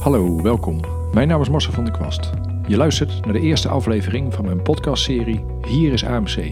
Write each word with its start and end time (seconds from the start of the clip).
Hallo, 0.00 0.42
welkom. 0.42 0.80
Mijn 1.12 1.28
naam 1.28 1.40
is 1.40 1.48
Marcel 1.48 1.72
van 1.72 1.84
der 1.84 1.92
Kwast. 1.92 2.30
Je 2.66 2.76
luistert 2.76 3.24
naar 3.24 3.32
de 3.32 3.40
eerste 3.40 3.68
aflevering 3.68 4.34
van 4.34 4.44
mijn 4.44 4.62
podcastserie 4.62 5.44
Hier 5.66 5.92
is 5.92 6.04
AMC. 6.04 6.50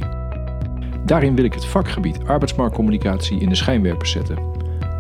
Daarin 1.05 1.35
wil 1.35 1.45
ik 1.45 1.55
het 1.55 1.65
vakgebied 1.65 2.25
arbeidsmarktcommunicatie 2.25 3.41
in 3.41 3.49
de 3.49 3.55
schijnwerpers 3.55 4.11
zetten. 4.11 4.39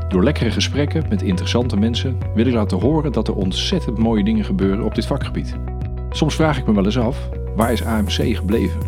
Door 0.08 0.24
lekkere 0.24 0.50
gesprekken 0.50 1.04
met 1.08 1.22
interessante 1.22 1.76
mensen 1.76 2.18
wil 2.34 2.46
ik 2.46 2.52
laten 2.52 2.80
horen 2.80 3.12
dat 3.12 3.28
er 3.28 3.34
ontzettend 3.34 3.98
mooie 3.98 4.24
dingen 4.24 4.44
gebeuren 4.44 4.84
op 4.84 4.94
dit 4.94 5.06
vakgebied. 5.06 5.54
Soms 6.10 6.34
vraag 6.34 6.58
ik 6.58 6.66
me 6.66 6.74
wel 6.74 6.84
eens 6.84 6.98
af, 6.98 7.28
waar 7.56 7.72
is 7.72 7.84
AMC 7.84 8.36
gebleven? 8.36 8.80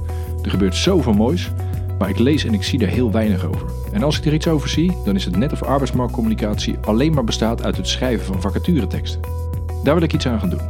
Er 0.42 0.50
gebeurt 0.50 0.76
zoveel 0.76 1.12
moois, 1.12 1.50
maar 1.98 2.08
ik 2.08 2.18
lees 2.18 2.44
en 2.44 2.54
ik 2.54 2.62
zie 2.62 2.80
er 2.80 2.88
heel 2.88 3.10
weinig 3.10 3.44
over. 3.44 3.66
En 3.92 4.02
als 4.02 4.18
ik 4.18 4.24
er 4.24 4.34
iets 4.34 4.48
over 4.48 4.68
zie, 4.68 4.96
dan 5.04 5.14
is 5.14 5.24
het 5.24 5.36
net 5.36 5.52
of 5.52 5.62
arbeidsmarktcommunicatie 5.62 6.76
alleen 6.80 7.14
maar 7.14 7.24
bestaat 7.24 7.62
uit 7.64 7.76
het 7.76 7.88
schrijven 7.88 8.26
van 8.26 8.40
vacatureteksten. 8.40 9.39
Daar 9.84 9.94
wil 9.94 10.02
ik 10.02 10.12
iets 10.12 10.26
aan 10.26 10.40
gaan 10.40 10.50
doen. 10.50 10.60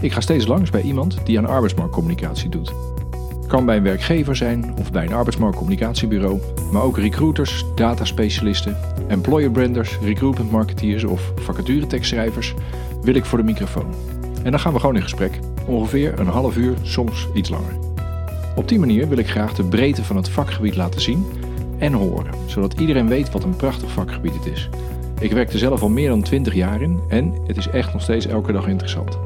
Ik 0.00 0.12
ga 0.12 0.20
steeds 0.20 0.46
langs 0.46 0.70
bij 0.70 0.82
iemand 0.82 1.26
die 1.26 1.38
aan 1.38 1.46
arbeidsmarktcommunicatie 1.46 2.48
doet. 2.48 2.72
Kan 3.46 3.66
bij 3.66 3.76
een 3.76 3.82
werkgever 3.82 4.36
zijn 4.36 4.74
of 4.78 4.92
bij 4.92 5.04
een 5.04 5.12
arbeidsmarktcommunicatiebureau, 5.12 6.40
maar 6.72 6.82
ook 6.82 6.98
recruiters, 6.98 7.64
dataspecialisten, 7.74 8.76
employer 9.06 9.50
branders, 9.50 9.98
recruitment 9.98 10.50
marketeers 10.50 11.04
of 11.04 11.32
vacaturetekstschrijvers 11.36 12.54
wil 13.02 13.14
ik 13.14 13.24
voor 13.24 13.38
de 13.38 13.44
microfoon. 13.44 13.94
En 14.42 14.50
dan 14.50 14.60
gaan 14.60 14.72
we 14.72 14.80
gewoon 14.80 14.96
in 14.96 15.02
gesprek. 15.02 15.38
Ongeveer 15.66 16.18
een 16.18 16.26
half 16.26 16.56
uur, 16.56 16.74
soms 16.82 17.28
iets 17.34 17.48
langer. 17.48 17.78
Op 18.56 18.68
die 18.68 18.78
manier 18.78 19.08
wil 19.08 19.18
ik 19.18 19.30
graag 19.30 19.54
de 19.54 19.64
breedte 19.64 20.04
van 20.04 20.16
het 20.16 20.28
vakgebied 20.28 20.76
laten 20.76 21.00
zien 21.00 21.26
en 21.78 21.92
horen, 21.92 22.34
zodat 22.46 22.80
iedereen 22.80 23.08
weet 23.08 23.30
wat 23.30 23.44
een 23.44 23.56
prachtig 23.56 23.90
vakgebied 23.90 24.34
het 24.34 24.46
is. 24.46 24.68
Ik 25.24 25.32
werk 25.32 25.52
er 25.52 25.58
zelf 25.58 25.82
al 25.82 25.88
meer 25.88 26.08
dan 26.08 26.22
20 26.22 26.54
jaar 26.54 26.82
in 26.82 27.00
en 27.08 27.34
het 27.46 27.56
is 27.56 27.68
echt 27.68 27.92
nog 27.92 28.02
steeds 28.02 28.26
elke 28.26 28.52
dag 28.52 28.66
interessant. 28.66 29.18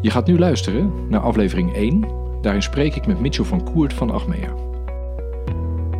Je 0.00 0.10
gaat 0.10 0.26
nu 0.26 0.38
luisteren 0.38 0.92
naar 1.08 1.20
aflevering 1.20 1.74
1. 1.74 2.04
Daarin 2.40 2.62
spreek 2.62 2.94
ik 2.94 3.06
met 3.06 3.20
Mitchell 3.20 3.44
van 3.44 3.64
Koert 3.64 3.92
van 3.92 4.10
Achmea. 4.10 4.54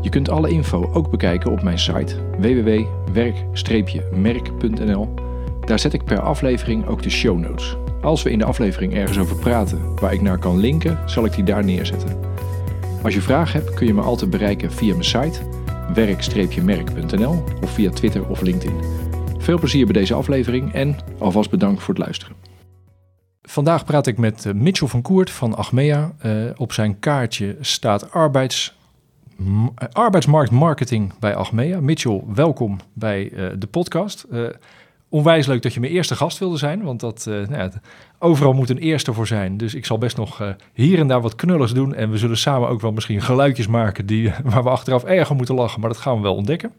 Je 0.01 0.09
kunt 0.09 0.29
alle 0.29 0.49
info 0.49 0.91
ook 0.93 1.11
bekijken 1.11 1.51
op 1.51 1.63
mijn 1.63 1.79
site 1.79 2.15
www.werk-merk.nl. 2.39 5.15
Daar 5.65 5.79
zet 5.79 5.93
ik 5.93 6.05
per 6.05 6.21
aflevering 6.21 6.87
ook 6.87 7.03
de 7.03 7.11
show 7.11 7.39
notes. 7.39 7.77
Als 8.01 8.23
we 8.23 8.31
in 8.31 8.39
de 8.39 8.45
aflevering 8.45 8.95
ergens 8.95 9.19
over 9.19 9.37
praten 9.37 9.95
waar 10.01 10.13
ik 10.13 10.23
naar 10.23 10.39
kan 10.39 10.59
linken, 10.59 10.99
zal 11.07 11.25
ik 11.25 11.35
die 11.35 11.45
daar 11.45 11.65
neerzetten. 11.65 12.17
Als 13.03 13.15
je 13.15 13.21
vragen 13.21 13.61
hebt, 13.61 13.75
kun 13.75 13.87
je 13.87 13.95
me 13.95 14.03
altijd 14.03 14.31
bereiken 14.31 14.73
via 14.73 14.93
mijn 14.93 15.05
site 15.05 15.39
werk-merk.nl 15.95 17.45
of 17.63 17.71
via 17.71 17.91
Twitter 17.91 18.29
of 18.29 18.41
LinkedIn. 18.41 19.04
Veel 19.45 19.59
plezier 19.59 19.85
bij 19.85 19.95
deze 19.95 20.15
aflevering 20.15 20.73
en 20.73 20.97
alvast 21.19 21.51
bedankt 21.51 21.83
voor 21.83 21.95
het 21.95 22.03
luisteren. 22.03 22.37
Vandaag 23.43 23.85
praat 23.85 24.07
ik 24.07 24.19
met 24.19 24.53
Mitchell 24.55 24.89
van 24.89 25.03
Koert 25.03 25.31
van 25.31 25.57
Achmea. 25.57 26.13
Uh, 26.23 26.51
op 26.57 26.73
zijn 26.73 26.99
kaartje 26.99 27.57
staat 27.61 28.11
arbeids, 28.11 28.77
arbeidsmarktmarketing 29.93 31.19
bij 31.19 31.35
Achmea. 31.35 31.81
Mitchell, 31.81 32.23
welkom 32.35 32.79
bij 32.93 33.33
de 33.59 33.67
podcast. 33.67 34.27
Onwijs 35.09 35.47
leuk 35.47 35.63
dat 35.63 35.75
je 35.75 35.81
mijn 35.81 35.93
eerste 35.93 36.17
gast 36.17 36.39
wilde 36.39 36.57
zijn, 36.57 36.83
want 36.83 37.01
dat, 37.01 37.25
nou 37.27 37.57
ja, 37.57 37.71
overal 38.19 38.53
moet 38.53 38.71
een 38.71 38.79
eerste 38.79 39.13
voor 39.13 39.27
zijn. 39.27 39.57
Dus 39.57 39.75
ik 39.75 39.87
zal 39.87 39.99
best 39.99 40.17
nog 40.17 40.55
hier 40.73 40.99
en 40.99 41.09
daar 41.09 41.21
wat 41.21 41.35
knullers 41.35 41.73
doen 41.73 41.95
en 41.95 42.11
we 42.11 42.19
zullen 42.19 42.37
samen 42.37 42.69
ook 42.69 42.81
wel 42.81 42.93
misschien 42.93 43.23
geluidjes 43.23 43.67
maken 43.67 44.07
die, 44.07 44.33
waar 44.45 44.63
we 44.63 44.71
achteraf 44.71 45.05
erger 45.05 45.37
moeten 45.37 45.55
lachen, 45.55 45.81
maar 45.81 45.91
dat 45.91 45.99
gaan 45.99 46.17
we 46.17 46.23
wel 46.23 46.35
ontdekken. 46.35 46.73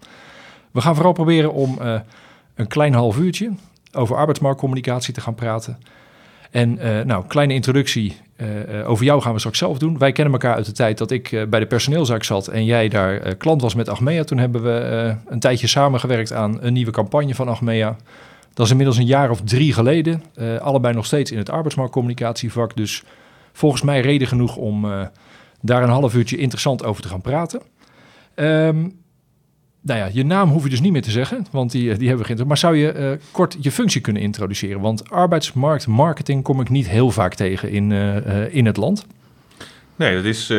We 0.71 0.81
gaan 0.81 0.95
vooral 0.95 1.13
proberen 1.13 1.53
om 1.53 1.77
een 2.55 2.67
klein 2.67 2.93
half 2.93 3.17
uurtje 3.17 3.51
over 3.93 4.15
arbeidsmarktcommunicatie 4.15 5.13
te 5.13 5.21
gaan 5.21 5.35
praten. 5.35 5.77
En 6.51 6.77
uh, 6.85 7.01
nou, 7.01 7.25
kleine 7.27 7.53
introductie 7.53 8.17
uh, 8.37 8.89
over 8.89 9.05
jou 9.05 9.21
gaan 9.21 9.33
we 9.33 9.39
straks 9.39 9.57
zelf 9.57 9.77
doen. 9.77 9.97
Wij 9.97 10.11
kennen 10.11 10.33
elkaar 10.33 10.55
uit 10.55 10.65
de 10.65 10.71
tijd 10.71 10.97
dat 10.97 11.11
ik 11.11 11.31
uh, 11.31 11.45
bij 11.45 11.59
de 11.59 11.65
personeelzaak 11.65 12.23
zat 12.23 12.47
en 12.47 12.65
jij 12.65 12.87
daar 12.87 13.35
klant 13.35 13.61
was 13.61 13.75
met 13.75 13.89
Achmea. 13.89 14.23
Toen 14.23 14.37
hebben 14.37 14.63
we 14.63 15.15
een 15.27 15.39
tijdje 15.39 15.67
samengewerkt 15.67 16.33
aan 16.33 16.57
een 16.61 16.73
nieuwe 16.73 16.91
campagne 16.91 17.35
van 17.35 17.47
Achmea. 17.47 17.95
Dat 18.53 18.65
is 18.65 18.71
inmiddels 18.71 18.97
een 18.97 19.05
jaar 19.05 19.29
of 19.29 19.41
drie 19.41 19.73
geleden. 19.73 20.23
allebei 20.59 20.93
nog 20.93 21.05
steeds 21.05 21.31
in 21.31 21.37
het 21.37 21.49
arbeidsmarktcommunicatievak. 21.49 22.75
Dus 22.75 23.03
volgens 23.53 23.81
mij 23.81 24.01
reden 24.01 24.27
genoeg 24.27 24.55
om 24.55 24.85
daar 25.61 25.83
een 25.83 25.89
half 25.89 26.15
uurtje 26.15 26.37
interessant 26.37 26.83
over 26.83 27.01
te 27.01 27.07
gaan 27.07 27.21
praten. 27.21 27.61
Um, 28.35 28.99
nou 29.85 29.99
ja, 29.99 30.09
je 30.13 30.25
naam 30.25 30.49
hoef 30.49 30.63
je 30.63 30.69
dus 30.69 30.81
niet 30.81 30.91
meer 30.91 31.01
te 31.01 31.11
zeggen, 31.11 31.45
want 31.51 31.71
die, 31.71 31.97
die 31.97 32.07
hebben 32.07 32.27
we 32.27 32.35
geen. 32.35 32.47
Maar 32.47 32.57
zou 32.57 32.75
je 32.75 32.93
uh, 32.95 33.11
kort 33.31 33.57
je 33.59 33.71
functie 33.71 34.01
kunnen 34.01 34.21
introduceren? 34.21 34.81
Want 34.81 35.09
arbeidsmarktmarketing 35.09 36.43
kom 36.43 36.61
ik 36.61 36.69
niet 36.69 36.87
heel 36.87 37.11
vaak 37.11 37.33
tegen 37.33 37.69
in, 37.69 37.91
uh, 37.91 38.53
in 38.55 38.65
het 38.65 38.77
land. 38.77 39.05
Nee, 39.95 40.15
dat 40.15 40.23
is, 40.23 40.49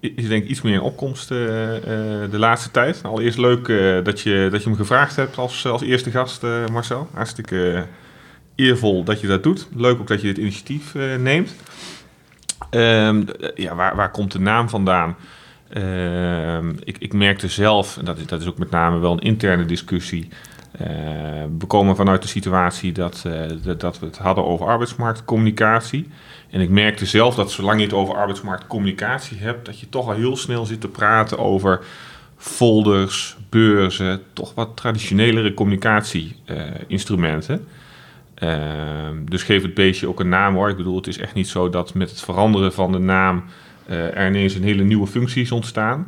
is 0.00 0.28
denk 0.28 0.44
iets 0.44 0.62
meer 0.62 0.72
in 0.72 0.80
opkomst 0.80 1.28
de 1.28 2.28
laatste 2.30 2.70
tijd. 2.70 3.00
Allereerst 3.02 3.38
leuk 3.38 3.66
dat, 4.04 4.20
je, 4.20 4.48
dat 4.50 4.62
je 4.62 4.70
me 4.70 4.76
gevraagd 4.76 5.16
hebt 5.16 5.38
als, 5.38 5.66
als 5.66 5.82
eerste 5.82 6.10
gast, 6.10 6.42
Marcel. 6.72 7.08
Hartstikke 7.12 7.86
eervol 8.54 9.04
dat 9.04 9.20
je 9.20 9.26
dat 9.26 9.42
doet. 9.42 9.68
Leuk 9.76 10.00
ook 10.00 10.08
dat 10.08 10.20
je 10.20 10.26
dit 10.26 10.38
initiatief 10.38 10.94
neemt. 11.18 11.54
Um, 12.70 13.24
ja, 13.54 13.74
waar, 13.74 13.96
waar 13.96 14.10
komt 14.10 14.32
de 14.32 14.40
naam 14.40 14.68
vandaan? 14.68 15.16
Uh, 15.76 16.58
ik, 16.84 16.96
ik 16.98 17.12
merkte 17.12 17.48
zelf, 17.48 17.96
en 17.96 18.04
dat 18.04 18.18
is, 18.18 18.26
dat 18.26 18.40
is 18.40 18.46
ook 18.46 18.58
met 18.58 18.70
name 18.70 18.98
wel 18.98 19.12
een 19.12 19.18
interne 19.18 19.64
discussie. 19.64 20.28
Uh, 20.80 20.86
we 21.58 21.66
komen 21.66 21.96
vanuit 21.96 22.22
de 22.22 22.28
situatie 22.28 22.92
dat, 22.92 23.24
uh, 23.26 23.76
dat 23.78 23.98
we 23.98 24.06
het 24.06 24.18
hadden 24.18 24.44
over 24.44 24.66
arbeidsmarktcommunicatie. 24.66 26.08
En 26.50 26.60
ik 26.60 26.68
merkte 26.68 27.06
zelf 27.06 27.34
dat 27.34 27.50
zolang 27.50 27.78
je 27.78 27.84
het 27.84 27.94
over 27.94 28.14
arbeidsmarktcommunicatie 28.14 29.38
hebt, 29.38 29.66
dat 29.66 29.80
je 29.80 29.88
toch 29.88 30.06
al 30.06 30.14
heel 30.14 30.36
snel 30.36 30.66
zit 30.66 30.80
te 30.80 30.88
praten 30.88 31.38
over 31.38 31.80
folders, 32.36 33.36
beurzen, 33.48 34.22
toch 34.32 34.54
wat 34.54 34.76
traditionelere 34.76 35.54
communicatieinstrumenten. 35.54 37.66
Ehm, 38.34 39.24
dus 39.24 39.42
geef 39.42 39.62
het 39.62 39.74
beestje 39.74 40.08
ook 40.08 40.20
een 40.20 40.28
naam 40.28 40.54
hoor. 40.54 40.68
Ik 40.68 40.76
bedoel, 40.76 40.96
het 40.96 41.06
is 41.06 41.18
echt 41.18 41.34
niet 41.34 41.48
zo 41.48 41.68
dat 41.68 41.94
met 41.94 42.10
het 42.10 42.20
veranderen 42.20 42.72
van 42.72 42.92
de 42.92 42.98
naam 42.98 43.36
uh, 43.36 43.42
er 43.86 44.26
ineens 44.26 44.54
een 44.54 44.62
hele 44.62 44.82
nieuwe 44.82 45.06
functies 45.06 45.52
ontstaan. 45.52 46.06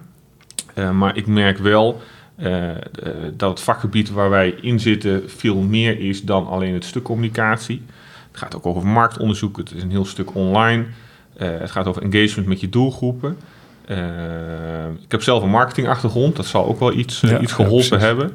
Uh, 0.75 0.91
maar 0.91 1.17
ik 1.17 1.27
merk 1.27 1.59
wel 1.59 2.03
uh, 2.39 2.71
dat 3.37 3.51
het 3.51 3.61
vakgebied 3.61 4.11
waar 4.11 4.31
wij 4.31 4.55
in 4.61 4.81
zitten 4.81 5.23
veel 5.27 5.57
meer 5.57 6.01
is 6.01 6.23
dan 6.23 6.47
alleen 6.47 6.75
het 6.75 6.85
stuk 6.85 7.03
communicatie. 7.03 7.83
Het 8.29 8.39
gaat 8.43 8.57
ook 8.57 8.67
over 8.67 8.87
marktonderzoek, 8.87 9.57
het 9.57 9.73
is 9.75 9.83
een 9.83 9.91
heel 9.91 10.05
stuk 10.05 10.35
online. 10.35 10.85
het 11.37 11.71
gaat 11.71 11.87
over 11.87 12.03
engagement 12.03 12.49
met 12.49 12.61
je 12.61 12.69
doelgroepen. 12.69 13.37
ik 15.03 15.11
heb 15.11 15.23
zelf 15.23 15.43
een 15.43 15.51
marketingachtergrond, 15.51 16.37
dat 16.37 16.47
zal 16.47 16.67
ook 16.67 16.79
wel 16.79 16.93
iets, 16.93 17.21
ja, 17.21 17.41
iets 17.41 17.53
geholpen 17.53 17.99
ja, 17.99 18.05
hebben. 18.05 18.33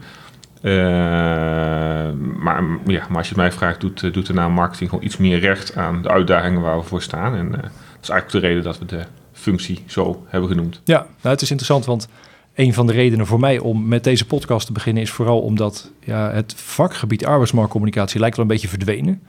maar, 2.40 2.64
ja, 2.86 3.06
maar 3.08 3.18
als 3.18 3.28
je 3.28 3.34
het 3.34 3.44
mij 3.44 3.52
vraagt, 3.52 3.82
doet, 3.82 4.14
doet 4.14 4.26
de 4.26 4.34
naam 4.34 4.52
marketing 4.52 4.90
gewoon 4.90 5.06
iets 5.06 5.18
meer 5.18 5.40
recht 5.40 5.76
aan 5.76 6.02
de 6.02 6.10
uitdagingen 6.10 6.62
waar 6.62 6.78
we 6.78 6.84
voor 6.84 7.02
staan. 7.02 7.36
En 7.36 7.52
dat 7.52 7.72
is 8.02 8.10
eigenlijk 8.10 8.32
de 8.32 8.48
reden 8.48 8.64
dat 8.64 8.80
we 8.80 8.86
de 8.86 9.04
functie 9.40 9.80
zo 9.86 10.24
hebben 10.28 10.50
genoemd. 10.50 10.82
Ja, 10.84 10.98
nou, 10.98 11.34
het 11.34 11.42
is 11.42 11.50
interessant, 11.50 11.86
want 11.86 12.08
een 12.56 12.74
van 12.74 12.88
de 12.88 12.94
redenen 12.94 13.26
voor 13.26 13.40
mij 13.40 13.60
om 13.60 13.88
met 13.88 14.04
deze 14.04 14.26
podcast 14.26 14.66
te 14.66 14.74
beginnen 14.74 15.04
is 15.04 15.12
vooral 15.12 15.42
omdat 15.42 15.92
ja, 16.04 16.32
het 16.32 16.54
vakgebied 16.56 17.26
arbeidsmarktcommunicatie 17.26 18.20
lijkt 18.20 18.36
wel 18.36 18.46
een 18.46 18.52
beetje 18.52 18.68
verdwenen. 18.68 19.22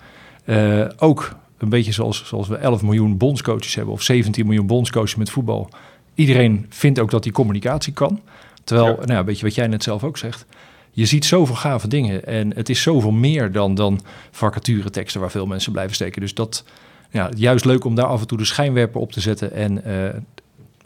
Uh, 0.45 0.89
ook 0.97 1.37
een 1.59 1.69
beetje 1.69 1.93
zoals, 1.93 2.27
zoals 2.27 2.49
we 2.49 2.57
11 2.57 2.83
miljoen 2.83 3.17
bondscoaches 3.17 3.75
hebben 3.75 3.95
of 3.95 4.03
17 4.03 4.47
miljoen 4.47 4.67
bondscoaches 4.67 5.15
met 5.15 5.31
voetbal. 5.31 5.69
Iedereen 6.15 6.67
vindt 6.69 6.99
ook 6.99 7.11
dat 7.11 7.23
die 7.23 7.33
communicatie 7.33 7.93
kan. 7.93 8.21
Terwijl, 8.65 8.97
ja. 9.01 9.07
nou, 9.07 9.25
weet 9.25 9.39
je 9.39 9.45
wat 9.45 9.55
jij 9.55 9.67
net 9.67 9.83
zelf 9.83 10.05
ook 10.05 10.19
zegt. 10.19 10.47
Je 10.91 11.07
ziet 11.07 11.25
zoveel 11.25 11.55
gave 11.55 11.89
dingen 11.89 12.27
en 12.27 12.55
het 12.55 12.69
is 12.69 12.83
zoveel 12.83 13.11
meer 13.11 13.53
dan, 13.53 13.75
dan 13.75 14.01
vacature 14.31 14.91
teksten 14.91 15.21
waar 15.21 15.31
veel 15.31 15.47
mensen 15.47 15.73
blijven 15.73 15.95
steken. 15.95 16.21
Dus 16.21 16.35
dat, 16.35 16.65
ja, 17.11 17.31
juist 17.37 17.65
leuk 17.65 17.85
om 17.85 17.95
daar 17.95 18.07
af 18.07 18.21
en 18.21 18.27
toe 18.27 18.39
de 18.39 18.45
schijnwerper 18.45 19.01
op 19.01 19.13
te 19.13 19.21
zetten 19.21 19.53
en 19.53 19.83
uh, 19.87 20.05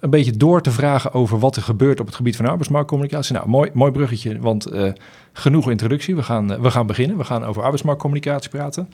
een 0.01 0.11
beetje 0.11 0.37
door 0.37 0.61
te 0.63 0.71
vragen 0.71 1.13
over 1.13 1.39
wat 1.39 1.57
er 1.57 1.63
gebeurt 1.63 2.01
op 2.01 2.07
het 2.07 2.15
gebied 2.15 2.37
van 2.37 2.47
arbeidsmarktcommunicatie. 2.47 3.35
Nou, 3.35 3.49
mooi, 3.49 3.71
mooi 3.75 3.93
bruggetje, 3.93 4.39
want 4.39 4.73
uh, 4.73 4.93
genoeg 5.33 5.71
introductie. 5.71 6.17
We 6.17 6.23
gaan, 6.23 6.53
uh, 6.53 6.61
we 6.61 6.71
gaan 6.71 6.87
beginnen. 6.87 7.17
We 7.17 7.25
gaan 7.25 7.45
over 7.45 7.63
arbeidsmarktcommunicatie 7.63 8.51
praten. 8.51 8.89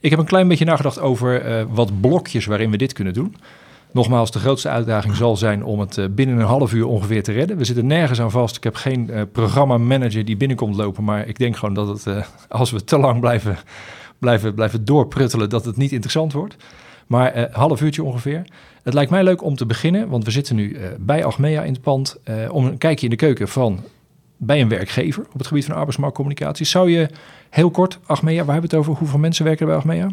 Ik 0.00 0.10
heb 0.10 0.18
een 0.18 0.26
klein 0.26 0.48
beetje 0.48 0.64
nagedacht 0.64 1.00
over 1.00 1.66
wat 1.74 2.00
blokjes 2.00 2.46
waarin 2.46 2.70
we 2.70 2.76
dit 2.76 2.92
kunnen 2.92 3.14
doen. 3.14 3.36
Nogmaals, 3.92 4.30
de 4.30 4.38
grootste 4.38 4.68
uitdaging 4.68 5.16
zal 5.16 5.36
zijn 5.36 5.64
om 5.64 5.80
het 5.80 6.14
binnen 6.14 6.38
een 6.38 6.46
half 6.46 6.72
uur 6.72 6.86
ongeveer 6.86 7.22
te 7.22 7.32
redden. 7.32 7.56
We 7.56 7.64
zitten 7.64 7.86
nergens 7.86 8.20
aan 8.20 8.30
vast. 8.30 8.56
Ik 8.56 8.64
heb 8.64 8.74
geen 8.74 9.10
programmamanager 9.32 10.24
die 10.24 10.36
binnenkomt 10.36 10.76
lopen, 10.76 11.04
maar 11.04 11.26
ik 11.26 11.38
denk 11.38 11.56
gewoon 11.56 11.74
dat 11.74 11.88
het, 12.04 12.26
als 12.48 12.70
we 12.70 12.84
te 12.84 12.98
lang 12.98 13.20
blijven 13.20 13.58
blijven, 14.26 14.54
blijven 14.54 14.84
doorpruttelen 14.84 15.48
dat 15.48 15.64
het 15.64 15.76
niet 15.76 15.92
interessant 15.92 16.32
wordt. 16.32 16.56
Maar 17.06 17.36
uh, 17.36 17.44
half 17.52 17.80
uurtje 17.80 18.02
ongeveer. 18.02 18.44
Het 18.82 18.94
lijkt 18.94 19.10
mij 19.10 19.24
leuk 19.24 19.42
om 19.42 19.56
te 19.56 19.66
beginnen, 19.66 20.08
want 20.08 20.24
we 20.24 20.30
zitten 20.30 20.56
nu 20.56 20.68
uh, 20.68 20.86
bij 20.98 21.24
Achmea 21.24 21.62
in 21.62 21.72
het 21.72 21.82
pand, 21.82 22.16
uh, 22.24 22.52
om 22.52 22.66
een 22.66 22.78
kijkje 22.78 23.04
in 23.04 23.10
de 23.10 23.16
keuken 23.16 23.48
van 23.48 23.84
bij 24.36 24.60
een 24.60 24.68
werkgever 24.68 25.24
op 25.32 25.38
het 25.38 25.46
gebied 25.46 25.64
van 25.64 25.74
arbeidsmarktcommunicatie. 25.74 26.66
Zou 26.66 26.90
je 26.90 27.08
heel 27.50 27.70
kort, 27.70 27.98
Achmea, 28.06 28.44
waar 28.44 28.52
hebben 28.52 28.70
we 28.70 28.76
het 28.76 28.86
over? 28.86 28.98
Hoeveel 29.00 29.18
mensen 29.18 29.44
werken 29.44 29.60
er 29.60 29.72
bij 29.72 29.76
Achmea? 29.76 30.08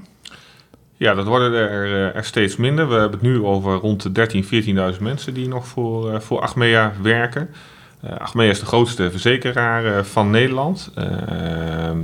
Ja, 0.97 1.13
dat 1.13 1.27
worden 1.27 1.53
er, 1.53 1.85
eh, 1.85 2.15
er 2.15 2.25
steeds 2.25 2.55
minder. 2.55 2.87
We 2.87 2.93
hebben 2.93 3.19
het 3.19 3.21
nu 3.21 3.43
over 3.43 3.75
rond 3.75 4.01
de 4.01 4.11
13.000, 4.11 4.45
14.000 4.45 5.01
mensen 5.01 5.33
die 5.33 5.47
nog 5.47 5.67
voor, 5.67 6.21
voor 6.21 6.41
Achmea 6.41 6.93
werken. 7.01 7.49
Uh, 8.05 8.17
Achmea 8.17 8.49
is 8.49 8.59
de 8.59 8.65
grootste 8.65 9.11
verzekeraar 9.11 10.05
van 10.05 10.29
Nederland. 10.29 10.91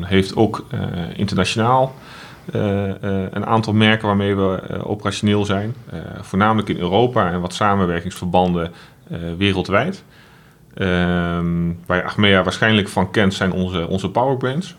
heeft 0.01 0.35
ook 0.35 0.65
internationaal 1.15 1.95
een 3.31 3.45
aantal 3.45 3.73
merken 3.73 4.07
waarmee 4.07 4.35
we 4.35 4.83
operationeel 4.83 5.45
zijn. 5.45 5.75
voornamelijk 6.21 6.69
in 6.69 6.77
Europa 6.77 7.31
en 7.31 7.41
wat 7.41 7.53
samenwerkingsverbanden 7.53 8.71
wereldwijd. 9.37 10.03
Ehm, 10.73 11.71
waar 11.85 12.03
Achmea 12.03 12.43
waarschijnlijk 12.43 12.87
van 12.87 13.11
kent 13.11 13.33
zijn 13.33 13.51
onze, 13.51 13.87
onze 13.87 14.09
powerbrands. 14.09 14.75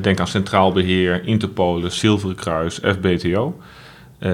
Denk 0.00 0.20
aan 0.20 0.26
Centraal 0.26 0.72
Beheer, 0.72 1.26
Interpolis, 1.26 1.98
Zilveren 1.98 2.36
Kruis, 2.36 2.80
FBTO. 2.82 3.56
Uh, 4.18 4.30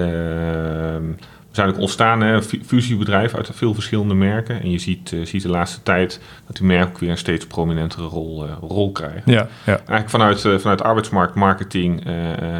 ontstaan, 1.77 2.21
een 2.21 2.43
fusiebedrijf 2.65 3.35
uit 3.35 3.49
veel 3.53 3.73
verschillende 3.73 4.13
merken. 4.13 4.61
En 4.61 4.71
je 4.71 4.77
ziet, 4.77 5.11
uh, 5.11 5.25
ziet 5.25 5.41
de 5.41 5.49
laatste 5.49 5.83
tijd 5.83 6.19
dat 6.47 6.57
die 6.57 6.65
merken 6.65 6.87
ook 6.87 6.99
weer 6.99 7.09
een 7.09 7.17
steeds 7.17 7.47
prominentere 7.47 8.07
rol, 8.07 8.45
uh, 8.45 8.51
rol 8.61 8.91
krijgen. 8.91 9.21
Ja, 9.25 9.47
ja. 9.65 9.75
Eigenlijk 9.75 10.09
vanuit, 10.09 10.43
uh, 10.43 10.57
vanuit 10.57 10.83
arbeidsmarktmarketing 10.83 12.03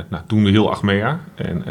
nou, 0.09 0.23
doen 0.27 0.43
we 0.43 0.49
heel 0.49 0.71
Achmea. 0.71 1.19
En 1.35 1.63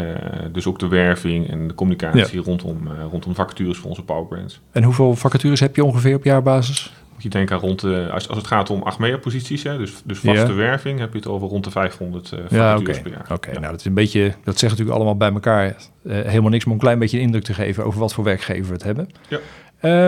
dus 0.52 0.66
ook 0.66 0.78
de 0.78 0.88
werving 0.88 1.50
en 1.50 1.68
de 1.68 1.74
communicatie 1.74 2.38
ja. 2.38 2.44
rondom, 2.44 2.88
rondom 3.10 3.34
vacatures 3.34 3.78
voor 3.78 3.88
onze 3.88 4.02
powerbrands. 4.02 4.60
En 4.72 4.82
hoeveel 4.82 5.14
vacatures 5.14 5.60
heb 5.60 5.76
je 5.76 5.84
ongeveer 5.84 6.16
op 6.16 6.24
jaarbasis? 6.24 6.92
Je 7.24 7.30
denken 7.30 7.56
aan 7.56 7.60
rond 7.62 7.80
de, 7.80 8.08
als, 8.12 8.28
als 8.28 8.38
het 8.38 8.46
gaat 8.46 8.70
om 8.70 8.82
Achmea-posities, 8.82 9.62
dus, 9.62 9.92
dus 10.04 10.18
vaste 10.18 10.52
werving, 10.52 10.98
heb 10.98 11.12
je 11.12 11.18
het 11.18 11.26
over 11.26 11.48
rond 11.48 11.64
de 11.64 11.70
500 11.70 12.32
uh, 12.32 12.40
ja, 12.50 12.78
okay. 12.78 13.00
per 13.00 13.10
jaar. 13.10 13.26
Oké, 13.32 13.52
nou 13.52 13.66
dat 13.70 13.80
is 13.80 13.84
een 13.84 13.94
beetje, 13.94 14.34
dat 14.44 14.58
zegt 14.58 14.72
natuurlijk 14.72 14.96
allemaal 14.96 15.16
bij 15.16 15.32
elkaar 15.32 15.66
uh, 16.02 16.20
helemaal 16.20 16.50
niks, 16.50 16.64
maar 16.64 16.74
een 16.74 16.80
klein 16.80 16.98
beetje 16.98 17.16
een 17.16 17.22
indruk 17.22 17.44
te 17.44 17.54
geven 17.54 17.84
over 17.84 18.00
wat 18.00 18.14
voor 18.14 18.24
werkgever 18.24 18.66
we 18.66 18.72
het 18.72 18.82
hebben. 18.82 19.08
Ja. 19.28 19.38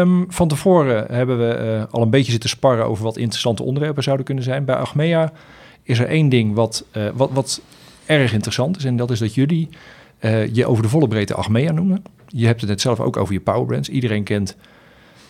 Um, 0.01 0.27
van 0.29 0.49
tevoren 0.49 1.07
hebben 1.11 1.39
we 1.39 1.59
uh, 1.65 1.95
al 1.95 2.03
een 2.03 2.11
beetje 2.11 2.33
zitten 2.33 2.51
sparren 2.51 2.87
over 2.87 3.05
wat 3.05 3.17
interessante 3.17 3.63
onderwerpen 3.63 4.03
zouden 4.03 4.27
kunnen 4.27 4.45
zijn. 4.45 4.65
Bij 4.65 4.77
Achmea 4.77 5.33
is 5.83 5.99
er 5.99 6.07
één 6.07 6.29
ding 6.29 6.55
wat, 6.55 6.85
wat, 7.15 7.31
wat 7.33 7.61
erg 8.07 8.33
interessant 8.33 8.77
is, 8.77 8.85
en 8.85 8.97
dat 8.97 9.11
is 9.11 9.19
dat 9.19 9.35
jullie 9.35 9.69
je 10.53 10.67
over 10.67 10.83
de 10.83 10.89
volle 10.89 11.09
breedte 11.09 11.35
Achmea 11.35 11.73
noemen. 11.73 12.03
Je 12.29 12.47
hebt 12.47 12.61
het 12.61 12.71
net 12.71 12.81
zelf 12.81 13.01
ook 13.01 13.17
over 13.17 13.33
je 13.33 13.41
powerbrands. 13.41 13.89
Iedereen 13.89 14.25
kent 14.25 14.57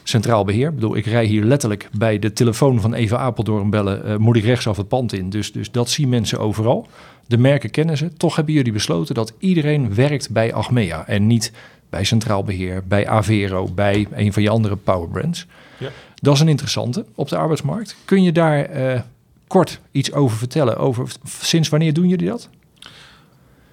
centraal 0.08 0.44
beheer. 0.44 0.68
Ik 0.68 0.74
bedoel, 0.74 0.96
ik 0.96 1.06
rij 1.06 1.24
hier 1.24 1.44
letterlijk 1.44 1.88
bij 1.98 2.18
de 2.18 2.32
telefoon 2.32 2.80
van 2.80 2.94
Eva 2.94 3.16
Apeldoorn 3.16 3.70
bellen, 3.70 4.02
uh, 4.06 4.16
moet 4.16 4.36
ik 4.36 4.44
rechtsaf 4.44 4.76
het 4.76 4.88
pand 4.88 5.12
in. 5.12 5.30
Dus, 5.30 5.52
dus 5.52 5.70
dat 5.70 5.90
zien 5.90 6.08
mensen 6.08 6.38
overal. 6.38 6.86
De 7.26 7.38
merken 7.38 7.70
kennen 7.70 7.96
ze. 7.96 8.12
Toch 8.12 8.36
hebben 8.36 8.54
jullie 8.54 8.72
besloten 8.72 9.14
dat 9.14 9.32
iedereen 9.38 9.94
werkt 9.94 10.30
bij 10.30 10.54
Achmea 10.54 11.06
en 11.06 11.26
niet 11.26 11.52
bij 11.90 12.04
Centraal 12.04 12.44
Beheer, 12.44 12.82
bij 12.88 13.06
Avero, 13.08 13.68
bij 13.74 14.06
een 14.14 14.32
van 14.32 14.42
je 14.42 14.50
andere 14.50 14.76
powerbrands. 14.76 15.46
Ja. 15.78 15.88
Dat 16.14 16.34
is 16.34 16.40
een 16.40 16.48
interessante 16.48 17.04
op 17.14 17.28
de 17.28 17.36
arbeidsmarkt. 17.36 17.96
Kun 18.04 18.22
je 18.22 18.32
daar 18.32 18.76
uh, 18.76 19.00
kort 19.46 19.80
iets 19.90 20.12
over 20.12 20.36
vertellen? 20.36 20.76
Over, 20.76 21.08
sinds 21.24 21.68
wanneer 21.68 21.92
doen 21.92 22.08
jullie 22.08 22.28
dat? 22.28 22.48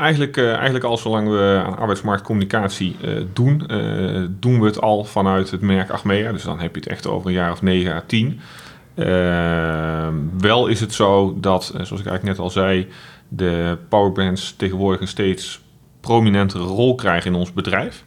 Eigenlijk, 0.04 0.38
uh, 0.38 0.54
eigenlijk 0.54 0.84
al 0.86 0.98
zolang 0.98 1.30
we 1.30 1.62
aan 1.66 1.78
arbeidsmarktcommunicatie 1.78 2.96
uh, 3.02 3.24
doen, 3.34 3.64
uh, 3.68 4.28
doen 4.30 4.60
we 4.60 4.66
het 4.66 4.82
al 4.82 5.04
vanuit 5.04 5.52
het 5.52 5.62
merk 5.62 5.90
Achmea. 5.90 6.32
Dus 6.32 6.44
dan 6.44 6.60
heb 6.60 6.76
je 6.76 6.82
het 6.82 6.90
echt 6.90 7.08
over 7.08 7.28
een 7.28 7.34
jaar 7.34 7.52
of 7.52 7.62
9 7.62 7.94
à 7.94 8.04
10. 8.08 8.40
wel 10.38 10.68
is 10.68 10.80
het 10.80 10.94
zo 10.94 11.38
dat, 11.40 11.64
zoals 11.64 12.02
ik 12.02 12.08
eigenlijk 12.08 12.24
net 12.24 12.40
al 12.40 12.50
zei, 12.50 12.88
de 13.28 13.78
powerbrands 13.90 14.56
tegenwoordig 14.56 15.02
een 15.02 15.08
steeds 15.08 15.62
prominentere 16.00 16.64
rol 16.64 16.96
krijgen 16.96 17.32
in 17.32 17.38
ons 17.38 17.54
bedrijf. 17.54 18.04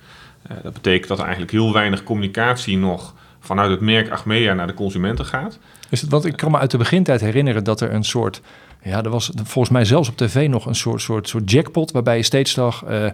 dat 0.63 0.73
betekent 0.73 1.09
dat 1.09 1.19
er 1.19 1.25
eigenlijk 1.25 1.53
heel 1.53 1.73
weinig 1.73 2.03
communicatie 2.03 2.79
nog 2.79 3.15
vanuit 3.47 3.71
het 3.71 3.81
merk 3.81 4.11
Achmea 4.11 4.55
naar 4.55 4.67
de 4.67 4.75
consumenten 4.75 5.25
gaat. 5.25 5.59
Is 5.89 6.01
het, 6.01 6.11
want 6.11 6.25
ik 6.25 6.37
kan 6.37 6.51
me 6.51 6.59
uit 6.59 6.71
de 6.71 6.79
begintijd 6.79 7.21
herinneren 7.21 7.65
dat 7.65 7.81
er 7.81 7.93
een 7.93 8.05
soort 8.05 8.41
ja, 8.83 9.03
er 9.03 9.11
was 9.11 9.31
volgens 9.35 9.69
mij 9.69 9.85
zelfs 9.85 10.09
op 10.09 10.17
tv 10.17 10.49
nog 10.49 10.67
een 10.67 10.75
soort, 10.75 11.01
soort, 11.01 11.29
soort 11.29 11.51
jackpot 11.51 11.91
waarbij 11.91 12.17
je 12.17 12.23
steeds 12.23 12.53
zag. 12.53 12.85
Uh, 12.89 13.07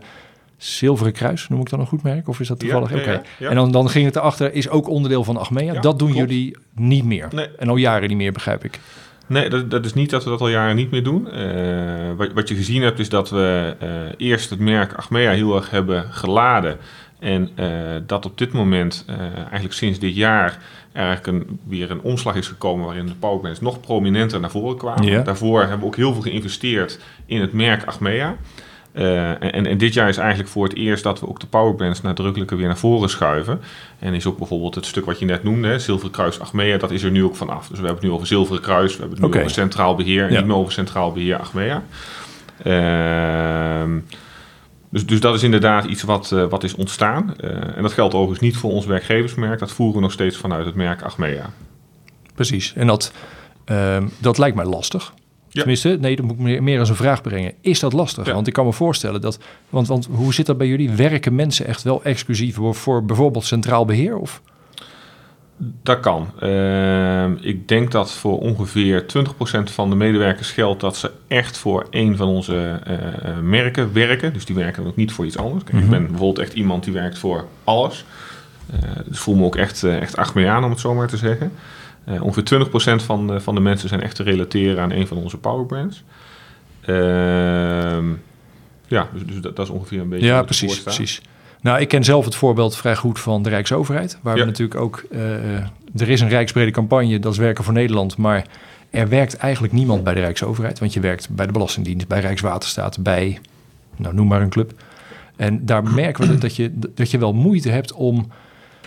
Zilveren 0.56 1.12
Kruis, 1.12 1.49
noem 1.49 1.61
ik 1.61 1.70
dan 1.70 1.81
een 1.81 1.87
goed 1.87 2.02
merk? 2.02 2.29
Of 2.29 2.40
is 2.40 2.49
dat 2.49 2.58
toevallig? 2.58 2.93
Oké. 2.93 3.23
En 3.38 3.55
dan, 3.55 3.73
dan 3.73 3.90
ging 3.90 4.05
het 4.05 4.17
erachter, 4.17 4.52
is 4.52 4.69
ook 4.69 4.88
onderdeel 4.88 5.25
van 5.25 5.37
Achmea. 5.37 5.81
dat 5.81 5.99
doen 5.99 6.12
jullie 6.12 6.56
niet 6.75 7.05
meer. 7.05 7.29
Nee. 7.32 7.49
En 7.58 7.69
al 7.69 7.76
jaren 7.76 8.08
niet 8.08 8.17
meer, 8.17 8.32
begrijp 8.32 8.64
ik. 8.64 8.81
Nee, 9.26 9.49
dat, 9.49 9.70
dat, 9.70 9.84
is 9.84 9.94
niet 9.94 10.11
dat 10.11 10.25
we 10.25 10.31
dat 10.31 10.40
al 10.40 10.49
jaren 10.49 10.76
niet 10.76 10.90
meer 10.90 11.02
doen. 11.02 11.29
Uh, 11.32 12.12
wat, 12.17 12.32
wat, 12.32 12.49
je 12.49 12.55
gezien 12.55 12.82
hebt, 12.82 12.99
is 12.99 13.08
dat 13.08 13.31
we 13.31 13.76
uh, 13.82 13.88
eerst 14.17 14.50
het 14.50 14.58
merk 14.58 14.93
Achmea 14.93 15.31
heel 15.31 15.56
erg 15.56 15.70
hebben 15.70 16.05
geladen. 16.11 16.76
En 17.22 17.50
uh, 17.56 17.69
dat 18.06 18.24
op 18.24 18.38
dit 18.38 18.52
moment, 18.52 19.04
eigenlijk 19.34 19.72
sinds 19.72 19.98
dit 19.98 20.14
jaar, 20.14 20.58
eigenlijk 20.92 21.26
een, 21.26 21.58
weer 21.64 21.90
een 21.90 22.00
omslag 22.00 22.34
is 22.34 22.48
gekomen 22.48 22.86
waarin 22.86 23.06
de 23.06 23.14
powerbands 23.14 23.60
nog 23.60 23.80
prominenter 23.80 24.40
naar 24.40 24.50
voren 24.50 24.76
kwamen. 24.76 25.24
Daarvoor 25.24 25.60
hebben 25.60 25.78
we 25.78 25.86
ook 25.86 25.96
heel 25.96 26.12
veel 26.12 26.22
geïnvesteerd 26.22 26.98
in 27.26 27.40
het 27.40 27.52
merk 27.52 27.84
Achmea. 27.84 28.36
Uh, 28.94 29.30
en, 29.30 29.66
en, 29.66 29.78
dit 29.78 29.94
jaar 29.94 30.08
is 30.08 30.16
eigenlijk 30.16 30.48
voor 30.48 30.64
het 30.64 30.76
eerst 30.76 31.02
dat 31.02 31.20
we 31.20 31.28
ook 31.28 31.40
de 31.40 31.46
powerbands 31.46 32.00
nadrukkelijker 32.00 32.56
weer 32.56 32.66
naar 32.66 32.78
voren 32.78 33.10
schuiven. 33.10 33.60
En 33.98 34.14
is 34.14 34.26
ook 34.26 34.38
bijvoorbeeld 34.38 34.74
het 34.74 34.86
stuk 34.86 35.04
wat 35.04 35.19
je 35.19 35.24
net 35.24 35.42
noemde, 35.42 35.78
Zilveren 35.78 36.12
Kruis 36.12 36.40
Achmea, 36.40 36.78
dat 36.78 36.90
is 36.90 37.02
er 37.02 37.10
nu 37.10 37.24
ook 37.24 37.36
vanaf. 37.36 37.69
Dus 37.69 37.80
we 37.80 37.86
hebben 37.86 37.94
het 37.94 38.02
nu 38.02 38.10
over 38.10 38.26
Zilveren 38.26 38.62
Kruis, 38.62 38.94
we 38.94 39.00
hebben 39.00 39.20
het 39.22 39.32
nu 39.32 39.38
over 39.38 39.52
Centraal 39.52 39.94
Beheer 39.94 40.26
en 40.26 40.32
niet 40.32 40.46
meer 40.46 40.56
over 40.56 40.72
Centraal 40.72 41.12
Beheer 41.12 41.36
Achmea. 41.36 41.82
Uh, 42.66 43.82
dus, 44.92 45.06
dus 45.06 45.20
dat 45.20 45.34
is 45.34 45.42
inderdaad 45.42 45.84
iets 45.84 46.02
wat, 46.02 46.30
uh, 46.34 46.44
wat 46.48 46.64
is 46.64 46.74
ontstaan. 46.74 47.34
Uh, 47.40 47.76
en 47.76 47.82
dat 47.82 47.92
geldt 47.92 48.14
overigens 48.14 48.40
niet 48.40 48.56
voor 48.56 48.70
ons 48.70 48.86
werkgeversmerk. 48.86 49.58
Dat 49.58 49.72
voeren 49.72 49.96
we 49.96 50.00
nog 50.00 50.12
steeds 50.12 50.36
vanuit 50.36 50.66
het 50.66 50.74
merk 50.74 51.02
Achmea. 51.02 51.50
Precies. 52.34 52.72
En 52.74 52.86
dat, 52.86 53.12
uh, 53.66 53.96
dat 54.18 54.38
lijkt 54.38 54.56
mij 54.56 54.64
lastig. 54.64 55.12
Ja. 55.48 55.60
Tenminste, 55.60 55.96
nee, 56.00 56.16
dat 56.16 56.24
moet 56.24 56.34
ik 56.34 56.40
meer, 56.40 56.62
meer 56.62 56.78
als 56.78 56.88
een 56.88 56.96
vraag 56.96 57.22
brengen. 57.22 57.52
Is 57.60 57.80
dat 57.80 57.92
lastig? 57.92 58.26
Ja. 58.26 58.32
Want 58.32 58.46
ik 58.46 58.52
kan 58.52 58.66
me 58.66 58.72
voorstellen 58.72 59.20
dat... 59.20 59.38
Want, 59.68 59.88
want 59.88 60.08
hoe 60.10 60.34
zit 60.34 60.46
dat 60.46 60.58
bij 60.58 60.66
jullie? 60.66 60.90
Werken 60.90 61.34
mensen 61.34 61.66
echt 61.66 61.82
wel 61.82 62.02
exclusief 62.04 62.54
voor, 62.54 62.74
voor 62.74 63.04
bijvoorbeeld 63.04 63.44
centraal 63.44 63.84
beheer? 63.84 64.16
Of... 64.16 64.42
Dat 65.82 66.00
kan. 66.00 66.31
Uh, 66.42 67.24
ik 67.40 67.69
denk 67.69 67.90
dat 67.90 68.12
voor 68.12 68.38
ongeveer 68.38 69.02
20% 69.02 69.62
van 69.62 69.90
de 69.90 69.96
medewerkers 69.96 70.50
geldt 70.50 70.81
dat 70.81 70.96
ze 70.96 71.10
echt 71.28 71.58
voor 71.58 71.86
een 71.90 72.16
van 72.16 72.28
onze 72.28 72.81
uh, 72.88 73.38
merken 73.38 73.92
werken. 73.92 74.32
Dus 74.32 74.44
die 74.44 74.56
werken 74.56 74.86
ook 74.86 74.96
niet 74.96 75.12
voor 75.12 75.26
iets 75.26 75.38
anders. 75.38 75.64
Kijk, 75.64 75.76
mm 75.76 75.82
-hmm. 75.82 75.92
Ik 75.92 75.98
ben 75.98 76.08
bijvoorbeeld 76.08 76.46
echt 76.46 76.54
iemand 76.54 76.84
die 76.84 76.92
werkt 76.92 77.19
voor 77.19 77.46
alles. 77.64 78.04
Uh, 78.74 78.78
dus 79.06 79.19
voel 79.19 79.34
me 79.34 79.44
ook 79.44 79.56
echt, 79.56 79.84
echt 79.84 80.16
achter 80.16 80.40
me 80.40 80.48
aan, 80.48 80.64
om 80.64 80.70
het 80.70 80.81
zo 80.81 80.94
maar 80.94 81.08
te 81.08 81.16
zeggen. 81.16 81.52
ongeveer 82.20 82.66
20% 83.00 83.04
van 83.04 83.26
de, 83.26 83.40
van 83.40 83.54
de 83.54 83.60
mensen 83.60 83.88
zijn 83.88 84.02
echt 84.02 84.16
te 84.16 84.22
relateren 84.22 84.82
aan 84.82 84.92
een 84.92 85.06
van 85.06 85.16
onze 85.16 85.38
powerbrands. 85.38 86.04
Ehm, 86.81 88.06
ja, 88.86 89.08
dus, 89.12 89.26
dus 89.26 89.40
dat, 89.40 89.56
dat, 89.56 89.66
is 89.66 89.72
ongeveer 89.72 90.00
een 90.00 90.08
beetje. 90.08 90.26
Ja, 90.26 90.42
precies, 90.42 90.82
precies. 90.82 91.22
Nou, 91.62 91.81
ik 91.81 91.88
ken 91.88 92.04
zelf 92.04 92.24
het 92.24 92.34
voorbeeld 92.34 92.76
vrij 92.76 92.96
goed 92.96 93.20
van 93.20 93.42
de 93.42 93.48
Rijksoverheid. 93.48 94.19
Waar 94.22 94.36
we 94.36 94.44
natuurlijk 94.44 94.81
ook. 94.81 95.04
Uh, 95.10 95.20
er 95.96 96.08
is 96.08 96.20
een 96.20 96.28
rijksbrede 96.28 96.70
campagne, 96.70 97.19
dat 97.19 97.32
is 97.32 97.38
werken 97.38 97.64
voor 97.64 97.72
Nederland. 97.72 98.16
Maar 98.16 98.46
er 98.90 99.08
werkt 99.08 99.36
eigenlijk 99.36 99.72
niemand 99.72 100.04
bij 100.04 100.14
de 100.14 100.20
Rijksoverheid. 100.20 100.78
Want 100.78 100.92
je 100.92 101.00
werkt 101.00 101.28
bij 101.31 101.46
de 101.46 101.52
Belastingdienst, 101.52 102.08
bij 102.08 102.20
Rijkswaterstaat, 102.20 103.02
bij. 103.02 103.38
Nou, 103.96 104.14
noem 104.14 104.26
maar 104.26 104.42
een 104.42 104.48
club. 104.48 104.72
En 105.36 105.66
daar 105.66 105.84
merken 105.84 106.28
we 106.28 106.38
dat 106.38 106.56
je, 106.56 106.70
dat 106.94 107.10
je 107.10 107.19
wel 107.19 107.32
moeite 107.32 107.70
hebt 107.70 107.92
om 107.92 108.31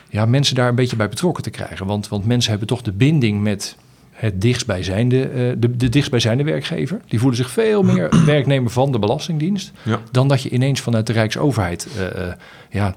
ja, 0.10 0.26
mensen 0.26 0.56
daar 0.56 0.70
een 0.70 0.76
beetje 0.76 0.96
bij 0.96 1.10
betrokken 1.10 1.44
te 1.44 1.50
krijgen. 1.50 1.86
Want, 1.86 2.08
want 2.08 2.26
mensen 2.26 2.50
hebben 2.50 2.68
toch 2.68 2.82
de 2.82 2.92
binding 2.92 3.42
met 3.42 3.78
het 4.16 4.42
dichtstbijzijnde, 4.42 5.30
uh, 5.30 5.54
de, 5.58 5.76
de 5.76 5.90
dichtstbijzijnde 5.90 6.44
werkgever. 6.44 7.02
Die 7.08 7.20
voelen 7.20 7.38
zich 7.38 7.50
veel 7.50 7.84
meer 7.84 8.10
werknemer 8.26 8.72
van 8.72 8.92
de 8.92 9.00
Belastingdienst... 9.00 9.72
Ja. 9.84 10.00
dan 10.12 10.28
dat 10.28 10.42
je 10.42 10.50
ineens 10.50 10.82
vanuit 10.82 11.08
de 11.08 11.14
Rijksoverheid... 11.14 11.88
Uh, 11.98 12.28
ja, 12.70 12.96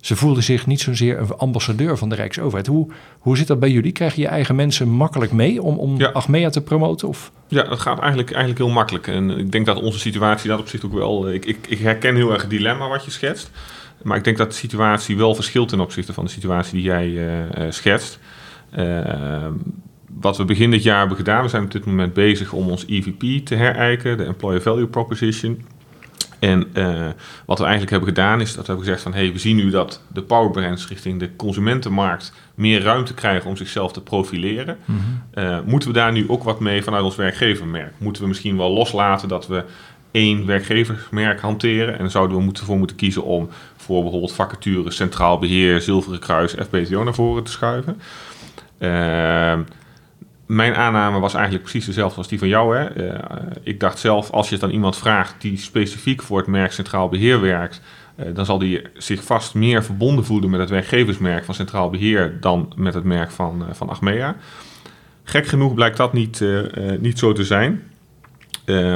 ze 0.00 0.16
voelden 0.16 0.42
zich 0.42 0.66
niet 0.66 0.80
zozeer 0.80 1.18
een 1.18 1.36
ambassadeur 1.36 1.98
van 1.98 2.08
de 2.08 2.14
Rijksoverheid. 2.14 2.66
Hoe, 2.66 2.90
hoe 3.18 3.36
zit 3.36 3.46
dat 3.46 3.60
bij 3.60 3.70
jullie? 3.70 3.92
Krijg 3.92 4.14
je 4.14 4.20
je 4.20 4.28
eigen 4.28 4.56
mensen 4.56 4.88
makkelijk 4.88 5.32
mee 5.32 5.62
om, 5.62 5.78
om 5.78 5.98
ja. 5.98 6.08
Achmea 6.08 6.50
te 6.50 6.60
promoten? 6.60 7.08
Of? 7.08 7.32
Ja, 7.48 7.62
dat 7.62 7.80
gaat 7.80 7.98
eigenlijk, 7.98 8.30
eigenlijk 8.30 8.58
heel 8.64 8.74
makkelijk. 8.74 9.06
En 9.06 9.30
ik 9.30 9.52
denk 9.52 9.66
dat 9.66 9.82
onze 9.82 9.98
situatie 9.98 10.48
dat 10.50 10.58
op 10.58 10.68
zich 10.68 10.84
ook 10.84 10.92
wel... 10.92 11.30
Ik, 11.30 11.44
ik, 11.44 11.58
ik 11.68 11.78
herken 11.78 12.16
heel 12.16 12.32
erg 12.32 12.40
het 12.40 12.50
dilemma 12.50 12.88
wat 12.88 13.04
je 13.04 13.10
schetst. 13.10 13.50
Maar 14.02 14.16
ik 14.16 14.24
denk 14.24 14.36
dat 14.36 14.50
de 14.50 14.56
situatie 14.56 15.16
wel 15.16 15.34
verschilt 15.34 15.68
ten 15.68 15.80
opzichte 15.80 16.12
van 16.12 16.24
de 16.24 16.30
situatie 16.30 16.72
die 16.72 16.82
jij 16.82 17.18
schetst. 17.70 18.18
Uh, 18.78 19.46
wat 20.20 20.36
we 20.36 20.44
begin 20.44 20.70
dit 20.70 20.82
jaar 20.82 20.98
hebben 20.98 21.16
gedaan, 21.16 21.42
we 21.42 21.48
zijn 21.48 21.64
op 21.64 21.70
dit 21.70 21.84
moment 21.84 22.12
bezig 22.12 22.52
om 22.52 22.68
ons 22.68 22.86
EVP 22.86 23.46
te 23.46 23.54
herijken, 23.54 24.16
de 24.16 24.24
Employer 24.24 24.62
Value 24.62 24.86
Proposition. 24.86 25.64
En 26.38 26.70
uh, 26.74 27.06
wat 27.46 27.58
we 27.58 27.64
eigenlijk 27.64 27.90
hebben 27.90 28.08
gedaan 28.08 28.40
is 28.40 28.54
dat 28.54 28.66
we 28.66 28.72
hebben 28.72 28.84
gezegd 28.84 29.02
van... 29.02 29.14
hey, 29.14 29.32
we 29.32 29.38
zien 29.38 29.56
nu 29.56 29.70
dat 29.70 30.02
de 30.12 30.22
powerbrands 30.22 30.88
richting 30.88 31.20
de 31.20 31.36
consumentenmarkt... 31.36 32.32
meer 32.54 32.82
ruimte 32.82 33.14
krijgen 33.14 33.50
om 33.50 33.56
zichzelf 33.56 33.92
te 33.92 34.00
profileren. 34.00 34.78
Mm 34.84 35.00
-hmm. 35.32 35.62
moeten 35.66 35.88
we 35.88 35.94
daar 35.94 36.12
nu 36.12 36.28
ook 36.28 36.42
wat 36.42 36.60
mee 36.60 36.82
vanuit 36.82 37.04
ons 37.04 37.16
werkgevermerk? 37.16 37.92
Moeten 37.98 38.22
we 38.22 38.28
misschien 38.28 38.56
wel 38.56 38.70
loslaten 38.70 39.28
dat 39.28 39.46
we 39.46 39.64
één 40.10 40.46
werkgeversmerk 40.46 41.40
hanteren? 41.40 41.98
En 41.98 42.10
zouden 42.10 42.36
we 42.36 42.42
moeten, 42.42 42.64
voor 42.64 42.78
moeten 42.78 42.96
kiezen 42.96 43.24
om 43.24 43.48
voor 43.76 44.02
bijvoorbeeld 44.02 44.32
vacatures... 44.32 44.96
Centraal 44.96 45.38
Beheer, 45.38 45.80
Zilveren 45.80 46.20
Kruis, 46.20 46.52
FBTO 46.52 47.04
naar 47.04 47.14
voren 47.14 47.44
te 47.44 47.50
schuiven? 47.50 48.00
Uh, 48.78 49.58
mijn 50.48 50.74
aanname 50.74 51.20
was 51.20 51.34
eigenlijk 51.34 51.62
precies 51.62 51.86
dezelfde 51.86 52.18
als 52.18 52.28
die 52.28 52.38
van 52.38 52.48
jou. 52.48 52.76
Hè. 52.76 52.96
Uh, 52.96 53.18
ik 53.62 53.80
dacht 53.80 53.98
zelf, 53.98 54.30
als 54.30 54.48
je 54.48 54.54
het 54.54 54.64
aan 54.64 54.70
iemand 54.70 54.96
vraagt 54.96 55.34
die 55.38 55.56
specifiek 55.56 56.22
voor 56.22 56.38
het 56.38 56.46
merk 56.46 56.72
Centraal 56.72 57.08
Beheer 57.08 57.40
werkt, 57.40 57.80
uh, 58.16 58.26
dan 58.34 58.44
zal 58.44 58.58
die 58.58 58.82
zich 58.94 59.24
vast 59.24 59.54
meer 59.54 59.84
verbonden 59.84 60.24
voelen 60.24 60.50
met 60.50 60.60
het 60.60 60.70
werkgeversmerk 60.70 61.44
van 61.44 61.54
Centraal 61.54 61.90
Beheer 61.90 62.36
dan 62.40 62.72
met 62.76 62.94
het 62.94 63.04
merk 63.04 63.30
van, 63.30 63.62
uh, 63.62 63.74
van 63.74 63.88
Achmea. 63.88 64.36
Gek 65.22 65.46
genoeg 65.46 65.74
blijkt 65.74 65.96
dat 65.96 66.12
niet, 66.12 66.44
niet 67.00 67.18
zo 67.18 67.32
te 67.32 67.44
zijn. 67.44 67.82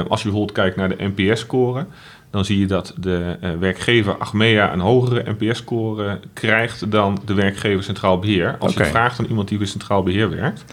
als 0.07 0.21
je 0.21 0.29
bijvoorbeeld 0.29 0.51
kijkt 0.51 0.75
naar 0.75 0.89
de 0.89 1.11
NPS-score, 1.15 1.85
dan 2.29 2.45
zie 2.45 2.59
je 2.59 2.65
dat 2.65 2.93
de 2.97 3.37
werkgever 3.59 4.17
Achmea 4.17 4.73
een 4.73 4.79
hogere 4.79 5.35
NPS-score 5.39 6.19
krijgt 6.33 6.91
dan 6.91 7.21
de 7.25 7.33
werkgever 7.33 7.83
Centraal 7.83 8.19
Beheer. 8.19 8.55
Als 8.59 8.71
okay. 8.71 8.85
je 8.85 8.91
vraagt 8.91 9.19
aan 9.19 9.25
iemand 9.25 9.47
die 9.47 9.57
bij 9.57 9.67
Centraal 9.67 10.03
Beheer 10.03 10.29
werkt. 10.29 10.65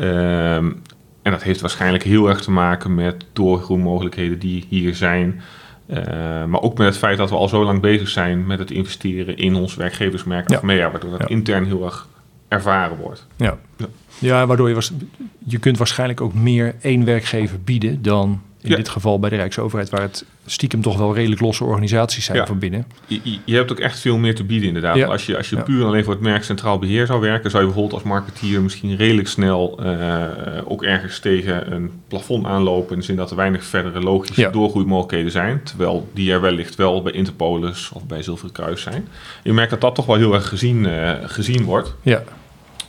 Um, 0.00 0.82
en 1.22 1.30
dat 1.30 1.42
heeft 1.42 1.60
waarschijnlijk 1.60 2.02
heel 2.02 2.28
erg 2.28 2.40
te 2.40 2.50
maken 2.50 2.94
met 2.94 3.24
doorgroeimogelijkheden 3.32 4.38
die 4.38 4.64
hier 4.68 4.94
zijn. 4.94 5.40
Uh, 5.86 5.96
maar 6.44 6.60
ook 6.60 6.78
met 6.78 6.86
het 6.86 6.96
feit 6.96 7.18
dat 7.18 7.30
we 7.30 7.36
al 7.36 7.48
zo 7.48 7.64
lang 7.64 7.80
bezig 7.80 8.08
zijn 8.08 8.46
met 8.46 8.58
het 8.58 8.70
investeren 8.70 9.36
in 9.36 9.54
ons 9.54 9.74
werkgeversmerk 9.74 10.50
ja. 10.50 10.56
Achmea, 10.56 10.90
waardoor 10.90 11.10
dat 11.10 11.20
ja. 11.20 11.26
intern 11.28 11.64
heel 11.64 11.84
erg 11.84 12.08
ervaren 12.48 12.96
wordt. 12.96 13.26
Ja, 13.36 13.58
ja. 13.76 13.86
ja 14.18 14.46
waardoor 14.46 14.68
je, 14.68 14.74
was, 14.74 14.92
je 15.38 15.58
kunt 15.58 15.78
waarschijnlijk 15.78 16.20
ook 16.20 16.34
meer 16.34 16.74
één 16.80 17.04
werkgever 17.04 17.60
bieden 17.60 18.02
dan 18.02 18.42
in 18.64 18.70
ja. 18.70 18.76
dit 18.76 18.88
geval 18.88 19.18
bij 19.18 19.30
de 19.30 19.36
Rijksoverheid, 19.36 19.90
waar 19.90 20.00
het 20.00 20.24
stiekem 20.46 20.82
toch 20.82 20.98
wel 20.98 21.14
redelijk 21.14 21.40
losse 21.40 21.64
organisaties 21.64 22.24
zijn 22.24 22.38
ja. 22.38 22.46
van 22.46 22.58
binnen. 22.58 22.86
Je, 23.06 23.38
je, 23.44 23.54
hebt 23.54 23.72
ook 23.72 23.78
echt 23.78 23.98
veel 23.98 24.18
meer 24.18 24.34
te 24.34 24.44
bieden 24.44 24.68
inderdaad. 24.68 24.96
Ja. 24.96 25.06
Als 25.06 25.26
je, 25.26 25.36
als 25.36 25.50
je 25.50 25.62
puur 25.62 25.84
alleen 25.84 26.04
voor 26.04 26.12
het 26.12 26.22
merk 26.22 26.44
Centraal 26.44 26.78
Beheer 26.78 27.06
zou 27.06 27.20
werken, 27.20 27.50
zou 27.50 27.62
je 27.62 27.68
bijvoorbeeld 27.68 28.02
als 28.02 28.10
marketeer 28.10 28.62
misschien 28.62 28.96
redelijk 28.96 29.28
snel 29.28 29.78
uh, 29.84 30.26
ook 30.64 30.82
ergens 30.82 31.18
tegen 31.18 31.72
een 31.72 31.90
plafond 32.08 32.46
aanlopen. 32.46 32.92
In 32.92 32.98
de 32.98 33.04
zin 33.04 33.16
dat 33.16 33.30
er 33.30 33.36
weinig 33.36 33.64
verdere 33.64 34.00
logische 34.00 34.50
doorgroeimogelijkheden 34.52 35.30
zijn. 35.30 35.60
Terwijl 35.62 36.08
die 36.12 36.32
er 36.32 36.40
wellicht 36.40 36.74
wel 36.74 37.02
bij 37.02 37.12
Interpolis 37.12 37.90
of 37.92 38.06
bij 38.06 38.22
Zilveren 38.22 38.52
Kruis 38.52 38.82
zijn. 38.82 39.08
Je 39.42 39.52
merkt 39.52 39.70
dat 39.70 39.80
dat 39.80 39.94
toch 39.94 40.06
wel 40.06 40.16
heel 40.16 40.34
erg 40.34 40.48
gezien, 40.48 40.84
uh, 40.84 41.12
gezien 41.22 41.64
wordt. 41.64 41.94
Ja. 42.02 42.22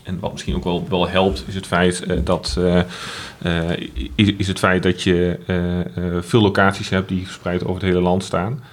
En 0.05 0.19
wat 0.19 0.31
misschien 0.31 0.55
ook 0.55 0.63
wel, 0.63 0.85
wel 0.89 1.07
helpt, 1.09 1.43
is 1.47 1.55
het 1.55 1.67
feit 1.67 2.03
uh, 2.07 2.17
dat, 2.23 2.55
uh, 2.59 2.81
uh, 3.45 3.71
is, 4.15 4.33
is, 4.37 4.47
het 4.47 4.59
feit 4.59 4.83
dat 4.83 5.03
je 5.03 5.39
veel 6.21 6.41
locaties 6.41 6.89
hebt 6.89 7.09
die 7.09 7.25
verspreid 7.25 7.61
over 7.61 7.73
het 7.73 7.83
hele 7.83 7.99
land 7.99 8.23
staan. 8.23 8.63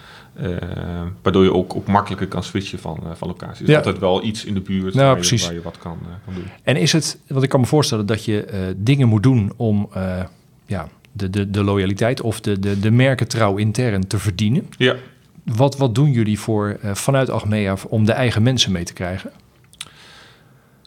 waardoor 1.22 1.44
je 1.44 1.52
ook, 1.52 1.76
ook 1.76 1.86
makkelijker 1.86 2.26
kan 2.26 2.42
switchen 2.42 2.78
van, 2.78 3.00
van 3.14 3.28
locaties. 3.28 3.58
Dus 3.58 3.68
ja. 3.68 3.76
altijd 3.76 3.98
wel 3.98 4.24
iets 4.24 4.44
in 4.44 4.54
de 4.54 4.60
buurt 4.60 4.94
nou, 4.94 5.14
waar, 5.14 5.24
je, 5.24 5.42
waar, 5.44 5.54
je, 5.54 5.62
wat 5.62 5.78
kan, 5.78 5.98
kan, 6.24 6.34
doen. 6.34 6.44
En 6.62 6.76
is 6.76 6.92
het, 6.92 7.18
want 7.26 7.42
ik 7.42 7.48
kan 7.48 7.60
me 7.60 7.66
voorstellen 7.66 8.06
dat 8.06 8.24
je 8.24 8.74
dingen 8.76 9.08
moet 9.08 9.22
doen 9.22 9.52
om 9.56 9.88
ja, 10.66 10.88
de, 11.12 11.30
de, 11.30 11.50
de 11.50 11.64
loyaliteit 11.64 12.20
of 12.20 12.40
de, 12.40 12.58
de, 12.58 12.80
de 12.80 12.90
merkentrouw 12.90 13.56
intern 13.56 14.06
te 14.06 14.18
verdienen. 14.18 14.68
Ja. 14.76 14.96
Wat, 15.44 15.76
wat 15.76 15.94
doen 15.94 16.10
jullie 16.10 16.38
voor, 16.38 16.78
vanuit 16.82 17.30
Achmea 17.30 17.76
om 17.88 18.04
de 18.04 18.12
eigen 18.12 18.42
mensen 18.42 18.72
mee 18.72 18.84
te 18.84 18.92
krijgen? 18.92 19.30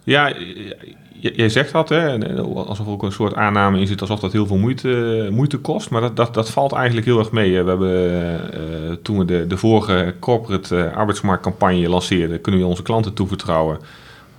Ja, 0.06 0.34
jij 1.34 1.50
zegt 1.50 1.72
dat, 1.72 1.90
hè, 1.90 2.36
alsof 2.44 2.86
er 2.86 2.92
ook 2.92 3.04
een 3.04 3.12
soort 3.12 3.36
aanname 3.36 3.80
in 3.80 3.88
zit, 3.88 4.02
alsof 4.02 4.20
dat 4.20 4.32
heel 4.32 4.48
veel 4.48 4.58
moeite, 4.58 5.28
moeite 5.32 5.58
kost. 5.58 5.90
Maar 5.90 6.02
dat, 6.02 6.16
dat, 6.16 6.34
dat 6.34 6.50
valt 6.50 6.74
eigenlijk 6.74 7.06
heel 7.06 7.20
erg 7.20 7.32
mee. 7.32 7.64
We 7.64 7.70
hebben, 7.70 8.12
uh, 8.54 8.96
toen 9.02 9.18
we 9.18 9.26
de, 9.26 9.48
de 9.48 9.58
vorige 9.58 10.14
corporate 10.20 10.76
uh, 10.76 10.96
arbeidsmarktcampagne 10.96 11.90
lanceerden, 11.90 12.42
kunnen 12.42 12.62
we 12.62 12.68
onze 12.68 12.84
klanten 12.84 13.14
toevertrouwen. 13.14 13.80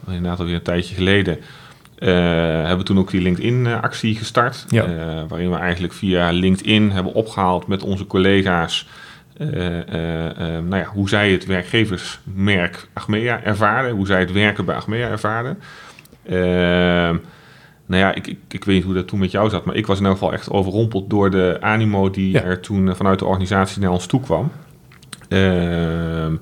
Inderdaad 0.06 0.38
alweer 0.38 0.54
een 0.54 0.62
tijdje 0.62 0.94
geleden. 0.94 1.38
Uh, 1.98 2.08
hebben 2.08 2.78
we 2.78 2.84
toen 2.84 2.98
ook 2.98 3.10
die 3.10 3.20
LinkedIn-actie 3.20 4.16
gestart. 4.16 4.64
Ja. 4.68 4.86
waarin 5.28 5.50
we 5.50 5.56
eigenlijk 5.56 5.92
via 5.92 6.30
LinkedIn 6.30 6.90
hebben 6.90 7.12
opgehaald 7.12 7.66
met 7.66 7.82
onze 7.82 8.06
collega's 8.06 8.86
nou 9.38 10.76
ja, 10.76 10.84
hoe 10.84 11.08
zij 11.08 11.32
het 11.32 11.46
werkgeversmerk 11.46 12.88
Achmea 12.92 13.42
ervaren, 13.42 13.94
hoe 13.94 14.06
zij 14.06 14.20
het 14.20 14.32
werken 14.32 14.64
bij 14.64 14.74
Achmea 14.74 15.08
ervaren. 15.08 15.58
Nou 17.86 18.02
ja, 18.02 18.14
ik, 18.14 18.26
ik, 18.26 18.38
ik, 18.48 18.64
weet 18.64 18.74
niet 18.74 18.84
hoe 18.84 18.94
dat 18.94 19.08
toen 19.08 19.18
met 19.18 19.30
jou 19.30 19.50
zat, 19.50 19.64
maar 19.64 19.74
ik 19.74 19.86
was 19.86 19.98
in 19.98 20.04
elk 20.04 20.14
geval 20.14 20.32
echt 20.32 20.50
overrompeld 20.50 21.10
door 21.10 21.30
de 21.30 21.56
animo 21.60 22.10
die 22.10 22.32
ja. 22.32 22.42
er 22.42 22.60
toen 22.60 22.96
vanuit 22.96 23.18
de 23.18 23.24
organisatie 23.24 23.80
naar 23.80 23.90
ons 23.90 24.06
toe 24.06 24.20
kwam. 24.20 24.50
Ehm, 25.28 26.34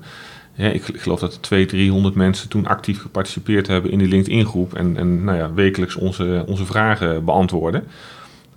ja, 0.53 0.69
ik, 0.69 0.87
ik, 0.87 1.01
geloof 1.01 1.19
dat 1.19 1.33
er 1.33 1.41
200, 1.41 1.79
300 1.79 2.15
mensen 2.15 2.49
toen 2.49 2.67
actief 2.67 3.01
geparticipeerd 3.01 3.67
hebben 3.67 3.91
in 3.91 3.97
die 3.97 4.07
LinkedIn-groep 4.07 4.73
en, 4.73 4.97
en 4.97 5.23
nou 5.23 5.37
ja, 5.37 5.53
wekelijks 5.53 5.95
onze, 5.95 6.43
onze 6.47 6.65
vragen 6.65 7.25
beantwoorden. 7.25 7.83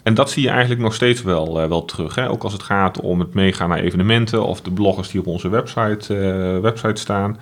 En 0.08 0.14
dat 0.14 0.30
zie 0.30 0.42
je 0.42 0.48
eigenlijk 0.48 0.80
nog 0.80 0.94
steeds 0.94 1.22
wel, 1.22 1.62
uh, 1.62 1.68
wel 1.68 1.84
terug. 1.84 2.14
Hè? 2.14 2.28
Ook 2.30 2.42
als 2.42 2.52
het 2.52 2.62
gaat 2.62 3.00
om 3.00 3.20
het 3.20 3.34
meegaan 3.34 3.68
naar 3.68 3.78
evenementen 3.78 4.46
of 4.46 4.60
de 4.60 4.70
bloggers 4.70 5.10
die 5.10 5.20
op 5.20 5.26
onze 5.26 5.48
website, 5.48 6.14
uh, 6.14 6.60
website 6.60 7.00
staan. 7.00 7.38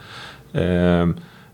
Uh, 0.53 1.01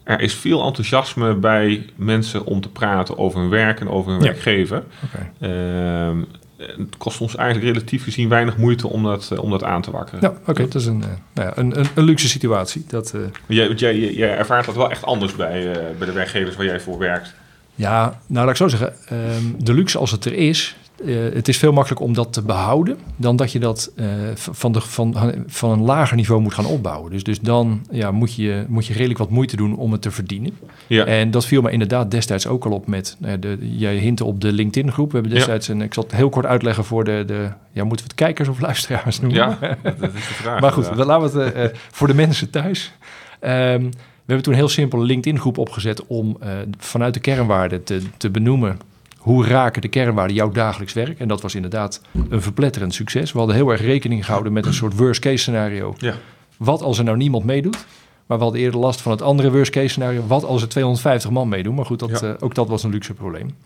er 0.02 0.20
is 0.20 0.34
veel 0.34 0.64
enthousiasme 0.64 1.34
bij 1.34 1.86
mensen 1.96 2.44
om 2.44 2.60
te 2.60 2.68
praten 2.68 3.18
over 3.18 3.40
hun 3.40 3.48
werk 3.48 3.80
en 3.80 3.88
over 3.88 4.10
hun 4.12 4.20
ja. 4.20 4.26
werkgever. 4.26 4.82
Okay. 5.04 5.50
Ehm, 5.50 6.18
het 6.56 6.96
kost 6.98 7.20
ons 7.20 7.36
eigenlijk 7.36 7.72
relatief 7.72 8.04
gezien 8.04 8.28
weinig 8.28 8.56
moeite 8.56 8.88
om 8.88 9.02
dat, 9.02 9.30
uh, 9.32 9.42
om 9.42 9.50
dat 9.50 9.64
aan 9.64 9.82
te 9.82 9.90
wakkeren. 9.90 10.20
Ja, 10.20 10.28
oké, 10.28 10.50
okay, 10.50 10.64
dat 10.64 10.74
is 10.74 10.86
een, 10.86 10.98
nou 10.98 11.48
ja, 11.48 11.52
een, 11.54 11.78
een, 11.78 11.86
een, 11.94 12.04
luxe 12.04 12.28
situatie. 12.28 12.84
Dat, 12.88 13.12
uh... 13.16 13.20
jij, 13.46 13.68
jij, 13.68 14.12
jij, 14.12 14.36
ervaart 14.36 14.66
dat 14.66 14.74
wel 14.74 14.90
echt 14.90 15.04
anders 15.04 15.36
bij, 15.36 15.72
bij 15.98 16.06
de 16.06 16.12
werkgevers 16.12 16.56
waar 16.56 16.66
jij 16.66 16.80
voor 16.80 16.98
werkt. 16.98 17.34
Ja, 17.74 18.20
nou 18.26 18.46
laat 18.46 18.50
ik 18.50 18.56
zo 18.56 18.68
zeggen. 18.68 18.94
Um, 19.12 19.64
de 19.64 19.74
luxe 19.74 19.98
als 19.98 20.10
het 20.10 20.24
er 20.24 20.34
is, 20.34 20.76
uh, 21.04 21.34
het 21.34 21.48
is 21.48 21.58
veel 21.58 21.72
makkelijker 21.72 22.06
om 22.06 22.14
dat 22.14 22.32
te 22.32 22.42
behouden 22.42 22.98
dan 23.16 23.36
dat 23.36 23.52
je 23.52 23.58
dat 23.58 23.92
uh, 23.96 24.06
van, 24.34 24.72
de, 24.72 24.80
van, 24.80 25.34
van 25.46 25.70
een 25.70 25.82
lager 25.82 26.16
niveau 26.16 26.40
moet 26.40 26.54
gaan 26.54 26.66
opbouwen. 26.66 27.10
Dus, 27.10 27.24
dus 27.24 27.40
dan 27.40 27.86
ja, 27.90 28.10
moet, 28.10 28.34
je, 28.34 28.64
moet 28.68 28.86
je 28.86 28.92
redelijk 28.92 29.18
wat 29.18 29.30
moeite 29.30 29.56
doen 29.56 29.76
om 29.76 29.92
het 29.92 30.02
te 30.02 30.10
verdienen. 30.10 30.52
Ja. 30.86 31.04
En 31.04 31.30
dat 31.30 31.46
viel 31.46 31.62
me 31.62 31.70
inderdaad 31.70 32.10
destijds 32.10 32.46
ook 32.46 32.64
al 32.64 32.72
op 32.72 32.86
met, 32.86 33.16
uh, 33.20 33.32
de, 33.40 33.58
jij 33.60 33.96
hintte 33.96 34.24
op 34.24 34.40
de 34.40 34.52
LinkedIn-groep. 34.52 35.12
We 35.12 35.18
hebben 35.18 35.34
destijds, 35.34 35.66
ja. 35.66 35.74
een, 35.74 35.82
ik 35.82 35.94
zal 35.94 36.02
het 36.02 36.12
heel 36.12 36.28
kort 36.28 36.46
uitleggen 36.46 36.84
voor 36.84 37.04
de, 37.04 37.24
de 37.26 37.50
ja, 37.72 37.84
moeten 37.84 38.06
we 38.06 38.12
het 38.12 38.14
kijkers 38.14 38.48
of 38.48 38.60
luisteraars 38.60 39.20
noemen? 39.20 39.38
Ja, 39.38 39.58
dat 39.82 40.14
is 40.14 40.28
de 40.28 40.34
vraag. 40.34 40.60
maar 40.60 40.72
goed, 40.72 40.96
laten 40.96 41.38
we 41.38 41.58
het 41.58 41.78
voor 41.90 42.06
de 42.06 42.14
mensen 42.14 42.50
thuis. 42.50 42.92
Um, 43.40 43.90
we 44.22 44.28
hebben 44.28 44.44
toen 44.44 44.52
een 44.52 44.68
heel 44.68 44.68
simpele 44.68 45.04
LinkedIn-groep 45.04 45.58
opgezet 45.58 46.06
om 46.06 46.38
vanuit 46.78 47.14
de 47.14 47.20
kernwaarden 47.20 47.84
te, 47.84 48.02
te 48.16 48.30
benoemen 48.30 48.78
hoe 49.22 49.46
raken 49.46 49.82
de 49.82 49.88
kernwaarden 49.88 50.36
jouw 50.36 50.50
dagelijks 50.50 50.92
werk? 50.92 51.18
En 51.18 51.28
dat 51.28 51.40
was 51.40 51.54
inderdaad 51.54 52.00
een 52.28 52.42
verpletterend 52.42 52.94
succes. 52.94 53.32
We 53.32 53.38
hadden 53.38 53.56
heel 53.56 53.70
erg 53.70 53.80
rekening 53.80 54.24
gehouden 54.24 54.52
met 54.52 54.66
een 54.66 54.74
soort 54.74 54.96
worst-case 54.96 55.36
scenario. 55.36 55.94
Ja. 55.98 56.14
Wat 56.56 56.82
als 56.82 56.98
er 56.98 57.04
nou 57.04 57.16
niemand 57.16 57.44
meedoet? 57.44 57.86
Maar 58.26 58.38
we 58.38 58.42
hadden 58.42 58.62
eerder 58.62 58.80
last 58.80 59.00
van 59.00 59.12
het 59.12 59.22
andere 59.22 59.50
worst-case 59.50 59.88
scenario. 59.88 60.26
Wat 60.26 60.44
als 60.44 60.62
er 60.62 60.68
250 60.68 61.30
man 61.30 61.48
meedoen? 61.48 61.74
Maar 61.74 61.86
goed, 61.86 61.98
dat, 61.98 62.20
ja. 62.20 62.28
uh, 62.28 62.34
ook 62.38 62.54
dat 62.54 62.68
was 62.68 62.82
een 62.82 62.90
luxe 62.90 63.14
probleem. 63.14 63.56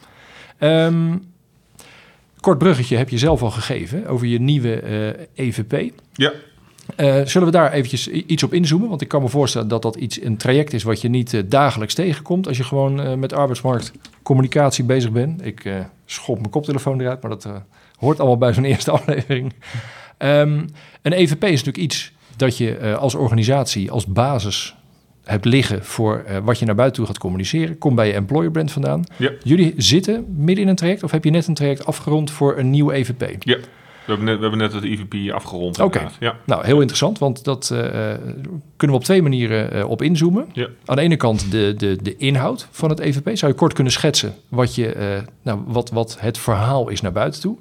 Um, 0.60 1.25
kort 2.40 2.58
bruggetje 2.58 2.96
heb 2.96 3.08
je 3.08 3.18
zelf 3.18 3.42
al 3.42 3.50
gegeven 3.50 4.06
over 4.06 4.26
je 4.26 4.40
nieuwe 4.40 4.82
uh, 5.36 5.46
EVP. 5.46 5.92
Ja. 6.12 6.32
Uh, 6.96 7.20
zullen 7.24 7.46
we 7.46 7.52
daar 7.52 7.72
eventjes 7.72 8.08
iets 8.08 8.42
op 8.42 8.54
inzoomen? 8.54 8.88
Want 8.88 9.00
ik 9.00 9.08
kan 9.08 9.22
me 9.22 9.28
voorstellen 9.28 9.68
dat 9.68 9.82
dat 9.82 9.96
iets, 9.96 10.22
een 10.22 10.36
traject 10.36 10.72
is 10.72 10.82
wat 10.82 11.00
je 11.00 11.08
niet 11.08 11.32
uh, 11.32 11.42
dagelijks 11.46 11.94
tegenkomt 11.94 12.48
als 12.48 12.56
je 12.56 12.64
gewoon 12.64 13.00
uh, 13.00 13.14
met 13.14 13.32
arbeidsmarktcommunicatie 13.32 14.84
bezig 14.84 15.10
bent. 15.10 15.46
Ik 15.46 15.70
schop 16.04 16.38
mijn 16.38 16.50
koptelefoon 16.50 17.00
eruit, 17.00 17.22
maar 17.22 17.30
dat 17.30 17.48
hoort 17.96 18.18
allemaal 18.18 18.38
bij 18.38 18.52
zo'n 18.52 18.64
eerste 18.74 18.90
aflevering. 18.90 19.52
Um, 20.18 20.66
een 21.02 21.12
EVP 21.12 21.44
is 21.44 21.50
natuurlijk 21.50 21.76
iets 21.76 22.12
dat 22.36 22.56
je 22.56 22.96
als 22.96 23.14
organisatie, 23.14 23.90
als 23.90 24.06
basis 24.06 24.76
hebt 25.24 25.44
liggen 25.44 25.84
voor 25.84 26.24
wat 26.44 26.58
je 26.58 26.64
naar 26.64 26.74
buiten 26.74 26.96
toe 26.96 27.06
gaat 27.06 27.18
communiceren. 27.18 27.78
Kom 27.78 27.94
bij 27.94 28.06
je 28.06 28.12
employer 28.12 28.50
brand 28.50 28.72
vandaan. 28.72 29.04
Ja. 29.16 29.30
Jullie 29.42 29.74
zitten 29.76 30.24
midden 30.36 30.64
in 30.64 30.70
een 30.70 30.76
traject 30.76 31.02
of 31.02 31.10
heb 31.10 31.24
je 31.24 31.30
net 31.30 31.46
een 31.46 31.54
traject 31.54 31.86
afgerond 31.86 32.30
voor 32.30 32.58
een 32.58 32.70
nieuwe 32.70 32.94
EVP? 32.94 33.42
Ja. 33.42 33.56
We 34.06 34.12
hebben, 34.12 34.25
net, 34.25 34.36
we 34.36 34.40
hebben 34.40 34.58
net 34.58 34.72
het 34.72 34.84
IVP 34.84 35.32
afgerond. 35.32 35.80
Oké, 35.80 35.98
okay. 35.98 36.10
ja. 36.20 36.36
nou 36.44 36.64
heel 36.64 36.76
interessant, 36.76 37.18
want 37.18 37.44
dat 37.44 37.70
uh, 37.72 37.78
kunnen 38.76 38.96
we 38.96 39.02
op 39.02 39.04
twee 39.04 39.22
manieren 39.22 39.76
uh, 39.76 39.88
op 39.88 40.02
inzoomen. 40.02 40.46
Ja. 40.52 40.68
Aan 40.84 40.96
de 40.96 41.02
ene 41.02 41.16
kant 41.16 41.50
de, 41.50 41.75
de, 41.76 41.98
de 42.02 42.16
inhoud 42.16 42.68
van 42.70 42.90
het 42.90 42.98
EVP. 42.98 43.36
Zou 43.36 43.52
je 43.52 43.58
kort 43.58 43.72
kunnen 43.72 43.92
schetsen 43.92 44.34
wat, 44.48 44.75
je, 44.75 45.22
nou, 45.42 45.60
wat, 45.66 45.90
wat 45.90 46.16
het 46.20 46.38
verhaal 46.38 46.88
is 46.88 47.00
naar 47.00 47.12
buiten 47.12 47.40
toe? 47.40 47.56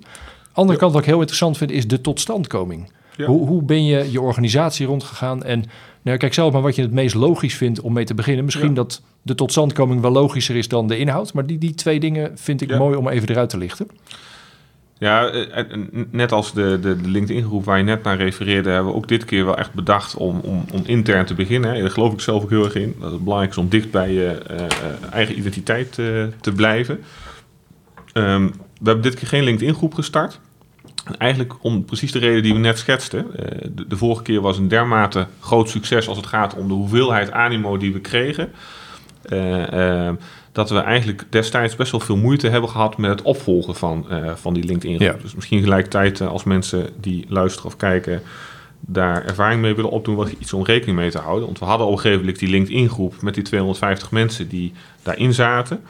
Andere 0.54 0.74
ja. 0.74 0.80
kant 0.80 0.92
wat 0.94 1.02
ik 1.02 1.08
heel 1.08 1.20
interessant 1.20 1.58
vind 1.58 1.72
is 1.72 1.88
de 1.88 2.02
totstandkoming. 2.02 2.92
Ja. 3.16 3.26
Hoe, 3.26 3.48
hoe 3.48 3.64
ben 3.64 3.86
je 3.86 4.12
je 4.12 4.22
organisatie 4.22 4.86
rondgegaan? 4.86 5.44
En 5.44 5.64
nou, 6.02 6.18
kijk 6.18 6.34
zelf 6.34 6.54
maar 6.54 6.62
wat 6.62 6.76
je 6.76 6.82
het 6.82 6.92
meest 6.92 7.16
logisch 7.16 7.56
vindt 7.56 7.82
om 7.82 7.94
mee 7.94 8.06
te 8.06 8.14
beginnen. 8.14 8.46
Misschien 8.46 8.68
Ja. 8.68 8.74
dat 8.74 9.02
de 9.22 9.36
totstandkoming 9.36 10.02
wel 10.02 10.12
logischer 10.12 10.56
is 10.56 10.68
dan 10.68 10.88
de 10.88 10.98
inhoud. 10.98 11.34
Maar 11.34 11.46
die, 11.46 11.58
die 11.58 11.74
twee 11.74 12.00
dingen 12.00 12.32
vind 12.36 12.62
ik 12.62 12.78
mooi 12.78 12.98
om 12.98 13.08
even 13.08 13.30
eruit 13.30 13.50
te 13.50 13.58
lichten. 13.58 13.88
Ja, 14.98 15.28
eh, 15.28 15.60
eh, 15.60 15.66
net 16.10 16.32
als 16.32 16.54
de, 16.54 16.80
de, 16.82 17.02
de 17.02 17.10
LinkedIn-groep 17.10 17.66
waar 17.66 17.78
je 17.78 17.84
net 17.84 18.04
naar 18.04 18.18
refereerde, 18.18 18.70
hebben 18.70 18.92
we 18.92 18.98
ook 18.98 19.08
dit 19.08 19.26
keer 19.26 19.46
wel 19.46 19.58
echt 19.58 19.74
bedacht 19.74 20.16
om, 20.16 20.40
om, 20.40 20.66
om 20.74 20.82
intern 20.86 21.26
te 21.26 21.34
beginnen. 21.34 21.80
Daar 21.80 21.90
geloof 21.90 22.14
ik 22.14 22.20
zelf 22.20 22.44
ook 22.44 22.50
heel 22.50 22.64
erg 22.64 22.76
in. 22.76 22.96
Dat 23.00 23.12
het 23.12 23.24
belangrijk 23.24 23.52
is 23.52 23.58
om 23.58 23.70
dicht 23.70 23.92
bij 23.92 24.12
je 24.12 24.28
eh, 24.28 24.66
eigen 25.12 25.38
identiteit 25.38 25.92
te 26.42 26.52
blijven. 26.56 27.04
Ehm, 28.14 28.46
we 28.46 28.84
hebben 28.84 29.04
dit 29.04 29.16
keer 29.16 29.28
geen 29.28 29.44
LinkedIn-groep 29.44 29.94
gestart. 29.94 30.40
En 31.06 31.18
Eigenlijk 31.18 31.54
om 31.62 31.86
precies 31.86 32.12
de 32.12 32.20
reden 32.20 32.44
die 32.44 32.54
we 32.54 32.60
net 32.60 32.78
schetsten. 32.78 33.26
De, 33.76 33.88
de 33.88 33.98
vorige 33.98 34.24
keer 34.24 34.42
was 34.42 34.58
een 34.58 34.68
dermate 34.68 35.28
groot 35.40 35.70
succes 35.70 36.08
als 36.08 36.18
het 36.18 36.26
gaat 36.26 36.56
om 36.56 36.68
de 36.68 36.74
hoeveelheid 36.74 37.32
animo 37.32 37.78
die 37.78 37.94
we 37.94 38.00
kregen. 38.00 38.52
Eh, 39.30 40.10
dat 40.56 40.70
we 40.70 40.80
eigenlijk 40.80 41.24
destijds 41.30 41.76
best 41.76 41.92
wel 41.92 42.00
veel 42.00 42.18
moeite 42.18 42.50
hebben 42.50 42.70
gehad 42.70 42.98
met 42.98 43.10
het 43.10 43.22
opvolgen 43.22 43.76
van, 43.76 44.10
eh, 44.10 44.32
van 44.36 44.54
die 44.54 44.64
LinkedIn-groep. 44.64 45.16
Ja. 45.16 45.22
Dus 45.22 45.36
misschien 45.36 45.62
gelijkertijd 45.64 46.22
eh, 46.22 46.28
als 46.28 46.44
mensen 46.44 46.90
die 47.00 47.26
luisteren 47.30 47.68
of 47.68 47.78
kijken 47.78 48.22
daar 48.80 49.26
ervaring 49.26 49.62
mee 49.62 49.74
willen 49.76 49.92
opdoen, 49.92 50.16
wat 50.16 50.32
iets 50.40 50.54
om 50.54 50.64
rekening 50.64 50.98
mee 50.98 51.10
te 51.10 51.18
houden. 51.18 51.46
Want 51.46 51.60
we 51.60 51.66
hadden 51.66 51.88
op 51.88 51.94
een 51.94 52.00
gegeven 52.00 52.20
moment 52.20 52.40
die 52.40 52.50
LinkedIn-groep 52.50 53.22
met 53.22 53.34
die 53.34 53.44
250 53.44 54.12
mensen 54.12 54.48
die 54.48 54.74
daarin 55.04 55.34
zaten. 55.34 55.82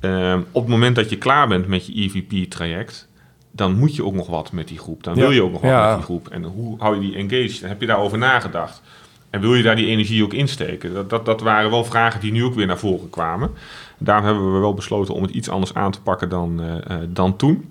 Eh, 0.00 0.36
op 0.52 0.62
het 0.62 0.70
moment 0.70 0.96
dat 0.96 1.10
je 1.10 1.16
klaar 1.18 1.48
bent 1.48 1.66
met 1.66 1.86
je 1.86 1.92
EVP-traject, 2.02 3.08
dan 3.50 3.78
moet 3.78 3.96
je 3.96 4.04
ook 4.04 4.14
nog 4.14 4.26
wat 4.26 4.52
met 4.52 4.68
die 4.68 4.78
groep. 4.78 5.02
Dan 5.04 5.14
Ja. 5.14 5.20
wil 5.20 5.30
je 5.30 5.42
ook 5.42 5.52
nog 5.52 5.60
wat 5.60 5.70
Ja. 5.70 5.86
met 5.86 5.94
die 5.96 6.04
groep. 6.04 6.28
En 6.28 6.42
hoe 6.42 6.74
hou 6.78 6.94
je 6.94 7.00
die 7.00 7.14
engaged? 7.16 7.62
En 7.62 7.68
heb 7.68 7.80
je 7.80 7.86
daarover 7.86 8.18
nagedacht? 8.18 8.82
En 9.30 9.40
wil 9.40 9.54
je 9.54 9.62
daar 9.62 9.76
die 9.76 9.86
energie 9.86 10.24
ook 10.24 10.32
insteken? 10.32 10.94
Dat, 10.94 11.10
dat, 11.10 11.26
dat 11.26 11.40
waren 11.40 11.70
wel 11.70 11.84
vragen 11.84 12.20
die 12.20 12.32
nu 12.32 12.44
ook 12.44 12.54
weer 12.54 12.66
naar 12.66 12.78
voren 12.78 13.10
kwamen. 13.10 13.50
Daarom 13.98 14.24
hebben 14.24 14.54
we 14.54 14.58
wel 14.58 14.74
besloten 14.74 15.14
om 15.14 15.22
het 15.22 15.30
iets 15.30 15.48
anders 15.48 15.74
aan 15.74 15.90
te 15.90 16.02
pakken 16.02 16.28
dan, 16.28 16.60
eh, 16.60 16.96
eh, 16.96 17.08
dan 17.08 17.36
toen. 17.36 17.70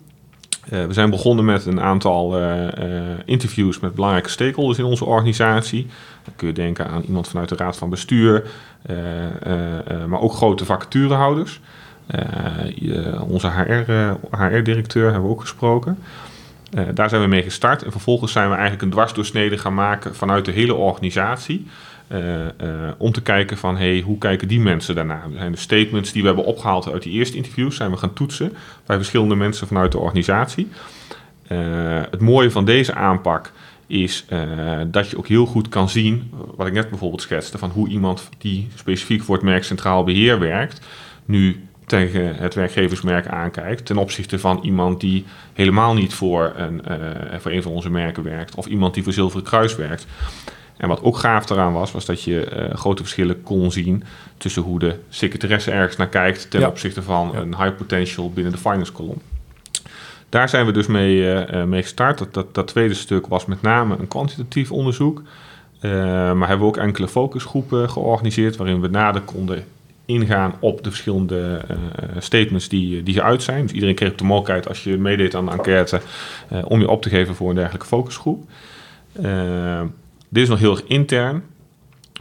Eh, 0.69 0.85
we 0.85 0.93
zijn 0.93 1.09
begonnen 1.09 1.45
met 1.45 1.65
een 1.65 1.81
aantal 1.81 2.37
interviews 3.25 3.79
met 3.79 3.95
belangrijke 3.95 4.29
stakeholders 4.29 4.79
in 4.79 4.85
onze 4.85 5.05
organisatie. 5.05 5.87
Dan 6.23 6.33
kun 6.35 6.47
je 6.47 6.53
denken 6.53 6.87
aan 6.87 7.01
iemand 7.01 7.27
vanuit 7.27 7.49
de 7.49 7.55
raad 7.55 7.77
van 7.77 7.89
bestuur, 7.89 8.43
maar 10.07 10.21
ook 10.21 10.33
grote 10.33 10.65
vacaturehouders. 10.65 11.61
Eh, 12.09 13.21
onze 13.27 13.49
HR, 13.49 13.91
HR-directeur 14.37 15.03
hebben 15.03 15.23
we 15.23 15.29
ook 15.29 15.41
gesproken. 15.41 15.97
Eh, 16.71 16.83
daar 16.93 17.09
zijn 17.09 17.21
we 17.21 17.27
mee 17.27 17.43
gestart 17.43 17.83
en 17.83 17.91
vervolgens 17.91 18.31
zijn 18.31 18.47
we 18.47 18.53
eigenlijk 18.53 18.83
een 18.83 18.89
dwarsdoorsnede 18.89 19.57
gaan 19.57 19.73
maken 19.73 20.15
vanuit 20.15 20.45
de 20.45 20.51
hele 20.51 20.73
organisatie. 20.73 21.65
eh, 22.07 22.45
eh, 22.45 22.51
om 22.97 23.11
te 23.11 23.21
kijken 23.21 23.57
van 23.57 23.77
hey, 23.77 24.01
hoe 24.05 24.17
kijken 24.17 24.47
die 24.47 24.59
mensen 24.59 24.95
daarna. 24.95 25.23
Er 25.23 25.37
zijn 25.37 25.51
de 25.51 25.57
statements 25.57 26.11
die 26.11 26.21
we 26.21 26.27
hebben 26.27 26.45
opgehaald 26.45 26.91
uit 26.91 27.03
die 27.03 27.13
eerste 27.13 27.37
interviews, 27.37 27.75
zijn 27.75 27.91
we 27.91 27.97
gaan 27.97 28.13
toetsen 28.13 28.53
bij 28.85 28.95
verschillende 28.95 29.35
mensen 29.35 29.67
vanuit 29.67 29.91
de 29.91 29.97
organisatie. 29.97 30.67
Het 32.09 32.19
mooie 32.19 32.51
van 32.51 32.65
deze 32.65 32.93
aanpak 32.93 33.51
is 33.87 34.25
dat 34.87 35.09
je 35.09 35.17
ook 35.17 35.27
heel 35.27 35.45
goed 35.45 35.69
kan 35.69 35.89
zien, 35.89 36.31
wat 36.55 36.67
ik 36.67 36.73
net 36.73 36.89
bijvoorbeeld 36.89 37.21
schetste, 37.21 37.57
van 37.57 37.69
hoe 37.69 37.87
iemand 37.87 38.29
die 38.37 38.67
specifiek 38.75 39.23
voor 39.23 39.35
het 39.35 39.43
merk 39.43 39.63
Centraal 39.63 40.03
Beheer 40.03 40.39
werkt, 40.39 40.85
nu 41.25 41.68
tegen 41.89 42.35
het 42.35 42.53
werkgeversmerk 42.53 43.27
aankijkt 43.27 43.85
ten 43.85 43.97
opzichte 43.97 44.39
van 44.39 44.59
iemand 44.61 44.99
die 44.99 45.25
helemaal 45.53 45.93
niet 45.93 46.13
voor 46.13 46.53
een, 46.55 46.85
eh, 46.85 47.39
voor 47.39 47.51
een 47.51 47.61
van 47.63 47.71
onze 47.71 47.89
merken 47.89 48.23
werkt 48.23 48.55
of 48.55 48.65
iemand 48.65 48.93
die 48.93 49.03
voor 49.03 49.13
Zilveren 49.13 49.45
Kruis 49.45 49.75
werkt. 49.75 50.05
En 50.77 50.87
wat 50.87 51.03
ook 51.03 51.17
gaaf 51.17 51.49
eraan 51.49 51.73
was, 51.73 51.91
was 51.91 52.05
dat 52.05 52.23
je 52.23 52.45
eh, 52.45 52.75
grote 52.75 53.01
verschillen 53.01 53.43
kon 53.43 53.71
zien 53.71 54.03
tussen 54.37 54.61
hoe 54.61 54.79
de 54.79 54.95
secretaresse 55.09 55.71
ergens 55.71 55.95
naar 55.95 56.07
kijkt 56.07 56.51
ten 56.51 56.59
Ja. 56.59 56.67
opzichte 56.67 57.01
van 57.01 57.29
Ja. 57.33 57.39
een 57.39 57.55
high 57.57 57.75
potential 57.75 58.31
binnen 58.31 58.51
de 58.53 58.59
finance 58.59 58.91
kolom. 58.91 59.21
Daar 60.29 60.49
zijn 60.49 60.65
we 60.65 60.71
dus 60.71 60.87
mee, 60.87 61.33
eh, 61.33 61.63
mee 61.63 61.81
gestart. 61.81 62.17
Dat, 62.17 62.33
dat, 62.33 62.53
dat 62.55 62.67
tweede 62.67 62.93
stuk 62.93 63.27
was 63.27 63.45
met 63.45 63.61
name 63.61 63.95
een 63.99 64.07
kwantitatief 64.07 64.71
onderzoek. 64.71 65.21
Eh, 65.79 65.91
maar 66.33 66.47
hebben 66.47 66.59
we 66.59 66.73
ook 66.73 66.77
enkele 66.77 67.07
focusgroepen 67.07 67.89
georganiseerd 67.89 68.55
waarin 68.55 68.81
we 68.81 68.87
nader 68.87 69.21
konden 69.21 69.63
ingaan 70.09 70.55
op 70.59 70.83
de 70.83 70.89
verschillende 70.89 71.61
eh, 71.67 71.77
statements 72.17 72.69
die, 72.69 73.03
die 73.03 73.13
geuit 73.13 73.43
zijn. 73.43 73.61
Dus 73.61 73.71
iedereen 73.71 73.95
kreeg 73.95 74.15
de 74.15 74.23
mogelijkheid 74.23 74.67
als 74.67 74.83
je 74.83 74.97
meedeed 74.97 75.35
aan 75.35 75.45
de 75.45 75.51
enquête 75.51 76.01
eh, 76.49 76.59
om 76.65 76.79
je 76.79 76.89
op 76.89 77.01
te 77.01 77.09
geven 77.09 77.35
voor 77.35 77.49
een 77.49 77.55
dergelijke 77.55 77.87
focusgroep. 77.87 78.43
Eh, 79.13 79.81
dit 80.29 80.43
is 80.43 80.49
nog 80.49 80.59
heel 80.59 80.71
erg 80.71 80.83
intern. 80.83 81.43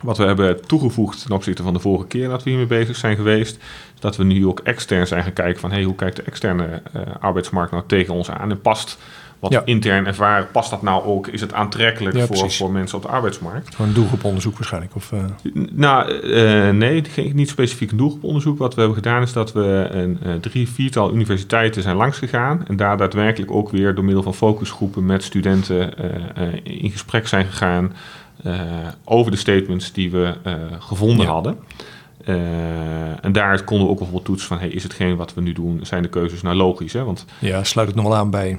Wat 0.03 0.19
we 0.19 0.25
hebben 0.25 0.67
toegevoegd 0.67 1.23
ten 1.23 1.33
opzichte 1.33 1.63
van 1.63 1.73
de 1.73 1.81
vorige 1.81 2.07
keer 2.07 2.29
dat 2.29 2.43
we 2.43 2.51
hiermee 2.51 2.69
bezig 2.69 2.97
zijn 2.97 3.17
geweest, 3.17 3.57
is 3.95 4.01
dat 4.01 4.17
we 4.17 4.25
nu 4.25 4.47
ook 4.47 4.61
extern 4.61 5.07
zijn 5.07 5.23
gaan 5.23 5.33
kijken 5.33 5.61
van 5.61 5.71
hey, 5.71 5.83
hoe 5.83 5.95
kijkt 5.95 6.17
de 6.17 6.23
externe 6.23 6.83
arbeidsmarkt 7.21 7.73
nou 7.73 7.83
tegen 7.87 8.15
ons 8.15 8.31
aan 8.31 8.51
en 8.51 8.61
past 8.61 8.99
wat 9.39 9.53
Ja. 9.53 9.63
intern 9.65 10.07
ervaren, 10.07 10.51
past 10.51 10.71
dat 10.71 10.83
nou 10.83 11.05
ook? 11.05 11.27
Is 11.27 11.41
het 11.41 11.53
aantrekkelijk 11.53 12.17
Ja, 12.17 12.27
voor, 12.27 12.37
precies. 12.37 12.57
voor 12.59 12.71
mensen 12.71 12.97
op 12.97 13.03
de 13.03 13.09
arbeidsmarkt? 13.11 13.75
Gewoon 13.75 13.89
een 13.89 13.95
doelgroeponderzoek 13.97 14.55
waarschijnlijk. 14.55 14.95
Of, 14.95 15.13
eh, 15.13 15.19
Nou, 15.73 16.13
eh, 16.33 16.71
nee, 16.71 17.03
niet 17.33 17.49
specifiek 17.49 17.91
een 17.91 17.97
doelgroeponderzoek. 17.97 18.59
Wat 18.59 18.75
we 18.75 18.81
hebben 18.81 18.99
gedaan 18.99 19.23
is 19.23 19.33
dat 19.33 19.53
we 19.53 19.89
een 19.91 20.19
eh, 20.23 20.35
drie, 20.35 20.69
viertal 20.69 21.13
universiteiten 21.15 21.83
zijn 21.83 21.97
langsgegaan. 21.97 22.65
En 22.67 22.77
daar 22.77 22.97
daadwerkelijk 22.97 23.51
ook 23.51 23.71
weer 23.71 23.95
door 23.95 24.05
middel 24.05 24.23
van 24.23 24.35
focusgroepen 24.35 25.07
met 25.07 25.23
studenten 25.23 25.95
in 26.63 26.91
gesprek 26.91 27.27
zijn 27.29 27.47
gegaan 27.47 27.93
over 29.05 29.31
de 29.31 29.37
statements 29.37 29.93
die 29.93 30.11
we 30.11 30.35
gevonden 30.79 31.27
Ja. 31.27 31.33
hadden. 31.33 31.57
En 33.21 33.33
daaruit 33.33 33.65
konden 33.65 33.87
we 33.87 33.93
ook 33.93 33.99
bijvoorbeeld 33.99 34.27
toetsen 34.27 34.49
van... 34.49 34.59
Hey, 34.59 34.69
is 34.69 34.83
hetgeen 34.83 35.17
wat 35.17 35.35
we 35.35 35.41
nu 35.41 35.53
doen, 35.53 35.81
zijn 35.83 36.03
de 36.03 36.09
keuzes 36.09 36.43
nou 36.43 36.57
logisch? 36.57 36.93
Hè? 36.93 37.05
Want 37.05 37.25
ja, 37.39 37.65
sluit 37.65 37.89
het 37.89 37.97
nog 37.97 38.07
wel 38.07 38.17
aan 38.17 38.31
bij, 38.31 38.59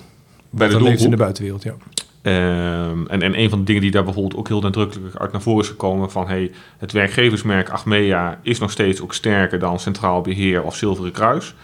bij 0.50 0.68
de 0.68 0.74
leeft 0.74 1.04
in 1.04 1.10
de 1.10 1.16
doelgroep 1.18 1.18
buitenwereld. 1.18 1.64
Ja. 1.64 1.74
Ehm, 2.22 3.06
en, 3.08 3.22
en 3.22 3.40
een 3.40 3.50
van 3.50 3.60
de 3.60 3.66
dingen 3.66 3.82
die 3.82 3.92
daar 3.92 4.04
bijvoorbeeld 4.04 4.36
ook 4.36 4.48
heel 4.48 4.62
nadrukkelijk 4.62 5.16
uit 5.16 5.32
naar 5.32 5.42
voren 5.42 5.64
is 5.64 5.70
gekomen 5.70 6.12
van 6.12 6.28
hey, 6.28 6.52
het 6.78 6.92
werkgeversmerk 6.92 7.70
Achmea 7.70 8.40
is 8.42 8.60
nog 8.60 8.72
steeds 8.72 9.02
ook 9.02 9.14
sterker 9.14 9.60
dan 9.60 9.80
Centraal 9.80 10.22
Beheer 10.22 10.64
of 10.64 10.76
Zilveren 10.76 11.12
Kruis. 11.12 11.56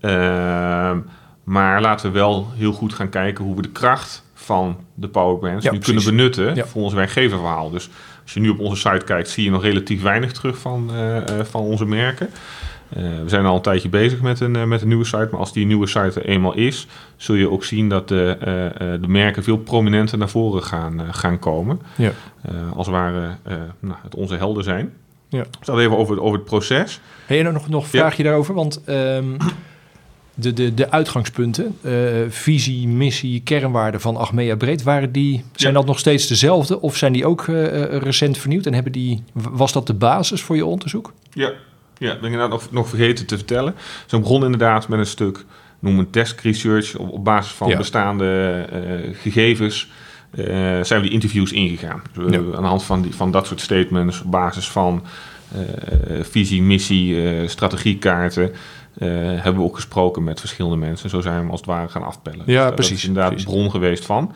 Ehm, 0.00 0.98
maar 1.44 1.80
laten 1.80 2.12
we 2.12 2.18
wel 2.18 2.48
heel 2.54 2.72
goed 2.72 2.92
gaan 2.92 3.08
kijken 3.08 3.44
hoe 3.44 3.56
we 3.56 3.62
de 3.62 3.70
kracht 3.70 4.24
van 4.34 4.76
de 4.94 5.08
powerbrands 5.08 5.64
Ja, 5.64 5.70
nu 5.72 5.78
precies. 5.78 5.94
kunnen 6.04 6.16
benutten 6.16 6.54
Ja. 6.54 6.66
voor 6.66 6.82
ons 6.82 6.92
werkgeververhaal. 6.92 7.70
Dus 7.70 7.90
als 8.22 8.32
je 8.32 8.40
nu 8.40 8.48
op 8.48 8.58
onze 8.60 8.88
site 8.90 9.04
kijkt, 9.04 9.28
zie 9.28 9.44
je 9.44 9.50
nog 9.50 9.62
relatief 9.62 10.02
weinig 10.02 10.32
terug 10.32 10.58
van, 10.58 10.90
eh, 10.92 11.16
eh, 11.16 11.44
van 11.44 11.60
onze 11.60 11.84
merken. 11.86 12.28
Eh, 12.88 13.02
we 13.02 13.28
zijn 13.28 13.44
al 13.44 13.56
een 13.56 13.62
tijdje 13.62 13.88
bezig 13.88 14.20
met 14.20 14.40
een, 14.40 14.56
eh, 14.56 14.64
met 14.64 14.82
een 14.82 14.88
nieuwe 14.88 15.04
site, 15.04 15.28
maar 15.30 15.40
als 15.40 15.52
die 15.52 15.66
nieuwe 15.66 15.86
site 15.86 16.20
er 16.20 16.24
eenmaal 16.26 16.54
is, 16.54 16.86
zul 17.16 17.34
je 17.34 17.50
ook 17.50 17.64
zien 17.64 17.88
dat 17.88 18.08
de, 18.08 18.36
eh, 18.40 19.00
de 19.00 19.08
merken 19.08 19.42
veel 19.42 19.58
prominenter 19.58 20.18
naar 20.18 20.28
voren 20.28 20.62
gaan, 20.62 21.00
gaan 21.14 21.38
komen. 21.38 21.80
Ja. 21.96 22.12
Als 22.74 22.86
het 22.86 22.96
ware 22.96 23.36
nou, 23.80 23.96
het 24.02 24.14
onze 24.14 24.34
helden 24.36 24.64
zijn. 24.64 24.92
Ja. 25.28 25.42
Dus 25.58 25.66
dat 25.66 25.78
even 25.78 25.96
over, 25.96 26.20
over 26.22 26.36
het 26.38 26.44
proces. 26.46 27.00
Hey, 27.26 27.38
en 27.46 27.52
nog, 27.52 27.68
nog 27.68 27.82
een 27.82 27.88
Ja. 27.92 27.98
vraagje 27.98 28.22
daarover, 28.22 28.54
want 28.54 28.80
ehm, 28.84 29.24
de, 30.34 30.52
de, 30.52 30.74
de 30.74 30.90
uitgangspunten, 30.90 31.78
visie, 32.28 32.88
missie, 32.88 33.40
kernwaarden 33.40 34.00
van 34.00 34.16
Achmea 34.16 34.56
Breed, 34.56 34.82
waren 34.82 35.12
die, 35.12 35.44
zijn 35.52 35.72
Ja. 35.72 35.78
dat 35.78 35.86
nog 35.88 35.98
steeds 35.98 36.26
dezelfde 36.26 36.80
of 36.80 36.96
zijn 36.96 37.12
die 37.12 37.26
ook 37.26 37.44
recent 37.90 38.38
vernieuwd 38.38 38.66
en 38.66 38.74
hebben 38.74 38.92
die, 38.92 39.22
was 39.32 39.72
dat 39.72 39.86
de 39.86 39.94
basis 39.94 40.42
voor 40.42 40.56
je 40.56 40.66
onderzoek? 40.66 41.12
Ja, 41.32 41.52
ja 41.98 42.08
ben 42.08 42.16
ik 42.16 42.22
inderdaad 42.24 42.50
nog, 42.50 42.70
nog 42.70 42.88
vergeten 42.88 43.26
te 43.26 43.36
vertellen. 43.36 43.74
Zo 44.06 44.16
we 44.16 44.22
begonnen 44.22 44.52
inderdaad 44.52 44.88
met 44.88 44.98
een 44.98 45.06
stuk, 45.06 45.44
noem 45.78 45.98
het 45.98 46.12
desk 46.12 46.40
research, 46.40 46.96
op, 46.96 47.10
op 47.12 47.24
basis 47.24 47.52
van 47.52 47.68
Ja. 47.68 47.76
bestaande 47.76 48.64
eh, 48.72 49.16
gegevens. 49.20 49.88
eh, 50.30 50.44
zijn 50.82 50.86
we 51.00 51.00
die 51.02 51.10
interviews 51.10 51.52
ingegaan. 51.52 52.02
Dus 52.12 52.24
we 52.24 52.30
Ja. 52.30 52.36
hebben 52.36 52.56
aan 52.56 52.62
de 52.62 52.68
hand 52.68 52.82
van, 52.82 53.02
die, 53.02 53.14
van 53.14 53.30
dat 53.30 53.46
soort 53.46 53.60
statements, 53.60 54.22
op 54.22 54.30
basis 54.30 54.68
van 54.68 55.02
eh, 55.54 55.60
visie, 56.22 56.62
missie, 56.62 57.48
strategiekaarten, 57.48 58.52
hebben 58.98 59.56
we 59.56 59.62
ook 59.68 59.74
gesproken 59.74 60.24
met 60.24 60.40
verschillende 60.40 60.76
mensen. 60.76 61.10
Zo 61.10 61.20
zijn 61.20 61.44
we 61.44 61.50
als 61.50 61.60
het 61.60 61.68
ware 61.68 61.88
gaan 61.88 62.02
afpellen. 62.04 62.42
Ja, 62.46 62.64
dat 62.64 62.74
precies, 62.74 62.96
is 62.96 63.04
inderdaad 63.04 63.30
precies. 63.30 63.48
bron 63.50 63.70
geweest 63.70 64.04
van. 64.06 64.32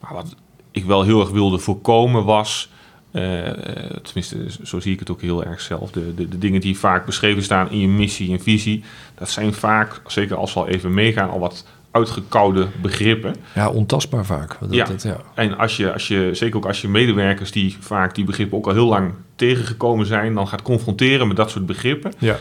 Maar 0.00 0.14
wat 0.14 0.34
ik 0.70 0.84
wel 0.84 1.02
heel 1.02 1.20
erg 1.20 1.30
wilde 1.30 1.58
voorkomen 1.58 2.24
was... 2.24 2.72
eh, 3.14 3.46
eh, 3.48 3.90
tenminste, 4.02 4.36
zo 4.62 4.80
zie 4.80 4.92
ik 4.92 4.98
het 4.98 5.10
ook 5.10 5.20
heel 5.20 5.44
erg 5.44 5.60
zelf. 5.60 5.90
De, 5.90 6.14
de, 6.14 6.28
de 6.28 6.38
dingen 6.38 6.60
die 6.60 6.78
vaak 6.78 7.06
beschreven 7.06 7.42
staan 7.42 7.70
in 7.70 7.78
je 7.80 7.88
missie 7.88 8.32
en 8.32 8.40
visie... 8.40 8.84
dat 9.14 9.30
zijn 9.30 9.52
vaak, 9.52 10.00
zeker 10.06 10.36
als 10.36 10.54
we 10.54 10.60
al 10.60 10.68
even 10.68 10.94
meegaan... 10.94 11.30
al 11.30 11.38
wat 11.38 11.66
uitgekoude 11.90 12.66
begrippen. 12.82 13.34
Ja, 13.54 13.70
ontastbaar 13.70 14.24
vaak. 14.24 14.56
Dat, 14.60 14.74
Ja. 14.74 14.84
dat- 14.84 15.02
ja. 15.02 15.16
En 15.34 15.58
als 15.58 15.76
je, 15.76 15.92
als 15.92 16.08
je, 16.08 16.30
zeker 16.32 16.56
ook 16.56 16.66
als 16.66 16.80
je 16.80 16.88
medewerkers 16.88 17.50
die 17.52 17.76
vaak 17.80 18.14
die 18.14 18.24
begrippen 18.24 18.58
ook 18.58 18.66
al 18.66 18.72
heel 18.72 18.86
lang 18.88 19.12
tegengekomen 19.36 20.06
zijn... 20.06 20.34
dan 20.34 20.48
gaat 20.48 20.62
confronteren 20.62 21.28
met 21.28 21.36
dat 21.36 21.50
soort 21.50 21.66
begrippen... 21.66 22.12
Ja. 22.18 22.38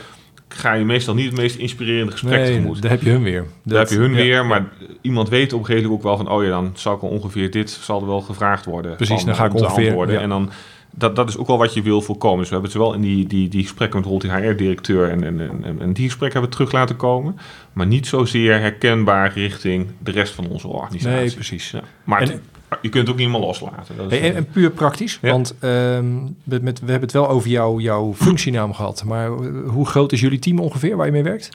Ga 0.56 0.74
je 0.74 0.86
meestal 0.86 1.14
niet 1.14 1.26
het 1.26 1.38
meest 1.38 1.56
inspirerende 1.56 2.12
gesprek 2.12 2.40
Nee, 2.40 2.46
tegemoet. 2.46 2.82
daar 2.82 2.92
heb 2.92 3.02
je 3.02 3.10
hun 3.10 3.24
weer. 3.24 3.42
Daar 3.64 3.80
Dat- 3.80 3.90
heb 3.90 3.98
je 3.98 4.04
hun 4.04 4.12
ja. 4.16 4.16
weer, 4.24 4.46
maar 4.46 4.66
iemand 5.02 5.30
weet 5.30 5.54
op 5.54 5.60
een 5.60 5.66
gegeven 5.66 5.90
moment 5.90 6.06
ook 6.06 6.18
wel 6.18 6.26
van... 6.26 6.36
oh 6.36 6.44
ja, 6.44 6.50
dan 6.50 6.72
zal 6.76 6.96
ik 6.96 7.02
wel 7.02 7.10
ongeveer 7.10 7.52
dit 7.52 7.70
zal 7.70 8.02
er 8.02 8.08
wel 8.08 8.22
gevraagd 8.22 8.66
worden. 8.66 8.96
Precies, 8.96 9.16
van, 9.16 9.26
dan 9.26 9.36
ga 9.36 9.46
ik 9.46 9.54
ongeveer, 9.54 10.12
ja. 10.12 10.20
En 10.20 10.30
dan, 10.30 10.50
dat, 10.96 11.16
dat 11.16 11.30
is 11.30 11.38
ook 11.38 11.48
wel 11.48 11.58
wat 11.58 11.74
je 11.74 11.82
wil 11.82 12.02
voorkomen. 12.02 12.38
Dus 12.40 12.48
we 12.48 12.54
hebben 12.54 12.72
zowel 12.72 12.94
in 12.94 13.02
die, 13.02 13.28
die, 13.28 13.50
die 13.50 13.62
gesprekken 13.62 14.04
met 14.10 14.22
die 14.22 14.32
HR-directeur... 14.32 15.10
En, 15.10 15.24
en, 15.24 15.40
en, 15.64 15.76
en 15.80 15.94
die 15.94 16.06
gesprekken 16.06 16.40
hebben 16.42 16.50
we 16.50 16.56
terug 16.66 16.72
laten 16.72 16.96
komen. 16.96 17.38
Maar 17.74 17.88
niet 17.88 18.08
zozeer 18.08 18.60
herkenbaar 18.60 19.34
richting 19.34 19.88
de 20.00 20.12
rest 20.12 20.34
van 20.34 20.48
onze 20.48 20.68
organisatie. 20.68 21.18
Nee, 21.20 21.32
precies. 21.34 21.72
Ja. 21.72 21.82
Maar 22.04 22.22
En- 22.22 22.28
het- 22.28 22.42
je 22.82 22.90
kunt 22.90 23.02
het 23.08 23.10
ook 23.10 23.18
niet 23.20 23.28
helemaal 23.28 23.48
loslaten. 23.48 23.98
Dat 23.98 24.12
is, 24.12 24.20
Hey, 24.20 24.28
en, 24.28 24.32
eh, 24.32 24.38
en 24.38 24.46
puur 24.46 24.70
praktisch, 24.72 25.20
Ja. 25.22 25.32
want 25.32 25.56
ehm, 25.60 26.14
met, 26.44 26.62
met- 26.62 26.80
we 26.80 26.86
hebben 26.92 27.02
het 27.02 27.12
wel 27.12 27.30
over 27.30 27.50
jouw 27.50 27.80
jouw 27.80 28.14
functienaam 28.14 28.74
gehad. 28.74 29.04
Maar 29.06 29.26
eh, 29.32 29.38
hoe 29.68 29.86
groot 29.88 30.12
is 30.12 30.20
jullie 30.20 30.40
team 30.40 30.60
ongeveer 30.60 30.96
waar 30.98 31.06
je 31.06 31.12
mee 31.12 31.24
werkt? 31.24 31.50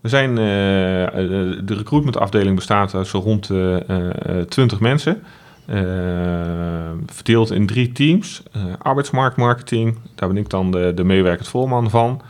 We 0.00 0.08
zijn, 0.08 0.30
eh, 0.30 0.34
de 1.64 1.74
recruitmentafdeling 1.74 2.56
bestaat 2.56 2.94
uit 2.94 3.06
zo 3.06 3.18
rond 3.18 3.50
eh, 3.50 3.76
20 4.48 4.80
mensen. 4.80 5.22
Verdeeld 7.06 7.50
in 7.50 7.66
drie 7.66 7.92
teams. 7.92 8.42
Arbeidsmarktmarketing, 8.78 9.98
daar 10.14 10.28
ben 10.28 10.36
ik 10.36 10.48
dan 10.50 10.70
de, 10.70 10.92
de 10.94 11.04
meewerkend 11.04 11.48
voorman 11.48 11.90
van. 11.90 12.22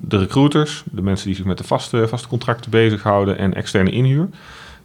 De 0.00 0.18
recruiters, 0.18 0.84
de 0.90 1.02
mensen 1.02 1.26
die 1.26 1.36
zich 1.36 1.44
met 1.44 1.58
de 1.58 1.64
vaste, 1.64 2.08
vaste 2.08 2.28
contracten 2.28 2.70
bezighouden. 2.70 3.38
En 3.38 3.54
externe 3.54 3.90
inhuur. 3.90 4.28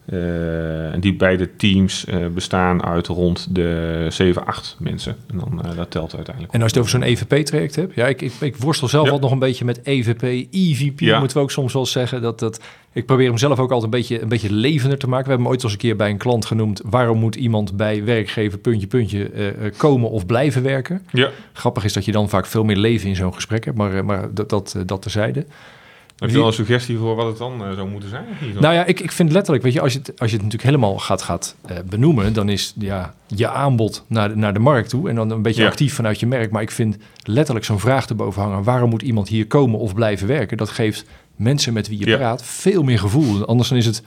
Eh, 0.06 0.94
en 0.94 1.00
die 1.00 1.16
beide 1.16 1.56
teams 1.56 2.06
eh, 2.06 2.28
bestaan 2.34 2.84
uit 2.84 3.08
rond 3.08 3.56
de 3.56 4.06
7, 4.10 4.46
8 4.46 4.76
mensen. 4.80 5.16
En 5.32 5.38
dan, 5.38 5.66
eh, 5.66 5.76
dat 5.76 5.92
telt 5.92 6.16
uiteindelijk. 6.16 6.54
En 6.56 6.62
als 6.62 6.72
je 6.72 6.80
het 6.80 6.88
over 6.88 7.00
zo'n 7.00 7.10
EVP-traject 7.10 7.76
hebt, 7.76 7.96
ja, 7.96 8.08
ik, 8.08 8.22
ik, 8.22 8.34
ik 8.40 8.56
worstel 8.56 8.88
zelf 8.88 9.06
Ja. 9.06 9.12
al 9.12 9.20
nog 9.20 9.32
een 9.32 9.40
beetje 9.40 9.66
met 9.66 9.80
EVP, 9.84 10.22
EVP, 10.52 11.00
Ja. 11.00 11.20
moeten 11.20 11.38
we 11.38 11.44
ook 11.44 11.52
soms 11.52 11.74
wel 11.74 11.86
zeggen. 11.86 12.22
Dat, 12.22 12.40
dat, 12.40 12.60
ik 12.94 13.06
probeer 13.06 13.28
hem 13.28 13.38
zelf 13.38 13.60
ook 13.60 13.72
altijd 13.72 13.94
een 13.94 14.00
beetje, 14.00 14.22
een 14.22 14.28
beetje 14.28 14.54
levender 14.54 14.98
te 14.98 15.08
maken. 15.08 15.24
We 15.26 15.30
hebben 15.30 15.46
hem 15.48 15.56
ooit 15.56 15.64
eens 15.64 15.74
een 15.74 15.80
keer 15.80 15.96
bij 15.96 16.10
een 16.10 16.18
klant 16.18 16.46
genoemd. 16.46 16.82
Waarom 16.86 17.18
moet 17.20 17.36
iemand 17.36 17.78
bij 17.78 18.04
werkgever 18.04 18.60
puntje, 18.60 18.88
puntje 18.88 19.32
komen 19.78 20.10
of 20.10 20.26
blijven 20.26 20.64
werken? 20.64 21.06
Ja. 21.12 21.30
Grappig 21.54 21.84
is 21.84 21.94
dat 21.94 22.06
je 22.06 22.12
dan 22.12 22.30
vaak 22.30 22.46
veel 22.46 22.64
meer 22.64 22.78
leven 22.78 23.10
in 23.10 23.16
zo'n 23.16 23.34
gesprek 23.34 23.66
hebt, 23.66 23.78
maar, 23.78 24.06
maar 24.06 24.34
dat, 24.34 24.50
dat, 24.50 24.76
dat 24.86 25.02
terzijde. 25.02 25.46
Heb 26.24 26.32
je 26.32 26.38
wel 26.38 26.48
een 26.48 26.54
suggestie 26.54 26.98
voor 26.98 27.16
wat 27.16 27.26
het 27.28 27.38
dan 27.38 27.66
eh, 27.66 27.74
zou 27.74 27.90
moeten 27.90 28.10
zijn? 28.10 28.26
Nou 28.60 28.74
ja, 28.74 28.86
ik, 28.86 29.00
ik 29.00 29.12
vind 29.12 29.32
letterlijk, 29.32 29.64
weet 29.64 29.74
je, 29.74 29.82
als 29.82 29.94
je 29.94 30.00
het, 30.00 30.20
als 30.20 30.30
je 30.30 30.36
het 30.38 30.46
natuurlijk 30.46 30.64
helemaal 30.76 30.98
gaat, 31.00 31.22
gaat 31.22 31.56
eh, 31.66 31.78
benoemen, 31.90 32.34
dan 32.34 32.50
is 32.50 32.74
ja, 32.78 33.14
je 33.28 33.50
aanbod 33.50 34.04
naar 34.08 34.30
de, 34.30 34.36
naar 34.36 34.54
de 34.54 34.60
markt 34.60 34.90
toe 34.90 35.10
en 35.10 35.16
dan 35.16 35.30
een 35.32 35.42
beetje 35.42 35.62
Ja. 35.62 35.68
actief 35.68 35.94
vanuit 35.96 36.20
je 36.20 36.28
merk. 36.28 36.52
Maar 36.52 36.62
ik 36.62 36.72
vind 36.72 36.98
letterlijk 37.24 37.66
zo'n 37.66 37.80
vraag 37.80 38.08
erboven 38.10 38.42
hangen, 38.42 38.64
waarom 38.64 38.90
moet 38.90 39.02
iemand 39.02 39.28
hier 39.28 39.48
komen 39.48 39.80
of 39.80 39.94
blijven 39.94 40.28
werken? 40.28 40.58
Dat 40.58 40.70
geeft 40.70 41.06
mensen 41.36 41.74
met 41.74 41.88
wie 41.88 42.00
je 42.00 42.06
Ja. 42.08 42.18
praat 42.18 42.44
veel 42.44 42.84
meer 42.84 43.00
gevoel. 43.00 43.46
Anders 43.46 43.70
dan 43.70 43.78
is 43.78 43.86
het, 43.86 44.04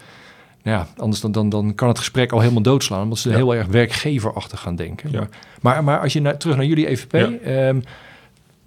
nou 0.62 0.76
ja, 0.78 0.86
anders 0.96 1.20
dan, 1.20 1.32
dan, 1.32 1.48
dan 1.48 1.74
kan 1.74 1.88
het 1.88 1.98
gesprek 1.98 2.32
al 2.32 2.40
helemaal 2.40 2.62
doodslaan, 2.62 3.02
omdat 3.02 3.18
ze 3.18 3.28
Ja. 3.30 3.36
heel 3.36 3.54
erg 3.54 3.66
werkgeverachtig 3.66 4.60
gaan 4.60 4.76
denken. 4.76 5.10
Maar, 5.12 5.28
maar, 5.60 5.84
maar 5.84 6.00
als 6.00 6.12
je 6.12 6.20
naar, 6.20 6.36
terug 6.38 6.56
naar 6.56 6.64
jullie 6.66 6.88
EVP, 6.90 7.12
Ja. 7.44 7.72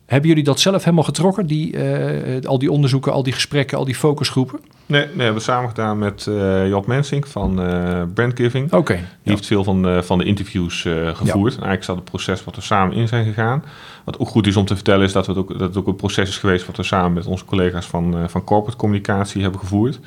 Hebben 0.09 0.29
jullie 0.29 0.43
dat 0.43 0.59
zelf 0.59 0.83
helemaal 0.83 1.03
getrokken, 1.03 1.45
die, 1.47 1.77
eh, 1.77 2.45
al 2.47 2.59
die 2.59 2.71
onderzoeken, 2.71 3.11
al 3.11 3.23
die 3.23 3.33
gesprekken, 3.33 3.77
al 3.77 3.85
die 3.85 3.95
focusgroepen? 3.95 4.59
Nee, 4.85 5.05
nee, 5.05 5.15
we 5.15 5.23
hebben 5.23 5.41
samen 5.41 5.69
gedaan 5.69 5.97
met 5.97 6.27
eh 6.27 6.67
Job 6.67 6.85
Mensink 6.87 7.27
van 7.27 7.61
eh 7.61 8.01
Brandgiving. 8.13 8.73
Oké. 8.73 8.93
Die 8.93 9.03
heeft 9.33 9.45
veel 9.45 9.63
van, 9.63 9.81
de- 9.81 10.03
van 10.03 10.17
de 10.17 10.23
interviews 10.23 10.81
gevoerd. 11.13 11.55
En 11.55 11.63
eigenlijk 11.63 11.79
is 11.79 11.85
dat 11.87 11.95
het 11.95 12.05
proces 12.05 12.43
wat 12.43 12.55
we 12.55 12.61
samen 12.61 12.95
in 12.95 13.07
zijn 13.07 13.25
gegaan. 13.25 13.63
Wat 14.03 14.19
ook 14.19 14.27
goed 14.27 14.47
is 14.47 14.55
om 14.55 14.65
te 14.65 14.75
vertellen 14.75 15.05
is 15.05 15.11
dat, 15.11 15.25
het 15.27 15.37
ook, 15.37 15.49
dat 15.49 15.59
het 15.67 15.77
ook 15.77 15.87
een 15.87 15.95
proces 15.95 16.29
is 16.29 16.37
geweest... 16.37 16.65
wat 16.65 16.77
we 16.77 16.83
samen 16.83 17.13
met 17.13 17.25
onze 17.25 17.45
collega's 17.45 17.85
van, 17.85 18.29
van 18.29 18.43
corporate 18.43 18.77
communicatie 18.77 19.41
hebben 19.41 19.59
gevoerd. 19.59 19.99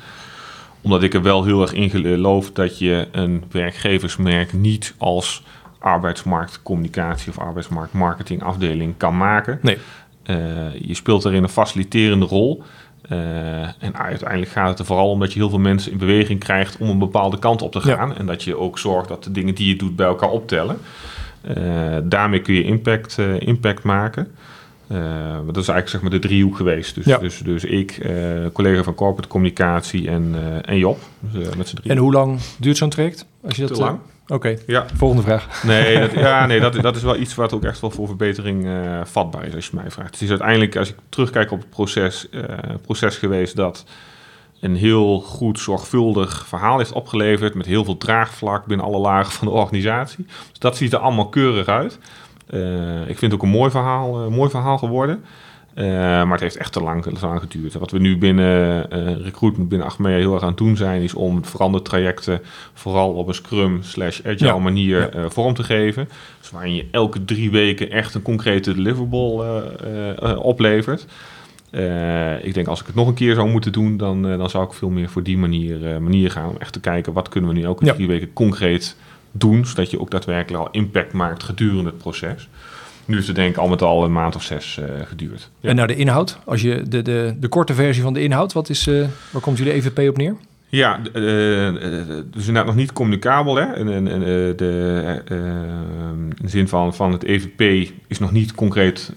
Omdat 0.81 1.03
ik 1.03 1.13
er 1.13 1.21
wel 1.21 1.43
heel 1.43 1.61
erg 1.61 1.73
in 1.73 1.89
geloof 1.89 2.51
dat 2.51 2.79
je 2.79 3.07
een 3.11 3.43
werkgeversmerk 3.51 4.53
niet 4.53 4.93
als 4.97 5.43
arbeidsmarktcommunicatie 5.83 7.29
of 7.31 7.39
arbeidsmarktmarketingafdeling 7.39 8.93
kan 8.97 9.17
maken. 9.17 9.59
Nee. 9.61 9.77
Eh, 10.23 10.35
je 10.81 10.93
speelt 10.93 11.25
erin 11.25 11.43
een 11.43 11.49
faciliterende 11.49 12.25
rol. 12.25 12.63
Eh, 13.09 13.61
en 13.61 13.95
uiteindelijk 13.97 14.51
gaat 14.51 14.69
het 14.69 14.79
er 14.79 14.85
vooral 14.85 15.09
om 15.09 15.19
dat 15.19 15.33
je 15.33 15.39
heel 15.39 15.49
veel 15.49 15.59
mensen 15.59 15.91
in 15.91 15.97
beweging 15.97 16.39
krijgt 16.39 16.77
om 16.77 16.89
een 16.89 16.99
bepaalde 16.99 17.39
kant 17.39 17.61
op 17.61 17.71
te 17.71 17.81
Ja. 17.83 17.95
gaan. 17.95 18.15
En 18.17 18.25
dat 18.25 18.43
je 18.43 18.57
ook 18.57 18.79
zorgt 18.79 19.07
dat 19.07 19.23
de 19.23 19.31
dingen 19.31 19.55
die 19.55 19.67
je 19.67 19.75
doet 19.75 19.95
bij 19.95 20.05
elkaar 20.07 20.29
optellen. 20.29 20.77
Eh, 21.41 21.55
daarmee 22.03 22.41
kun 22.41 22.53
je 22.53 22.63
impact, 22.63 23.17
impact 23.39 23.83
maken. 23.83 24.27
Eh, 24.87 24.97
dat 25.45 25.57
is 25.57 25.67
eigenlijk 25.67 25.89
zeg 25.89 26.01
maar 26.01 26.11
de 26.11 26.19
driehoek 26.19 26.55
geweest. 26.55 26.95
Dus, 26.95 27.05
Ja. 27.05 27.17
dus, 27.17 27.37
dus 27.37 27.63
ik, 27.63 27.91
eh, 27.91 28.15
collega 28.53 28.83
van 28.83 28.95
corporate 28.95 29.27
communicatie 29.27 30.09
en, 30.09 30.31
eh, 30.33 30.71
en 30.71 30.77
Job. 30.77 30.99
Dus, 31.19 31.55
met 31.55 31.67
z'n 31.67 31.75
drie. 31.75 31.91
En 31.91 31.97
hoe 31.97 32.11
lang 32.11 32.39
duurt 32.57 32.77
zo'n 32.77 32.89
traject? 32.89 33.25
Als 33.43 33.55
je 33.55 33.61
dat, 33.61 33.73
Te 33.73 33.81
lang. 33.81 33.99
Oké, 34.27 34.57
Ja, 34.67 34.85
volgende 34.95 35.23
vraag. 35.23 35.63
Nee, 35.63 35.99
dat, 35.99 36.11
ja, 36.27 36.45
nee 36.45 36.59
dat, 36.59 36.73
dat 36.73 36.95
is 36.95 37.03
wel 37.03 37.17
iets 37.17 37.35
wat 37.35 37.53
ook 37.53 37.63
echt 37.63 37.79
wel 37.79 37.91
voor 37.91 38.07
verbetering 38.07 38.65
eh, 38.65 39.01
vatbaar 39.03 39.45
is, 39.45 39.55
als 39.55 39.65
je 39.65 39.75
mij 39.75 39.91
vraagt. 39.91 40.13
Het 40.13 40.21
is 40.21 40.29
uiteindelijk, 40.29 40.75
als 40.75 40.89
ik 40.89 40.95
terugkijk 41.09 41.51
op 41.51 41.59
het 41.59 41.69
proces, 41.69 42.29
eh, 42.29 42.41
proces 42.81 43.17
geweest 43.17 43.55
dat 43.55 43.85
een 44.59 44.75
heel 44.75 45.19
goed, 45.19 45.59
zorgvuldig 45.59 46.45
verhaal 46.47 46.77
heeft 46.77 46.91
opgeleverd 46.91 47.53
met 47.53 47.65
heel 47.65 47.83
veel 47.83 47.97
draagvlak 47.97 48.65
binnen 48.65 48.85
alle 48.85 48.97
lagen 48.97 49.31
van 49.31 49.47
de 49.47 49.53
organisatie. 49.53 50.25
Dus 50.49 50.59
dat 50.59 50.77
ziet 50.77 50.93
er 50.93 50.99
allemaal 50.99 51.29
keurig 51.29 51.67
uit. 51.67 51.99
Eh, 52.47 53.01
ik 53.01 53.17
vind 53.17 53.21
het 53.31 53.33
ook 53.33 53.43
een 53.43 53.49
mooi 53.57 53.71
verhaal, 53.71 54.23
eh, 54.23 54.27
mooi 54.31 54.49
verhaal 54.49 54.77
geworden. 54.77 55.23
Eh, 55.73 55.85
maar 55.85 56.31
het 56.31 56.39
heeft 56.39 56.57
echt 56.57 56.73
te 56.73 56.81
lang, 56.83 57.03
te 57.03 57.25
lang 57.27 57.39
geduurd. 57.39 57.73
Wat 57.73 57.91
we 57.91 57.99
nu 57.99 58.17
binnen 58.17 58.89
eh, 58.91 59.15
recruitment, 59.23 59.69
binnen 59.69 59.87
Achmea 59.87 60.17
heel 60.17 60.33
erg 60.33 60.41
aan 60.41 60.47
het 60.49 60.57
doen 60.57 60.77
zijn, 60.77 61.01
is 61.01 61.13
om 61.13 61.45
verandertrajecten 61.45 62.41
vooral 62.73 63.13
op 63.13 63.27
een 63.27 63.33
Scrum 63.33 63.83
slash 63.83 64.19
Agile 64.25 64.45
Ja. 64.45 64.57
manier 64.57 65.17
Ja. 65.19 65.29
vorm 65.29 65.53
te 65.53 65.63
geven. 65.63 66.07
Dus 66.39 66.51
waarin 66.51 66.75
je 66.75 66.85
elke 66.91 67.25
drie 67.25 67.51
weken 67.51 67.91
echt 67.91 68.13
een 68.15 68.21
concrete 68.21 68.73
deliverable 68.73 70.37
oplevert. 70.37 71.05
Ik 72.41 72.53
denk 72.53 72.67
als 72.67 72.79
ik 72.81 72.85
het 72.85 72.95
nog 72.95 73.07
een 73.07 73.13
keer 73.13 73.35
zou 73.35 73.49
moeten 73.49 73.71
doen, 73.71 73.97
dan, 73.97 74.21
dan 74.21 74.49
zou 74.49 74.65
ik 74.65 74.73
veel 74.73 74.89
meer 74.89 75.09
voor 75.09 75.23
die 75.23 75.37
manier, 75.37 76.01
manier 76.01 76.31
gaan. 76.31 76.49
Om 76.49 76.55
echt 76.59 76.73
te 76.73 76.79
kijken 76.79 77.13
wat 77.13 77.29
kunnen 77.29 77.49
we 77.49 77.55
nu 77.55 77.63
elke 77.63 77.85
Ja. 77.85 77.93
drie 77.93 78.07
weken 78.07 78.33
concreet 78.33 78.95
doen. 79.33 79.65
Zodat 79.65 79.91
je 79.91 79.99
ook 79.99 80.11
daadwerkelijk 80.11 80.63
al 80.63 80.71
impact 80.71 81.13
maakt 81.13 81.43
gedurende 81.43 81.89
het 81.89 81.97
proces. 81.97 82.49
Nu 83.05 83.17
is 83.17 83.27
het 83.27 83.35
denk 83.35 83.49
ik 83.49 83.57
al 83.57 83.67
met 83.67 83.81
al 83.81 84.03
een 84.03 84.11
maand 84.11 84.35
of 84.35 84.43
zes 84.43 84.77
eh, 84.77 84.85
geduurd. 85.05 85.49
Ja. 85.59 85.69
En 85.69 85.75
naar 85.75 85.87
de 85.87 85.95
inhoud. 85.95 86.37
Als 86.45 86.61
je 86.61 86.83
de, 86.87 87.01
de, 87.01 87.35
de 87.39 87.47
korte 87.47 87.73
versie 87.73 88.03
van 88.03 88.13
de 88.13 88.21
inhoud, 88.21 88.53
wat 88.53 88.69
is, 88.69 88.87
eh, 88.87 89.07
waar 89.31 89.41
komt 89.41 89.57
jullie 89.57 89.73
EVP 89.73 90.09
op 90.09 90.17
neer? 90.17 90.35
Ja, 90.73 90.97
eh, 90.97 91.23
dus 92.31 92.47
inderdaad 92.47 92.65
nog 92.65 92.75
niet 92.75 92.93
communicabel. 92.93 93.55
Hè? 93.55 93.63
En, 93.65 93.93
en, 93.93 94.07
en, 94.07 94.21
eh, 94.21 94.57
de, 94.57 95.21
eh, 95.25 95.37
in 95.37 96.35
de 96.41 96.49
zin 96.49 96.67
van, 96.67 96.93
van 96.93 97.11
het 97.11 97.23
EVP 97.23 97.91
is 98.07 98.19
nog 98.19 98.31
niet 98.31 98.55
concreet 98.55 99.13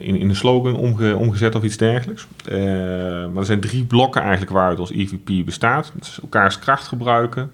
in, 0.00 0.16
in 0.16 0.28
een 0.28 0.36
slogan 0.36 0.76
omge- 0.76 1.16
omgezet 1.16 1.54
of 1.54 1.62
iets 1.62 1.76
dergelijks. 1.76 2.26
Maar 2.48 3.36
er 3.36 3.44
zijn 3.44 3.60
drie 3.60 3.84
blokken 3.84 4.20
eigenlijk 4.22 4.52
waaruit 4.52 4.80
ons 4.80 4.90
EVP 4.90 5.44
bestaat. 5.44 5.92
Is 6.00 6.18
elkaars 6.22 6.58
kracht 6.58 6.86
gebruiken, 6.88 7.50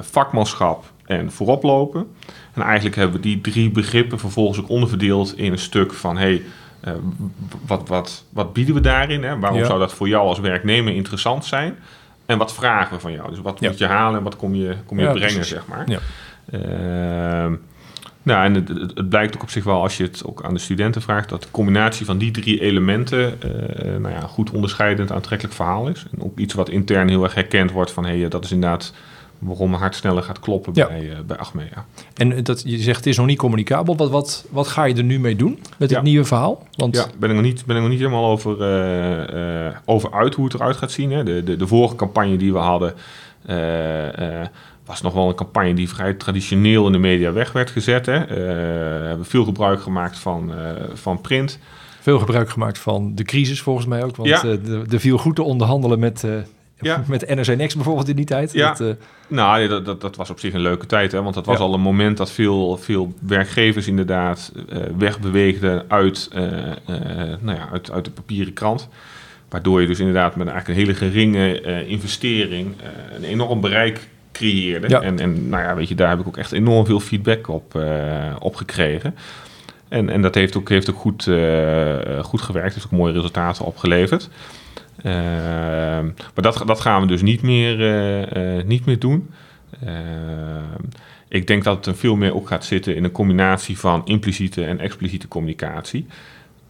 vakmanschap 0.00 0.84
en 1.06 1.32
vooroplopen. 1.32 2.06
En 2.54 2.62
eigenlijk 2.62 2.96
hebben 2.96 3.16
we 3.16 3.22
die 3.22 3.40
drie 3.40 3.70
begrippen 3.70 4.18
vervolgens 4.18 4.58
ook 4.58 4.68
onderverdeeld 4.68 5.38
in 5.38 5.52
een 5.52 5.58
stuk 5.58 5.92
van... 5.92 6.16
Hey, 6.16 6.42
eh, 6.80 6.92
wat, 7.66 7.88
wat, 7.88 8.24
wat 8.30 8.52
bieden 8.52 8.74
we 8.74 8.80
daarin? 8.80 9.22
Hè? 9.22 9.38
Waarom 9.38 9.58
Ja. 9.58 9.66
zou 9.66 9.78
dat 9.78 9.92
voor 9.92 10.08
jou 10.08 10.28
als 10.28 10.40
werknemer 10.40 10.94
interessant 10.94 11.44
zijn? 11.44 11.76
En 12.26 12.38
wat 12.38 12.54
vragen 12.54 12.94
we 12.94 13.00
van 13.00 13.12
jou? 13.12 13.30
Dus 13.30 13.40
wat 13.40 13.60
Ja. 13.60 13.68
moet 13.68 13.78
je 13.78 13.86
halen 13.86 14.18
en 14.18 14.24
wat 14.24 14.36
kom 14.36 14.54
je, 14.54 14.76
kom 14.86 14.98
je 14.98 15.04
Ja, 15.04 15.10
brengen, 15.12 15.34
precies. 15.34 15.52
zeg 15.52 15.66
maar. 15.66 15.90
Ja. 15.90 15.98
Ehm, 16.50 17.54
nou, 18.22 18.44
en 18.44 18.54
het, 18.54 18.68
het, 18.68 19.08
blijkt 19.08 19.34
ook 19.34 19.42
op 19.42 19.50
zich 19.50 19.64
wel, 19.64 19.82
als 19.82 19.96
je 19.96 20.02
het 20.02 20.22
ook 20.24 20.42
aan 20.42 20.54
de 20.54 20.60
studenten 20.60 21.02
vraagt, 21.02 21.28
dat 21.28 21.42
de 21.42 21.50
combinatie 21.50 22.06
van 22.06 22.18
die 22.18 22.30
drie 22.30 22.60
elementen 22.60 23.42
eh, 23.42 24.00
nou 24.00 24.14
ja, 24.14 24.20
goed 24.20 24.50
onderscheidend 24.50 25.12
aantrekkelijk 25.12 25.56
verhaal 25.56 25.88
is. 25.88 26.06
En 26.12 26.22
ook 26.22 26.38
iets 26.38 26.54
wat 26.54 26.68
intern 26.68 27.08
heel 27.08 27.22
erg 27.22 27.34
herkend 27.34 27.70
wordt 27.70 27.90
van, 27.90 28.04
hé, 28.04 28.18
hey, 28.18 28.28
dat 28.28 28.44
is 28.44 28.52
inderdaad 28.52 28.92
waarom 29.46 29.68
mijn 29.70 29.80
hart 29.82 29.94
sneller 29.94 30.22
gaat 30.22 30.40
kloppen 30.40 30.72
Ja. 30.74 30.86
bij, 30.86 31.10
eh, 31.10 31.16
bij 31.26 31.36
Achmea. 31.36 31.84
En 32.14 32.44
dat, 32.44 32.62
je 32.64 32.78
zegt 32.78 32.96
het 32.96 33.06
is 33.06 33.16
nog 33.16 33.26
niet 33.26 33.38
communicabel. 33.38 33.96
Wat, 33.96 34.10
wat, 34.10 34.46
wat 34.50 34.68
ga 34.68 34.84
je 34.84 34.94
er 34.94 35.04
nu 35.04 35.20
mee 35.20 35.36
doen 35.36 35.58
met 35.78 35.90
Ja. 35.90 35.96
het 35.96 36.04
nieuwe 36.04 36.24
verhaal? 36.24 36.66
Want 36.76 36.96
Ja, 36.96 37.06
ben 37.18 37.28
ik 37.30 37.34
nog 37.36 37.44
niet, 37.44 37.64
ben 37.66 37.76
ik 37.76 37.82
nog 37.82 37.90
niet 37.90 38.00
helemaal 38.00 38.26
over, 38.30 38.60
eh, 38.62 39.66
eh, 39.66 39.74
over 39.84 40.12
uit 40.12 40.34
hoe 40.34 40.44
het 40.44 40.54
eruit 40.54 40.76
gaat 40.76 40.90
zien. 40.90 41.10
Hè. 41.10 41.22
De, 41.24 41.42
de, 41.44 41.56
de 41.56 41.66
vorige 41.66 41.94
campagne 41.94 42.36
die 42.36 42.52
we 42.52 42.58
hadden 42.58 42.94
was 44.84 45.02
nog 45.02 45.12
wel 45.14 45.28
een 45.28 45.34
campagne 45.34 45.74
die 45.74 45.88
vrij 45.88 46.14
traditioneel 46.14 46.86
in 46.86 46.92
de 46.92 46.98
media 46.98 47.32
weg 47.32 47.52
werd 47.52 47.70
gezet. 47.70 48.06
Hè. 48.06 48.26
We 48.26 49.04
hebben 49.06 49.26
veel 49.26 49.44
gebruik 49.44 49.80
gemaakt 49.82 50.18
van, 50.18 50.52
van 50.94 51.20
print. 51.20 51.58
veel 52.00 52.18
gebruik 52.18 52.50
gemaakt 52.50 52.78
van 52.78 53.14
de 53.14 53.22
crisis 53.22 53.60
volgens 53.62 53.86
mij 53.86 54.04
ook. 54.04 54.16
Want 54.16 54.28
Ja. 54.28 54.40
de- 54.42 54.84
er 54.90 55.00
viel 55.00 55.18
goed 55.18 55.34
te 55.36 55.42
onderhandelen 55.42 55.98
met, 55.98 56.24
Ja. 56.80 57.04
Met 57.08 57.28
NRC 57.34 57.56
Next 57.56 57.74
bijvoorbeeld 57.76 58.08
in 58.08 58.16
die 58.16 58.24
tijd. 58.24 58.52
Ja. 58.52 58.68
Dat, 58.68 58.80
eh, 58.80 58.86
Nou, 59.28 59.68
dat, 59.68 59.84
dat, 59.84 60.00
dat 60.00 60.16
was 60.16 60.30
op 60.30 60.40
zich 60.40 60.52
een 60.54 60.60
leuke 60.60 60.86
tijd. 60.86 61.12
Hè? 61.12 61.22
Want 61.22 61.34
dat 61.34 61.46
was 61.46 61.58
Ja. 61.58 61.64
al 61.64 61.74
een 61.74 61.80
moment 61.80 62.16
dat 62.16 62.30
veel, 62.30 62.76
veel 62.76 63.14
werkgevers 63.20 63.86
inderdaad 63.86 64.52
eh, 64.68 64.78
wegbeweegden 64.98 65.84
uit, 65.88 66.28
eh, 66.32 66.42
nou 67.40 67.56
ja, 67.56 67.68
uit, 67.72 67.90
uit 67.90 68.04
de 68.04 68.10
papieren 68.10 68.52
krant. 68.52 68.88
Waardoor 69.48 69.80
je 69.80 69.86
dus 69.86 69.98
inderdaad 69.98 70.36
met 70.36 70.48
eigenlijk 70.48 70.78
een 70.78 70.86
hele 70.86 70.98
geringe 70.98 71.62
investering 71.86 72.74
een 73.16 73.24
enorm 73.24 73.60
bereik 73.60 74.08
creëerde. 74.32 74.88
Ja. 74.88 75.00
En, 75.00 75.18
en 75.18 75.48
nou 75.48 75.62
ja, 75.62 75.74
weet 75.74 75.88
je, 75.88 75.94
daar 75.94 76.08
heb 76.08 76.20
ik 76.20 76.26
ook 76.26 76.36
echt 76.36 76.52
enorm 76.52 76.86
veel 76.86 77.00
feedback 77.00 77.48
op, 77.48 77.80
op 78.38 78.54
gekregen. 78.56 79.14
En, 79.88 80.08
en 80.08 80.22
dat 80.22 80.34
heeft 80.34 80.56
ook, 80.56 80.68
heeft 80.68 80.90
ook 80.90 80.96
goed, 80.96 81.30
goed 82.22 82.40
gewerkt, 82.40 82.74
heeft 82.74 82.86
ook 82.86 82.98
mooie 82.98 83.12
resultaten 83.12 83.64
opgeleverd. 83.64 84.28
Ehm, 85.02 86.04
maar 86.04 86.42
dat, 86.42 86.62
dat 86.66 86.80
gaan 86.80 87.00
we 87.00 87.06
dus 87.06 87.22
niet 87.22 87.42
meer, 87.42 87.80
eh, 87.80 88.58
eh, 88.58 88.66
niet 88.66 88.84
meer 88.84 88.98
doen. 88.98 89.30
Ehm, 89.84 90.84
ik 91.28 91.46
denk 91.46 91.64
dat 91.64 91.76
het 91.76 91.86
er 91.86 91.96
veel 91.96 92.16
meer 92.16 92.34
ook 92.34 92.48
gaat 92.48 92.64
zitten 92.64 92.96
in 92.96 93.04
een 93.04 93.12
combinatie 93.12 93.78
van 93.78 94.02
impliciete 94.04 94.64
en 94.64 94.80
expliciete 94.80 95.28
communicatie. 95.28 96.06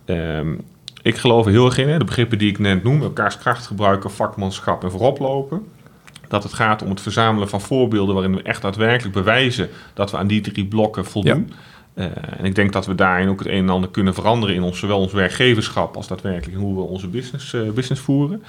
Ehm, 0.05 0.55
ik 1.03 1.17
geloof 1.17 1.47
er 1.47 1.53
heel 1.53 1.67
erg 1.67 1.79
in, 1.79 1.99
de 1.99 2.05
begrippen 2.05 2.39
die 2.39 2.51
ik 2.51 2.59
net 2.59 2.83
noem, 2.83 3.03
elkaars 3.03 3.39
kracht 3.39 3.67
gebruiken, 3.67 4.11
vakmanschap 4.11 4.85
en 4.85 4.91
vooroplopen. 4.91 5.67
Dat 6.29 6.43
het 6.43 6.53
gaat 6.53 6.83
om 6.83 6.91
het 6.91 7.01
verzamelen 7.01 7.49
van 7.49 7.61
voorbeelden 7.61 8.15
waarin 8.15 8.35
we 8.35 8.43
echt 8.43 8.63
daadwerkelijk 8.63 9.15
bewijzen 9.15 9.69
dat 9.95 10.11
we 10.11 10.17
aan 10.17 10.27
die 10.27 10.41
drie 10.41 10.67
blokken 10.67 11.05
voldoen. 11.05 11.53
Eh, 11.97 12.05
en 12.39 12.45
ik 12.45 12.55
denk 12.55 12.73
dat 12.73 12.87
we 12.87 12.95
daarin 12.95 13.29
ook 13.29 13.39
het 13.39 13.49
een 13.49 13.55
en 13.55 13.69
ander 13.69 13.91
kunnen 13.91 14.15
veranderen 14.15 14.55
in 14.55 14.63
ons, 14.63 14.79
zowel 14.79 14.99
ons 14.99 15.13
werkgeverschap 15.13 15.97
als 15.97 16.09
daadwerkelijk 16.09 16.61
hoe 16.61 16.75
we 16.75 16.81
onze 16.81 17.09
business, 17.09 17.55
eh, 17.55 17.71
business 17.71 18.03
voeren. 18.03 18.43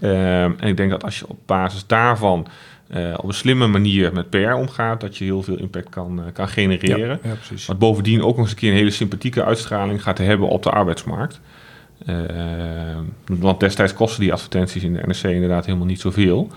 Ehm, 0.00 0.52
en 0.58 0.68
ik 0.68 0.76
denk 0.76 0.90
dat 0.90 1.04
als 1.04 1.18
je 1.18 1.28
op 1.28 1.38
basis 1.46 1.86
daarvan 1.86 2.46
eh, 2.86 3.14
op 3.16 3.28
een 3.28 3.34
slimme 3.34 3.66
manier 3.66 4.12
met 4.12 4.30
PR 4.30 4.52
omgaat, 4.52 5.00
dat 5.00 5.16
je 5.16 5.24
heel 5.24 5.42
veel 5.42 5.56
impact 5.56 5.88
kan, 5.88 6.18
eh, 6.18 6.32
kan 6.32 6.48
genereren. 6.48 7.20
ja. 7.22 7.34
Wat 7.66 7.78
bovendien 7.78 8.22
ook 8.22 8.36
nog 8.36 8.44
eens 8.44 8.50
een 8.50 8.56
keer 8.56 8.70
een 8.70 8.76
hele 8.76 8.90
sympathieke 8.90 9.44
uitstraling 9.44 10.02
gaat 10.02 10.18
hebben 10.18 10.48
op 10.48 10.62
de 10.62 10.70
arbeidsmarkt. 10.70 11.40
Want 13.26 13.60
destijds 13.60 13.94
kosten 13.94 14.20
die 14.20 14.32
advertenties 14.32 14.82
in 14.82 14.92
de 14.92 15.02
NRC 15.06 15.22
inderdaad 15.22 15.66
helemaal 15.66 15.86
niet 15.86 16.00
zoveel. 16.00 16.50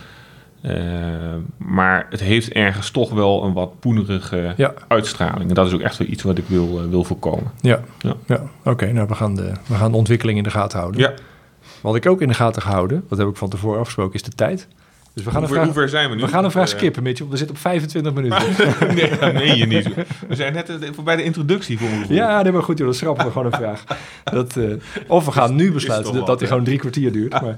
Ehm, 0.61 1.39
maar 1.57 2.07
het 2.09 2.19
heeft 2.19 2.51
ergens 2.51 2.89
toch 2.91 3.11
wel 3.11 3.43
een 3.43 3.53
wat 3.53 3.79
poenerige 3.79 4.53
Ja. 4.57 4.73
uitstraling. 4.87 5.49
En 5.49 5.53
dat 5.55 5.67
is 5.67 5.73
ook 5.73 5.81
echt 5.81 5.97
wel 5.97 6.07
iets 6.07 6.23
wat 6.23 6.37
ik 6.37 6.43
wil, 6.47 6.79
eh, 6.83 6.89
wil 6.89 7.03
voorkomen. 7.03 7.51
Ja, 7.61 7.79
Ja. 7.99 8.13
ja. 8.25 8.41
oké. 8.63 8.91
nou, 8.91 9.07
we 9.07 9.15
gaan, 9.15 9.35
de, 9.35 9.51
we 9.67 9.75
gaan 9.75 9.91
de 9.91 9.97
ontwikkeling 9.97 10.37
in 10.37 10.43
de 10.43 10.49
gaten 10.51 10.79
houden. 10.79 11.01
Ja, 11.01 11.13
Wat 11.81 11.95
ik 11.95 12.05
ook 12.05 12.21
in 12.21 12.27
de 12.27 12.33
gaten 12.33 12.61
gehouden, 12.61 13.05
wat 13.09 13.17
heb 13.19 13.27
ik 13.27 13.35
van 13.35 13.49
tevoren 13.49 13.79
afgesproken, 13.79 14.13
is 14.13 14.23
de 14.23 14.31
tijd. 14.35 14.67
Dus 15.13 15.23
we 15.23 15.31
gaan, 15.31 15.39
hoe, 15.39 15.49
een 15.49 15.55
ver, 15.55 15.63
vraag, 15.63 15.75
ver 15.75 15.89
zijn 15.89 16.09
we 16.09 16.15
nu? 16.15 16.21
we 16.21 16.27
gaan 16.27 16.43
een 16.43 16.51
vraag 16.51 16.71
Eh, 16.71 16.77
skippen, 16.77 17.03
Mitchell. 17.03 17.27
We 17.29 17.37
zitten 17.37 17.55
op 17.55 17.61
25 17.61 18.13
minuten. 18.13 18.43
nee, 18.95 19.17
dat 19.19 19.33
meen 19.33 19.57
je 19.57 19.65
niet. 19.65 19.89
We 20.27 20.35
zijn 20.35 20.53
net 20.53 20.69
eh, 20.69 20.89
voorbij 20.93 21.15
de 21.15 21.23
introductie 21.23 21.77
voor. 21.79 21.87
Ja, 22.15 22.41
nee, 22.41 22.51
maar 22.51 22.63
goed, 22.63 22.77
joh, 22.77 22.87
dan 22.87 22.95
schrappen 22.95 23.25
we 23.25 23.31
gewoon 23.31 23.51
een 23.53 23.59
vraag. 23.59 23.83
Dat, 24.23 24.57
eh, 24.57 24.63
of 25.07 25.25
we 25.25 25.31
gaan 25.31 25.55
nu 25.55 25.71
besluiten 25.71 26.13
dat, 26.13 26.25
dat 26.27 26.39
hè? 26.39 26.47
gewoon 26.47 26.63
drie 26.63 26.77
kwartier 26.79 27.11
duurt. 27.11 27.41
Maar... 27.41 27.57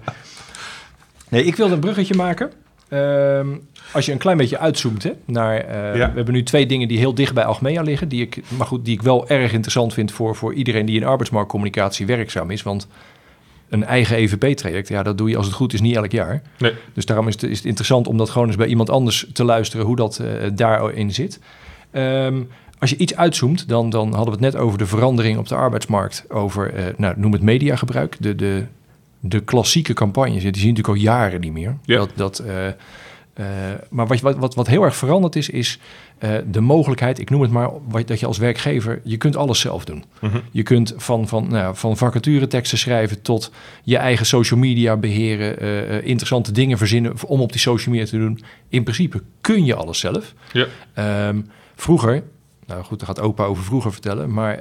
Nee, 1.29 1.43
ik 1.45 1.55
wilde 1.55 1.73
een 1.73 1.79
bruggetje 1.79 2.15
maken. 2.15 2.51
Ehm, 2.91 3.47
als 3.91 4.05
je 4.05 4.11
een 4.11 4.17
klein 4.17 4.37
beetje 4.37 4.57
uitzoomt 4.59 5.03
hè, 5.03 5.11
naar... 5.25 5.57
eh, 5.57 5.95
Ja. 5.95 6.09
We 6.09 6.15
hebben 6.15 6.33
nu 6.33 6.43
twee 6.43 6.65
dingen 6.65 6.87
die 6.87 6.97
heel 6.97 7.13
dicht 7.15 7.33
bij 7.33 7.45
Algemea 7.45 7.81
liggen. 7.81 8.07
Die 8.07 8.21
ik, 8.21 8.41
maar 8.57 8.67
goed, 8.67 8.85
die 8.85 8.93
ik 8.93 9.01
wel 9.01 9.27
erg 9.27 9.51
interessant 9.53 9.93
vind 9.93 10.11
voor, 10.11 10.35
voor 10.35 10.53
iedereen 10.53 10.85
die 10.85 10.95
in 10.99 11.05
arbeidsmarktcommunicatie 11.05 12.05
werkzaam 12.05 12.51
is. 12.51 12.63
Want 12.63 12.87
een 13.69 13.83
eigen 13.83 14.17
EVP-traject, 14.17 14.87
ja, 14.87 15.03
dat 15.03 15.17
doe 15.17 15.29
je 15.29 15.37
als 15.37 15.45
het 15.45 15.55
goed 15.55 15.73
is 15.73 15.81
niet 15.81 15.95
elk 15.95 16.11
jaar. 16.11 16.41
Nee. 16.57 16.73
Dus 16.93 17.05
daarom 17.05 17.27
is 17.27 17.33
het, 17.33 17.43
is 17.43 17.57
het 17.57 17.65
interessant 17.65 18.07
om 18.07 18.17
dat 18.17 18.29
gewoon 18.29 18.47
eens 18.47 18.55
bij 18.57 18.67
iemand 18.67 18.89
anders 18.89 19.27
te 19.33 19.43
luisteren 19.43 19.85
hoe 19.85 19.95
dat 19.95 20.19
eh, 20.19 20.49
daarin 20.53 21.13
zit. 21.13 21.39
Ehm, 21.91 22.41
als 22.79 22.89
je 22.89 22.97
iets 22.97 23.15
uitzoomt, 23.15 23.67
dan, 23.69 23.89
dan 23.89 24.07
hadden 24.13 24.37
we 24.39 24.45
het 24.45 24.53
net 24.53 24.61
over 24.63 24.77
de 24.77 24.85
verandering 24.85 25.37
op 25.37 25.47
de 25.47 25.55
arbeidsmarkt. 25.55 26.25
Over, 26.29 26.73
eh, 26.73 26.85
nou, 26.97 27.13
noem 27.17 27.31
het 27.31 27.41
mediagebruik. 27.41 28.15
De, 28.19 28.35
de, 28.35 28.63
de 29.21 29.39
klassieke 29.39 29.93
campagnes, 29.93 30.43
die 30.43 30.57
zien 30.57 30.69
natuurlijk 30.69 30.87
al 30.87 31.03
jaren 31.03 31.41
niet 31.41 31.53
meer. 31.53 31.77
Ja. 31.83 31.97
Dat, 31.97 32.11
dat, 32.15 32.39
eh, 32.39 32.67
eh, 32.67 33.45
maar 33.89 34.07
wat, 34.07 34.19
wat, 34.19 34.37
wat, 34.37 34.55
wat 34.55 34.67
heel 34.67 34.83
erg 34.83 34.95
veranderd 34.95 35.35
is, 35.35 35.49
is 35.49 35.79
eh, 36.21 36.35
de 36.51 36.61
mogelijkheid, 36.61 37.19
ik 37.19 37.29
noem 37.29 37.41
het 37.41 37.51
maar, 37.51 37.69
wat, 37.87 38.07
dat 38.07 38.19
je 38.19 38.25
als 38.25 38.37
werkgever, 38.37 39.01
je 39.03 39.17
kunt 39.17 39.35
alles 39.35 39.59
zelf 39.59 39.85
doen. 39.85 40.03
Mhm. 40.19 40.37
Je 40.51 40.63
kunt 40.63 40.93
van, 40.97 41.27
van, 41.27 41.47
nou, 41.49 41.75
van 41.75 41.97
vacatureteksten 41.97 42.77
schrijven 42.77 43.21
tot 43.21 43.51
je 43.83 43.97
eigen 43.97 44.25
social 44.25 44.59
media 44.59 44.97
beheren, 44.97 45.59
eh, 45.59 45.97
eh, 45.97 46.05
interessante 46.05 46.51
dingen 46.51 46.77
verzinnen 46.77 47.13
om 47.25 47.41
op 47.41 47.51
die 47.51 47.61
social 47.61 47.95
media 47.95 48.09
te 48.09 48.17
doen. 48.17 48.39
In 48.69 48.83
principe 48.83 49.21
kun 49.41 49.65
je 49.65 49.75
alles 49.75 49.99
zelf. 49.99 50.33
Ja. 50.51 50.67
Ehm, 50.93 51.41
vroeger, 51.75 52.23
nou 52.65 52.83
goed, 52.83 52.99
daar 52.99 53.07
gaat 53.07 53.21
opa 53.21 53.43
over 53.43 53.63
vroeger 53.63 53.91
vertellen, 53.91 54.33
maar 54.33 54.59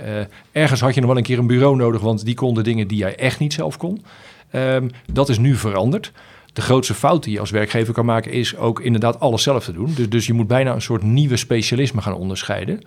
ergens 0.52 0.80
had 0.80 0.94
je 0.94 1.00
nog 1.00 1.08
wel 1.08 1.18
een 1.18 1.24
keer 1.24 1.38
een 1.38 1.46
bureau 1.46 1.76
nodig, 1.76 2.00
want 2.00 2.24
die 2.24 2.34
konden 2.34 2.64
dingen 2.64 2.88
die 2.88 2.98
jij 2.98 3.16
echt 3.16 3.38
niet 3.38 3.52
zelf 3.52 3.76
kon. 3.76 4.02
Ehm, 4.50 4.88
dat 5.12 5.28
is 5.28 5.38
nu 5.38 5.54
veranderd. 5.54 6.12
De 6.52 6.60
grootste 6.60 6.94
fout 6.94 7.24
die 7.24 7.32
je 7.32 7.40
als 7.40 7.50
werkgever 7.50 7.94
kan 7.94 8.04
maken 8.04 8.32
is 8.32 8.56
ook 8.56 8.80
inderdaad 8.80 9.20
alles 9.20 9.42
zelf 9.42 9.64
te 9.64 9.72
doen. 9.72 9.92
Dus, 9.94 10.08
dus 10.08 10.26
je 10.26 10.32
moet 10.32 10.46
bijna 10.46 10.74
een 10.74 10.82
soort 10.82 11.02
nieuwe 11.02 11.36
specialisme 11.36 12.00
gaan 12.00 12.14
onderscheiden. 12.14 12.80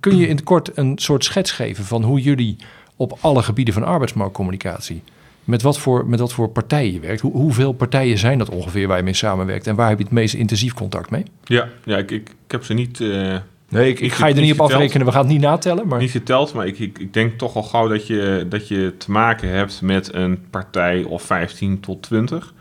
Kun 0.00 0.16
je 0.16 0.28
in 0.28 0.34
het 0.36 0.44
kort 0.44 0.70
een 0.74 0.98
soort 0.98 1.24
schets 1.24 1.50
geven 1.50 1.84
van 1.84 2.02
hoe 2.02 2.20
jullie 2.20 2.56
op 2.96 3.18
alle 3.20 3.42
gebieden 3.42 3.74
van 3.74 3.84
arbeidsmarktcommunicatie, 3.84 5.02
met 5.44 5.62
wat 5.62 5.78
voor, 5.78 6.06
met 6.06 6.20
wat 6.20 6.32
voor 6.32 6.48
partijen 6.48 6.92
je 6.92 7.00
werkt? 7.00 7.20
Hoe, 7.20 7.32
hoeveel 7.32 7.72
partijen 7.72 8.18
zijn 8.18 8.38
dat 8.38 8.48
ongeveer 8.48 8.88
waar 8.88 8.96
je 8.96 9.02
mee 9.02 9.14
samenwerkt 9.14 9.66
en 9.66 9.74
waar 9.74 9.88
heb 9.88 9.98
je 9.98 10.04
het 10.04 10.12
meest 10.12 10.34
intensief 10.34 10.74
contact 10.74 11.10
mee? 11.10 11.24
Ja, 11.44 11.68
ja 11.84 11.96
ik, 11.96 12.10
ik, 12.10 12.28
ik 12.28 12.52
heb 12.52 12.64
ze 12.64 12.74
niet, 12.74 13.00
eh, 13.00 13.36
Nee, 13.68 13.94
ik, 13.94 14.12
ga 14.12 14.26
je 14.26 14.34
er 14.34 14.40
niet 14.40 14.52
op 14.52 14.60
geteld. 14.60 14.72
afrekenen, 14.72 15.06
we 15.06 15.12
gaan 15.12 15.22
het 15.22 15.30
niet 15.32 15.40
natellen, 15.40 15.88
maar 15.88 15.98
niet 15.98 16.10
geteld, 16.10 16.54
maar 16.54 16.66
ik, 16.66 16.78
ik, 16.78 16.98
ik 16.98 17.12
denk 17.12 17.38
toch 17.38 17.56
al 17.56 17.62
gauw 17.62 17.88
dat 17.88 18.06
je, 18.06 18.46
dat 18.48 18.68
je 18.68 18.94
te 18.98 19.10
maken 19.10 19.48
hebt 19.48 19.82
met 19.82 20.14
een 20.14 20.44
partij 20.50 21.02
of 21.02 21.22
15 21.22 21.80
tot 21.80 22.02
20. 22.02 22.54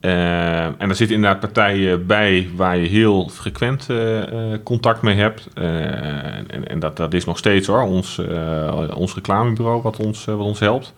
Eh, 0.00 0.64
en 0.64 0.88
er 0.88 0.94
zitten 0.94 1.16
inderdaad 1.16 1.40
partijen 1.40 2.06
bij 2.06 2.48
waar 2.56 2.76
je 2.76 2.88
heel 2.88 3.28
frequent 3.28 3.86
eh, 3.90 4.52
eh, 4.52 4.58
contact 4.62 5.02
mee 5.02 5.16
hebt. 5.16 5.48
En 5.54 6.68
en 6.68 6.78
dat, 6.78 6.96
dat 6.96 7.14
is 7.14 7.24
nog 7.24 7.38
steeds 7.38 7.66
hoor, 7.66 7.82
ons, 7.82 8.20
ons 8.94 9.14
reclamebureau 9.14 9.82
wat 9.82 9.96
ons, 9.96 10.24
wat 10.24 10.38
ons 10.38 10.58
helpt. 10.58 10.94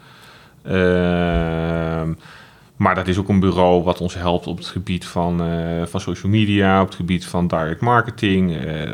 Ehm, 0.63 2.13
maar 2.77 2.95
dat 2.95 3.09
is 3.09 3.19
ook 3.19 3.29
een 3.29 3.41
bureau 3.41 3.83
wat 3.83 4.01
ons 4.01 4.15
helpt 4.15 4.47
op 4.47 4.57
het 4.57 4.67
gebied 4.67 5.07
van, 5.07 5.43
van 5.87 6.01
social 6.01 6.33
media, 6.33 6.81
op 6.81 6.87
het 6.87 6.97
gebied 6.97 7.27
van 7.27 7.47
direct 7.47 7.81
marketing, 7.81 8.57
eh, 8.57 8.91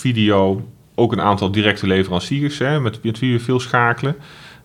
video. 0.00 0.68
Ook 0.94 1.12
een 1.12 1.20
aantal 1.20 1.50
directe 1.50 1.86
leveranciers 1.86 2.58
hè, 2.58 2.80
met, 2.80 3.02
met 3.02 3.18
wie 3.18 3.32
we 3.32 3.40
veel 3.40 3.60
schakelen. 3.60 4.16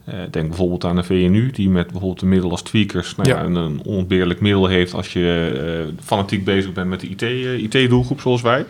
Eh, 0.07 0.19
denk 0.31 0.47
bijvoorbeeld 0.47 0.85
aan 0.85 0.95
de 0.95 1.03
VNU, 1.03 1.51
die 1.51 1.69
met 1.69 1.87
bijvoorbeeld 1.87 2.21
een 2.21 2.29
middel 2.29 2.51
als 2.51 2.61
tweakers 2.61 3.15
nou 3.15 3.29
ja. 3.29 3.43
Een, 3.43 3.55
een 3.55 3.85
onontbeerlijk 3.85 4.39
middel 4.39 4.67
heeft 4.67 4.93
als 4.93 5.13
je 5.13 5.51
eh, 5.87 6.03
fanatiek 6.05 6.43
bezig 6.43 6.73
bent 6.73 6.89
met 6.89 6.99
de 6.99 7.07
IT, 7.07 7.21
eh, 7.21 7.63
IT-doelgroep 7.63 8.21
zoals 8.21 8.41
wij. 8.41 8.65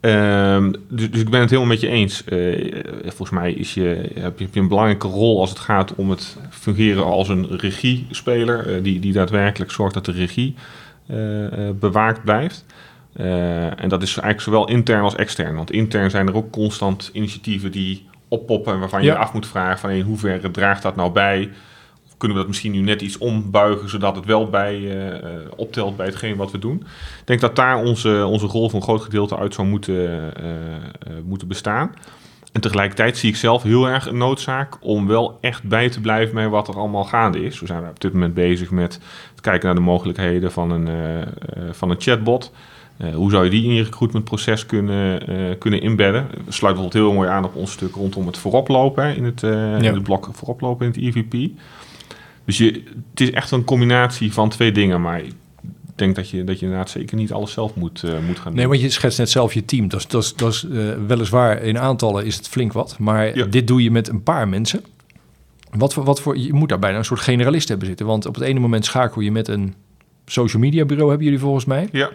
Ehm, 0.00 0.72
dus, 0.88 1.10
dus 1.10 1.20
ik 1.20 1.30
ben 1.30 1.40
het 1.40 1.50
helemaal 1.50 1.72
met 1.72 1.80
je 1.80 1.88
eens. 1.88 2.24
Volgens 3.02 3.30
mij 3.30 3.52
is 3.52 3.74
je, 3.74 4.10
heb, 4.14 4.38
je, 4.38 4.48
een 4.52 4.68
belangrijke 4.68 5.08
rol 5.08 5.40
als 5.40 5.50
het 5.50 5.58
gaat 5.58 5.94
om 5.94 6.10
het 6.10 6.36
fungeren 6.50 7.04
als 7.04 7.28
een 7.28 7.46
regiespeler, 7.58 8.82
die, 8.82 9.00
die 9.00 9.12
daadwerkelijk 9.12 9.70
zorgt 9.70 9.94
dat 9.94 10.04
de 10.04 10.12
regie 10.12 10.54
bewaakt 11.80 12.24
blijft. 12.24 12.64
Eh, 13.12 13.82
en 13.82 13.88
dat 13.88 14.02
is 14.02 14.08
eigenlijk 14.08 14.40
zowel 14.40 14.68
intern 14.68 15.02
als 15.02 15.14
extern. 15.14 15.56
Want 15.56 15.70
intern 15.70 16.10
zijn 16.10 16.28
er 16.28 16.34
ook 16.34 16.50
constant 16.50 17.10
initiatieven 17.12 17.70
die 17.72 18.08
oppoppen 18.28 18.78
waarvan 18.78 19.00
je 19.00 19.06
Ja. 19.06 19.12
je 19.12 19.18
af 19.18 19.32
moet 19.32 19.46
vragen 19.46 19.78
van 19.78 19.90
in 19.90 20.04
hoeverre 20.04 20.50
draagt 20.50 20.82
dat 20.82 20.96
nou 20.96 21.12
bij? 21.12 21.50
Of 22.06 22.16
kunnen 22.16 22.36
we 22.36 22.42
dat 22.42 22.52
misschien 22.52 22.72
nu 22.72 22.80
net 22.80 23.02
iets 23.02 23.18
ombuigen 23.18 23.88
zodat 23.88 24.16
het 24.16 24.24
wel 24.24 24.48
bij 24.48 24.74
eh, 24.74 25.16
eh, 25.16 25.22
optelt 25.56 25.96
bij 25.96 26.06
hetgeen 26.06 26.36
wat 26.36 26.50
we 26.50 26.58
doen? 26.58 26.76
Ik 27.20 27.26
denk 27.26 27.40
dat 27.40 27.56
daar 27.56 27.76
onze, 27.76 28.26
onze 28.26 28.46
rol 28.46 28.68
voor 28.68 28.78
een 28.78 28.84
groot 28.84 29.02
gedeelte 29.02 29.36
uit 29.36 29.54
zou 29.54 29.66
moeten, 29.66 30.32
moeten 31.24 31.48
bestaan. 31.48 31.94
En 32.52 32.60
tegelijkertijd 32.60 33.18
zie 33.18 33.30
ik 33.30 33.36
zelf 33.36 33.62
heel 33.62 33.88
erg 33.88 34.06
een 34.06 34.16
noodzaak 34.16 34.76
om 34.80 35.06
wel 35.06 35.38
echt 35.40 35.62
bij 35.62 35.88
te 35.88 36.00
blijven 36.00 36.34
met 36.34 36.50
wat 36.50 36.68
er 36.68 36.76
allemaal 36.76 37.04
gaande 37.04 37.44
is. 37.44 37.60
We 37.60 37.66
zijn 37.66 37.88
op 37.88 38.00
dit 38.00 38.12
moment 38.12 38.34
bezig 38.34 38.70
met 38.70 39.00
het 39.30 39.40
kijken 39.40 39.66
naar 39.66 39.74
de 39.74 39.80
mogelijkheden 39.80 40.52
van 40.52 40.70
een, 40.70 40.88
van 41.72 41.90
een 41.90 42.00
chatbot. 42.00 42.52
Eh, 43.00 43.14
hoe 43.14 43.30
zou 43.30 43.44
je 43.44 43.50
die 43.50 43.64
in 43.64 43.74
je 43.74 43.82
recruitmentproces 43.82 44.66
kunnen, 44.66 45.26
eh, 45.28 45.58
kunnen 45.58 45.82
inbedden? 45.82 46.22
We 46.22 46.52
sluiten 46.52 46.82
bijvoorbeeld 46.82 46.92
heel 46.92 47.12
mooi 47.12 47.28
aan 47.28 47.44
op 47.44 47.54
ons 47.54 47.72
stuk 47.72 47.94
rondom 47.94 48.26
het 48.26 48.38
vooroplopen 48.38 49.04
hè, 49.04 49.12
in, 49.12 49.24
het, 49.24 49.42
eh, 49.42 49.82
in 49.82 49.84
het 49.84 50.02
blok 50.02 50.28
vooroplopen 50.32 50.86
in 50.86 50.92
het 50.92 51.16
EVP. 51.16 51.50
Dus 52.44 52.58
je, 52.58 52.82
het 53.10 53.20
is 53.20 53.30
echt 53.30 53.50
een 53.50 53.64
combinatie 53.64 54.32
van 54.32 54.48
twee 54.48 54.72
dingen, 54.72 55.00
maar 55.00 55.20
ik 55.20 55.34
denk 55.94 56.16
dat 56.16 56.30
je, 56.30 56.44
dat 56.44 56.58
je 56.58 56.64
inderdaad 56.64 56.90
zeker 56.90 57.16
niet 57.16 57.32
alles 57.32 57.52
zelf 57.52 57.74
moet, 57.74 58.02
moet 58.26 58.38
gaan 58.38 58.44
doen. 58.44 58.54
Nee, 58.54 58.68
want 58.68 58.80
je 58.80 58.90
schetst 58.90 59.18
net 59.18 59.30
zelf 59.30 59.54
je 59.54 59.64
team. 59.64 59.88
Dat 59.88 60.00
is, 60.00 60.06
dat 60.06 60.22
is, 60.22 60.32
dat 60.34 60.52
is 60.52 60.66
weliswaar 61.06 61.62
in 61.62 61.78
aantallen 61.78 62.26
is 62.26 62.36
het 62.36 62.48
flink 62.48 62.72
wat, 62.72 62.98
maar 62.98 63.36
Ja. 63.36 63.44
dit 63.46 63.66
doe 63.66 63.82
je 63.82 63.90
met 63.90 64.08
een 64.08 64.22
paar 64.22 64.48
mensen. 64.48 64.80
Wat 65.70 65.94
voor, 65.94 66.04
wat 66.04 66.20
voor, 66.20 66.38
je 66.38 66.52
moet 66.52 66.68
daar 66.68 66.78
bijna 66.78 66.98
een 66.98 67.04
soort 67.04 67.20
generalist 67.20 67.68
hebben 67.68 67.86
zitten. 67.86 68.06
Want 68.06 68.26
op 68.26 68.34
het 68.34 68.44
ene 68.44 68.60
moment 68.60 68.84
schakel 68.84 69.20
je 69.20 69.32
met 69.32 69.48
een 69.48 69.74
social 70.26 70.62
media 70.62 70.84
bureau 70.84 71.08
hebben 71.08 71.26
jullie 71.26 71.40
volgens 71.42 71.64
mij. 71.64 71.88
Ja, 71.92 72.10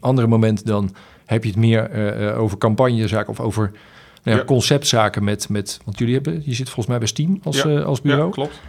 Andere 0.00 0.26
moment 0.26 0.66
dan 0.66 0.94
heb 1.24 1.42
je 1.42 1.50
het 1.50 1.58
meer 1.58 1.90
eh, 1.90 2.40
over 2.40 2.58
campagnezaken 2.58 3.30
of 3.30 3.40
over 3.40 3.70
nou 4.22 4.36
ja, 4.36 4.42
Ja. 4.42 4.44
conceptzaken 4.44 5.24
met, 5.24 5.48
met... 5.48 5.80
Want 5.84 5.98
jullie 5.98 6.14
hebben, 6.14 6.42
je 6.44 6.54
zit 6.54 6.64
volgens 6.66 6.86
mij 6.86 6.98
bij 6.98 7.06
Steam 7.06 7.40
als, 7.42 7.62
Ja. 7.62 7.68
eh, 7.68 7.84
als 7.84 8.00
bureau. 8.00 8.26
ja 8.26 8.30
klopt. 8.32 8.60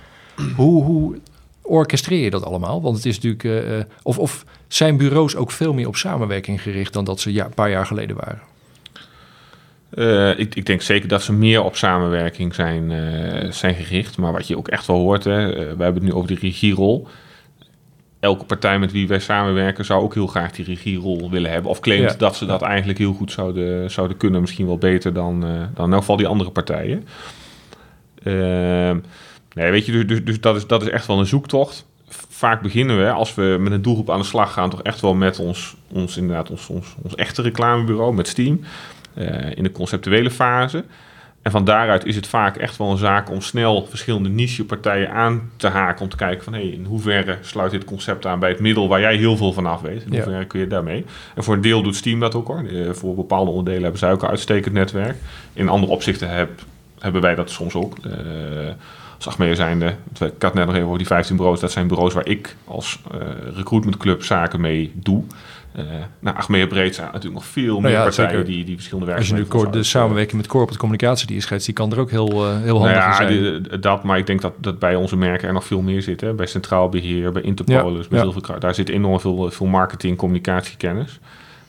Hoe, 0.56 0.84
hoe 0.84 1.18
orchestreer 1.62 2.24
je 2.24 2.30
dat 2.30 2.44
allemaal? 2.44 2.82
Want 2.82 2.96
het 2.96 3.06
is 3.06 3.20
natuurlijk... 3.20 3.86
of, 4.04 4.20
of 4.20 4.46
zijn 4.68 4.98
bureaus 4.98 5.36
ook 5.36 5.52
veel 5.52 5.74
meer 5.74 5.88
op 5.88 5.96
samenwerking 5.96 6.62
gericht... 6.62 6.94
dan 6.94 7.06
dat 7.06 7.20
ze 7.20 7.34
ja, 7.34 7.46
een 7.46 7.54
paar 7.54 7.70
jaar 7.70 7.86
geleden 7.86 8.16
waren? 8.16 8.42
Ik, 10.38 10.56
ik 10.56 10.66
denk 10.66 10.82
zeker 10.82 11.08
dat 11.08 11.22
ze 11.24 11.34
meer 11.34 11.64
op 11.64 11.76
samenwerking 11.76 12.54
zijn, 12.56 12.92
zijn 13.54 13.76
gericht. 13.76 14.18
Maar 14.18 14.32
wat 14.32 14.48
je 14.48 14.58
ook 14.58 14.68
echt 14.68 14.86
wel 14.88 14.98
hoort, 14.98 15.24
hè, 15.24 15.48
we 15.54 15.84
hebben 15.84 15.94
het 15.94 16.04
nu 16.04 16.14
over 16.14 16.28
de 16.28 16.36
regierol. 16.42 17.08
Elke 18.26 18.46
partij 18.46 18.80
met 18.80 18.92
wie 18.92 19.08
wij 19.08 19.20
samenwerken 19.20 19.86
zou 19.86 20.04
ook 20.04 20.14
heel 20.14 20.28
graag 20.28 20.52
die 20.52 20.66
regierol 20.66 21.30
willen 21.32 21.52
hebben. 21.52 21.72
Of 21.72 21.80
claimt 21.80 22.12
Ja. 22.12 22.18
dat 22.18 22.36
ze 22.36 22.46
dat 22.46 22.62
eigenlijk 22.62 23.00
heel 23.00 23.14
goed 23.14 23.32
zouden, 23.32 23.92
zouden 23.92 24.18
kunnen. 24.18 24.42
Misschien 24.42 24.66
wel 24.66 24.78
beter 24.78 25.14
dan, 25.14 25.44
eh, 25.46 25.50
dan 25.74 25.86
in 25.86 25.92
elk 25.92 26.00
geval 26.00 26.16
die 26.18 26.28
andere 26.28 26.52
partijen. 26.52 27.08
Ehm, 28.24 28.98
nee, 29.54 29.72
weet 29.72 29.86
je, 29.86 29.92
dus, 29.92 30.06
dus, 30.06 30.24
dus 30.24 30.42
dat, 30.42 30.56
is, 30.56 30.68
dat 30.68 30.82
is 30.82 30.90
echt 30.90 31.06
wel 31.08 31.20
een 31.20 31.26
zoektocht. 31.26 31.86
Vaak 32.30 32.62
beginnen 32.62 32.98
we, 33.04 33.12
als 33.12 33.36
we 33.36 33.58
met 33.60 33.72
een 33.72 33.82
doelgroep 33.82 34.10
aan 34.10 34.20
de 34.20 34.26
slag 34.26 34.54
gaan, 34.54 34.70
toch 34.70 34.82
echt 34.82 35.02
wel 35.02 35.14
met 35.14 35.40
ons, 35.40 35.76
ons, 35.92 36.18
inderdaad, 36.18 36.50
ons, 36.50 36.68
ons, 36.68 36.96
ons 37.02 37.16
echte 37.16 37.42
reclamebureau, 37.42 38.14
met 38.14 38.28
Steam. 38.28 38.62
eh, 39.14 39.52
in 39.56 39.64
de 39.64 39.72
conceptuele 39.72 40.32
fase. 40.32 40.84
En 41.46 41.52
van 41.52 41.64
daaruit 41.66 42.06
is 42.06 42.16
het 42.16 42.28
vaak 42.28 42.58
echt 42.58 42.78
wel 42.78 42.92
een 42.92 42.98
zaak 42.98 43.30
om 43.30 43.42
snel 43.42 43.86
verschillende 43.90 44.30
nichepartijen 44.30 45.12
aan 45.12 45.52
te 45.56 45.68
haken. 45.68 46.02
Om 46.04 46.10
te 46.10 46.16
kijken 46.16 46.44
van 46.44 46.54
hey, 46.54 46.68
in 46.68 46.86
hoeverre 46.86 47.38
sluit 47.42 47.72
dit 47.72 47.84
concept 47.84 48.26
aan 48.26 48.40
bij 48.40 48.50
het 48.50 48.60
middel 48.60 48.88
waar 48.88 49.00
jij 49.00 49.16
heel 49.16 49.38
veel 49.38 49.54
van 49.54 49.66
af 49.66 49.82
weet. 49.82 50.04
In 50.04 50.12
Ja. 50.12 50.16
hoeverre 50.16 50.46
kun 50.46 50.60
je 50.60 50.68
daarmee. 50.68 51.06
En 51.36 51.44
voor 51.44 51.54
een 51.54 51.62
deel 51.62 51.82
doet 51.82 51.96
Steam 51.96 52.20
dat 52.20 52.36
ook 52.36 52.48
hoor. 52.48 52.64
Eh, 52.68 52.90
voor 52.92 53.16
bepaalde 53.16 53.50
onderdelen 53.52 53.82
hebben 53.82 54.00
zij 54.00 54.12
ook 54.12 54.22
een 54.22 54.30
uitstekend 54.30 54.74
netwerk. 54.74 55.16
In 55.54 55.70
andere 55.70 55.92
opzichten 55.92 56.30
heb, 56.30 56.50
hebben 57.00 57.22
wij 57.22 57.36
dat 57.36 57.50
soms 57.50 57.76
ook. 57.76 57.98
Eh 58.06 58.12
als 59.16 59.28
Achmea 59.28 59.56
zijnde, 59.56 59.94
ik 60.20 60.42
had 60.42 60.54
net 60.54 60.66
nog 60.66 60.76
even 60.76 60.86
over 60.88 60.98
die 60.98 61.08
15 61.08 61.36
bureaus. 61.36 61.60
Dat 61.60 61.72
zijn 61.72 61.88
bureaus 61.88 62.14
waar 62.14 62.28
ik 62.28 62.56
als 62.66 63.02
eh 63.12 63.18
recruitmentclub 63.56 64.24
zaken 64.24 64.62
mee 64.62 64.92
doe. 64.96 65.24
Eh 65.76 65.84
nou, 66.20 66.38
Achmea 66.38 66.68
Breed 66.68 66.96
zijn 66.96 67.06
natuurlijk 67.08 67.34
nog 67.34 67.46
veel 67.46 67.80
meer 67.80 67.92
ja, 67.92 68.04
partijen 68.04 68.30
zeker. 68.30 68.46
die, 68.46 68.66
die 68.66 68.76
verschillende 68.76 69.14
Als 69.16 69.28
je 69.28 69.34
nu 69.34 69.40
werkzaamheden 69.40 69.82
de 69.82 69.88
samenwerking 69.88 70.38
met 70.38 70.48
corporate 70.48 70.80
communicatie 70.80 71.28
die 71.28 71.36
is 71.38 71.44
schetst, 71.44 71.66
die 71.66 71.76
kan 71.76 71.92
er 71.92 72.00
ook 72.00 72.12
heel, 72.12 72.30
eh, 72.30 72.58
heel 72.62 72.80
nou 72.80 72.94
handig 72.94 72.96
in 73.04 73.10
ja, 73.10 73.16
zijn. 73.16 73.64
die- 73.64 73.80
dat, 73.80 74.04
maar 74.04 74.18
ik 74.18 74.26
denk 74.28 74.42
dat, 74.42 74.54
dat 74.58 74.80
bij 74.80 74.96
onze 74.96 75.16
merken 75.18 75.48
er 75.48 75.54
nog 75.54 75.66
veel 75.66 75.82
meer 75.82 76.02
zit. 76.02 76.22
Hè? 76.22 76.34
Bij 76.34 76.46
Centraal 76.46 76.90
Beheer, 76.90 77.32
bij 77.32 77.42
Interpolis, 77.42 78.04
Ja, 78.04 78.10
bij 78.10 78.18
ja. 78.18 78.24
Zilverkruid. 78.24 78.62
Daar 78.62 78.76
zit 78.76 78.90
enorm 78.90 79.20
veel, 79.20 79.52
veel 79.52 79.66
marketing, 79.68 80.18
communicatiekennis. 80.18 81.20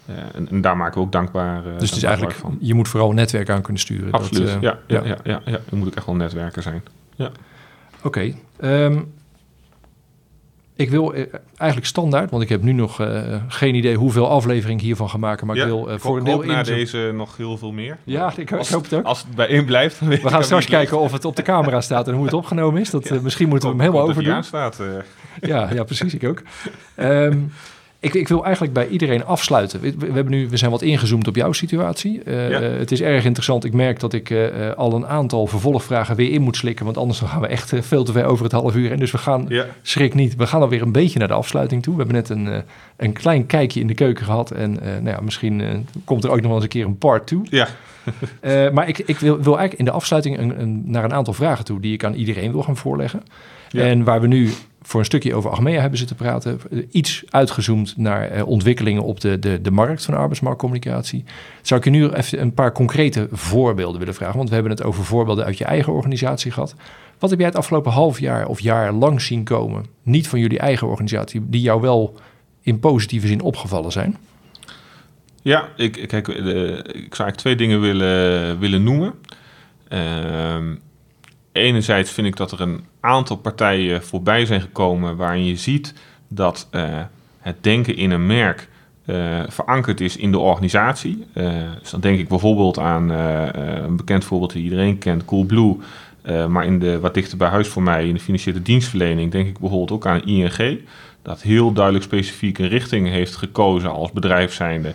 Eh, 0.07 0.15
en, 0.35 0.49
en 0.51 0.61
daar 0.61 0.77
maken 0.77 0.95
we 1.01 1.07
ook 1.07 1.13
dankbaar, 1.13 1.57
eh, 1.67 1.79
dus 1.79 1.89
het 1.89 1.99
is 1.99 2.03
eigenlijk, 2.03 2.37
van. 2.37 2.57
je 2.61 2.75
moet 2.75 2.89
vooral 2.89 3.09
een 3.09 3.15
netwerk 3.15 3.51
aan 3.51 3.63
kunnen 3.63 3.83
sturen. 3.83 4.11
Dat, 4.13 4.21
Absoluut, 4.21 4.49
eh, 4.49 4.61
ja, 4.61 4.79
ja, 4.87 5.01
ja. 5.05 5.05
ja. 5.05 5.17
Ja, 5.25 5.41
ja, 5.45 5.59
Je 5.71 5.77
moet 5.77 5.87
ook 5.87 5.95
echt 5.95 6.07
wel 6.07 6.15
een 6.15 6.21
netwerker 6.21 6.63
zijn. 6.63 6.83
Oké. 8.03 8.35
ehm, 8.61 8.99
ik 10.77 10.91
wil 10.91 11.15
eh, 11.15 11.23
eigenlijk 11.57 11.89
standaard, 11.89 12.31
want 12.31 12.43
ik 12.43 12.49
heb 12.49 12.63
nu 12.63 12.73
nog 12.73 13.01
eh, 13.01 13.23
geen 13.49 13.75
idee 13.75 13.97
hoeveel 13.97 14.29
aflevering 14.29 14.81
hiervan 14.81 15.11
gaan 15.11 15.21
maken, 15.21 15.47
maar 15.47 15.57
ja, 15.57 15.63
ik 15.63 15.69
wil 15.69 15.89
eh, 15.89 15.95
ik 15.95 16.01
voor 16.01 16.17
een 16.19 16.25
deel 16.25 16.43
na 16.43 16.63
deze 16.63 17.11
nog 17.15 17.37
heel 17.37 17.59
veel 17.59 17.73
meer. 17.73 17.99
Ja, 18.05 18.31
ik, 18.31 18.37
ik 18.37 18.53
Als- 18.53 18.71
hoop 18.71 18.83
het 18.83 18.95
ook. 18.95 19.05
Als 19.05 19.19
het 19.23 19.35
bij 19.35 19.47
één 19.49 19.65
blijft, 19.65 19.99
We 20.01 20.17
gaan 20.17 20.33
aan 20.33 20.45
straks 20.45 20.67
kijken 20.67 20.99
of 20.99 21.13
het 21.13 21.25
op 21.25 21.37
de 21.37 21.43
camera 21.43 21.81
staat 21.81 22.09
en 22.09 22.15
hoe 22.15 22.25
het 22.25 22.35
opgenomen 22.43 22.81
is. 22.81 22.91
Dat, 22.91 23.09
Ja. 23.09 23.21
misschien 23.23 23.49
moeten 23.49 23.69
we 23.69 23.75
hem 23.75 23.85
helemaal 23.85 24.09
overdoen. 24.09 24.33
aanstaat. 24.33 24.81
eh. 24.81 24.87
Ja, 25.41 25.69
ja, 25.73 25.85
precies. 25.85 26.15
Ik 26.15 26.25
ook. 26.25 26.43
Ehm, 26.95 27.39
ik, 28.07 28.15
ik 28.15 28.29
wil 28.29 28.45
eigenlijk 28.45 28.75
bij 28.75 28.89
iedereen 28.89 29.25
afsluiten. 29.25 29.81
We, 29.81 29.95
we 29.99 30.05
hebben 30.13 30.31
nu, 30.33 30.49
we 30.49 30.57
zijn 30.57 30.71
wat 30.71 30.83
ingezoomd 30.83 31.29
op 31.29 31.37
jouw 31.37 31.53
situatie. 31.53 32.23
Eh, 32.23 32.51
Ja. 32.51 32.61
eh, 32.61 32.79
het 32.79 32.93
is 32.93 33.01
erg 33.01 33.25
interessant. 33.25 33.65
Ik 33.65 33.73
merk 33.73 34.01
dat 34.01 34.13
ik 34.13 34.31
eh, 34.31 34.71
al 34.77 34.93
een 34.95 35.07
aantal 35.07 35.47
vervolgvragen 35.47 36.17
weer 36.17 36.31
in 36.31 36.43
moet 36.43 36.57
slikken. 36.57 36.85
Want 36.85 36.97
anders 36.97 37.19
dan 37.19 37.29
gaan 37.29 37.41
we 37.41 37.47
echt 37.47 37.73
veel 37.81 38.05
te 38.05 38.13
ver 38.13 38.25
over 38.25 38.45
het 38.45 38.53
half 38.53 38.75
uur. 38.75 38.93
En 38.93 38.99
dus 38.99 39.11
we 39.11 39.19
gaan, 39.19 39.45
Ja, 39.49 39.67
schrik 39.83 40.15
niet, 40.15 40.37
we 40.37 40.47
gaan 40.47 40.61
alweer 40.61 40.83
een 40.83 40.93
beetje 40.93 41.19
naar 41.19 41.29
de 41.29 41.35
afsluiting 41.35 41.83
toe. 41.83 41.97
We 41.97 42.03
hebben 42.03 42.17
net 42.17 42.29
een, 42.29 42.63
een 42.97 43.13
klein 43.13 43.47
kijkje 43.47 43.81
in 43.81 43.87
de 43.87 43.95
keuken 43.95 44.25
gehad. 44.25 44.51
En 44.51 44.73
nou 44.73 45.09
ja, 45.09 45.21
misschien 45.21 45.87
komt 46.05 46.25
er 46.25 46.31
ook 46.31 46.37
nog 46.37 46.47
wel 46.47 46.55
eens 46.55 46.63
een 46.63 46.69
keer 46.71 46.85
een 46.87 46.99
part 46.99 47.27
2. 47.27 47.41
ja. 47.51 47.69
Maar 48.73 48.89
ik, 48.89 48.99
ik 48.99 49.19
wil, 49.19 49.37
wil 49.37 49.59
eigenlijk 49.59 49.79
in 49.79 49.85
de 49.85 49.91
afsluiting 49.91 50.39
een, 50.39 50.61
een, 50.61 50.83
naar 50.85 51.05
een 51.05 51.13
aantal 51.15 51.35
vragen 51.35 51.65
toe 51.65 51.81
die 51.81 51.93
ik 51.93 52.05
aan 52.05 52.15
iedereen 52.15 52.53
wil 52.53 52.63
gaan 52.63 52.77
voorleggen. 52.77 53.23
Ja. 53.71 53.83
En 53.83 54.05
waar 54.05 54.21
we 54.21 54.27
nu 54.27 54.51
voor 54.87 55.01
een 55.01 55.07
stukje 55.07 55.35
over 55.35 55.51
Achmea 55.51 55.81
hebben 55.81 55.99
zitten 55.99 56.17
praten, 56.17 56.61
iets 56.91 57.25
uitgezoomd 57.31 57.97
naar 57.97 58.29
eh, 58.31 58.47
ontwikkelingen 58.47 59.03
op 59.03 59.21
de, 59.21 59.39
de, 59.39 59.61
de 59.61 59.71
markt 59.71 60.05
van 60.05 60.15
arbeidsmarktcommunicatie. 60.15 61.25
Zou 61.63 61.81
ik 61.81 61.87
je 61.87 61.93
nu 61.93 62.09
even 62.09 62.41
een 62.41 62.55
paar 62.55 62.73
concrete 62.73 63.29
voorbeelden 63.33 63.99
willen 63.99 64.15
vragen? 64.15 64.37
Want 64.37 64.49
we 64.49 64.55
hebben 64.55 64.73
het 64.73 64.83
over 64.83 65.05
voorbeelden 65.05 65.45
uit 65.45 65.59
je 65.59 65.65
eigen 65.65 65.93
organisatie 65.93 66.51
gehad. 66.51 66.75
Wat 67.19 67.31
heb 67.31 67.39
jij 67.39 67.49
het 67.49 67.57
afgelopen 67.57 67.93
half 67.93 68.21
jaar 68.21 68.47
of 68.47 68.61
jaar 68.61 68.93
lang 68.93 69.21
zien 69.23 69.45
komen? 69.45 69.87
Niet 70.03 70.29
van 70.29 70.39
jullie 70.39 70.59
eigen 70.59 70.87
organisatie, 70.89 71.41
die 71.49 71.61
jou 71.61 71.81
wel 71.81 72.15
in 72.61 72.79
positieve 72.81 73.27
zin 73.27 73.41
opgevallen 73.41 73.93
zijn? 73.93 74.17
Ja, 75.43 75.69
ik, 75.77 75.97
ik- 75.97 76.13
eh, 76.13 76.23
ik 76.23 76.35
zou 76.35 76.49
eigenlijk 76.95 77.37
twee 77.37 77.57
dingen 77.57 77.81
willen, 77.81 78.59
willen 78.59 78.83
noemen. 78.83 79.15
Ehm, 79.89 80.75
enerzijds 81.53 82.11
vind 82.11 82.27
ik 82.27 82.37
dat 82.37 82.53
er 82.53 82.61
een 82.61 82.85
aantal 83.07 83.37
partijen 83.37 84.03
voorbij 84.03 84.47
zijn 84.47 84.61
gekomen 84.61 85.17
waarin 85.17 85.45
je 85.45 85.57
ziet 85.57 85.95
dat 86.29 86.69
eh, 86.71 86.99
het 87.39 87.57
denken 87.61 87.97
in 87.97 88.11
een 88.11 88.27
merk 88.27 88.69
eh, 89.05 89.41
verankerd 89.49 90.01
is 90.01 90.17
in 90.17 90.31
de 90.31 90.39
organisatie. 90.39 91.27
Eh, 91.33 91.53
dus 91.81 91.91
dan 91.91 92.01
denk 92.01 92.19
ik 92.19 92.29
bijvoorbeeld 92.29 92.79
aan 92.79 93.09
een 93.09 93.97
bekend 93.97 94.25
voorbeeld 94.25 94.53
die 94.53 94.63
iedereen 94.63 94.99
kent, 94.99 95.25
Coolblue. 95.25 95.77
Maar 96.49 96.65
in 96.65 96.79
de, 96.79 97.01
wat 97.01 97.15
dichter 97.15 97.39
bij 97.39 97.49
huis 97.49 97.69
voor 97.69 97.83
mij, 97.83 98.09
in 98.09 98.15
de 98.15 98.21
financiële 98.21 98.63
dienstverlening, 98.63 99.33
denk 99.33 99.49
ik 99.49 99.59
bijvoorbeeld 99.59 99.91
ook 99.91 100.07
aan 100.07 100.25
ING. 100.25 100.81
Dat 101.23 101.43
heel 101.43 101.73
duidelijk 101.73 102.05
specifiek 102.05 102.59
een 102.59 102.69
richting 102.69 103.09
heeft 103.09 103.37
gekozen 103.37 103.91
als 103.91 104.13
bedrijf 104.13 104.53
zijnde. 104.53 104.95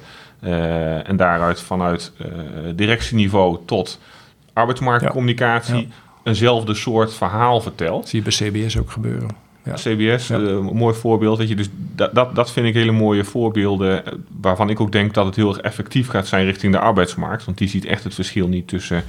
En 1.03 1.15
daaruit 1.15 1.61
vanuit 1.61 2.11
directieniveau 2.75 3.57
tot 3.65 3.99
arbeidsmarktcommunicatie. 4.53 5.87
Eenzelfde 6.23 6.73
soort 6.73 7.13
verhaal 7.13 7.61
vertelt. 7.61 7.99
Dat 8.01 8.09
zie 8.09 8.23
je 8.23 8.51
bij 8.51 8.63
CBS 8.65 8.77
ook 8.77 8.91
gebeuren. 8.91 9.29
Ja. 9.65 9.73
CBS, 9.73 10.27
Ja. 10.27 10.35
eh, 10.39 10.41
een 10.47 10.63
mooi 10.63 10.95
voorbeeld. 10.95 11.37
Weet 11.37 11.49
je, 11.49 11.55
dus 11.55 11.69
dat, 11.95 12.15
dat, 12.15 12.35
dat 12.35 12.51
vind 12.51 12.67
ik 12.67 12.73
hele 12.73 12.91
mooie 12.91 13.23
voorbeelden. 13.23 14.05
eh, 14.05 14.13
Waarvan 14.41 14.69
ik 14.69 14.79
ook 14.79 14.91
denk 14.91 15.13
dat 15.13 15.25
het 15.25 15.35
heel 15.35 15.47
erg 15.49 15.57
effectief 15.57 16.07
gaat 16.07 16.27
zijn 16.27 16.45
richting 16.45 16.71
de 16.73 16.79
arbeidsmarkt. 16.79 17.45
Want 17.45 17.57
die 17.57 17.67
ziet 17.67 17.85
echt 17.85 18.03
het 18.03 18.13
verschil 18.13 18.47
niet 18.47 18.67
tussen 18.67 19.03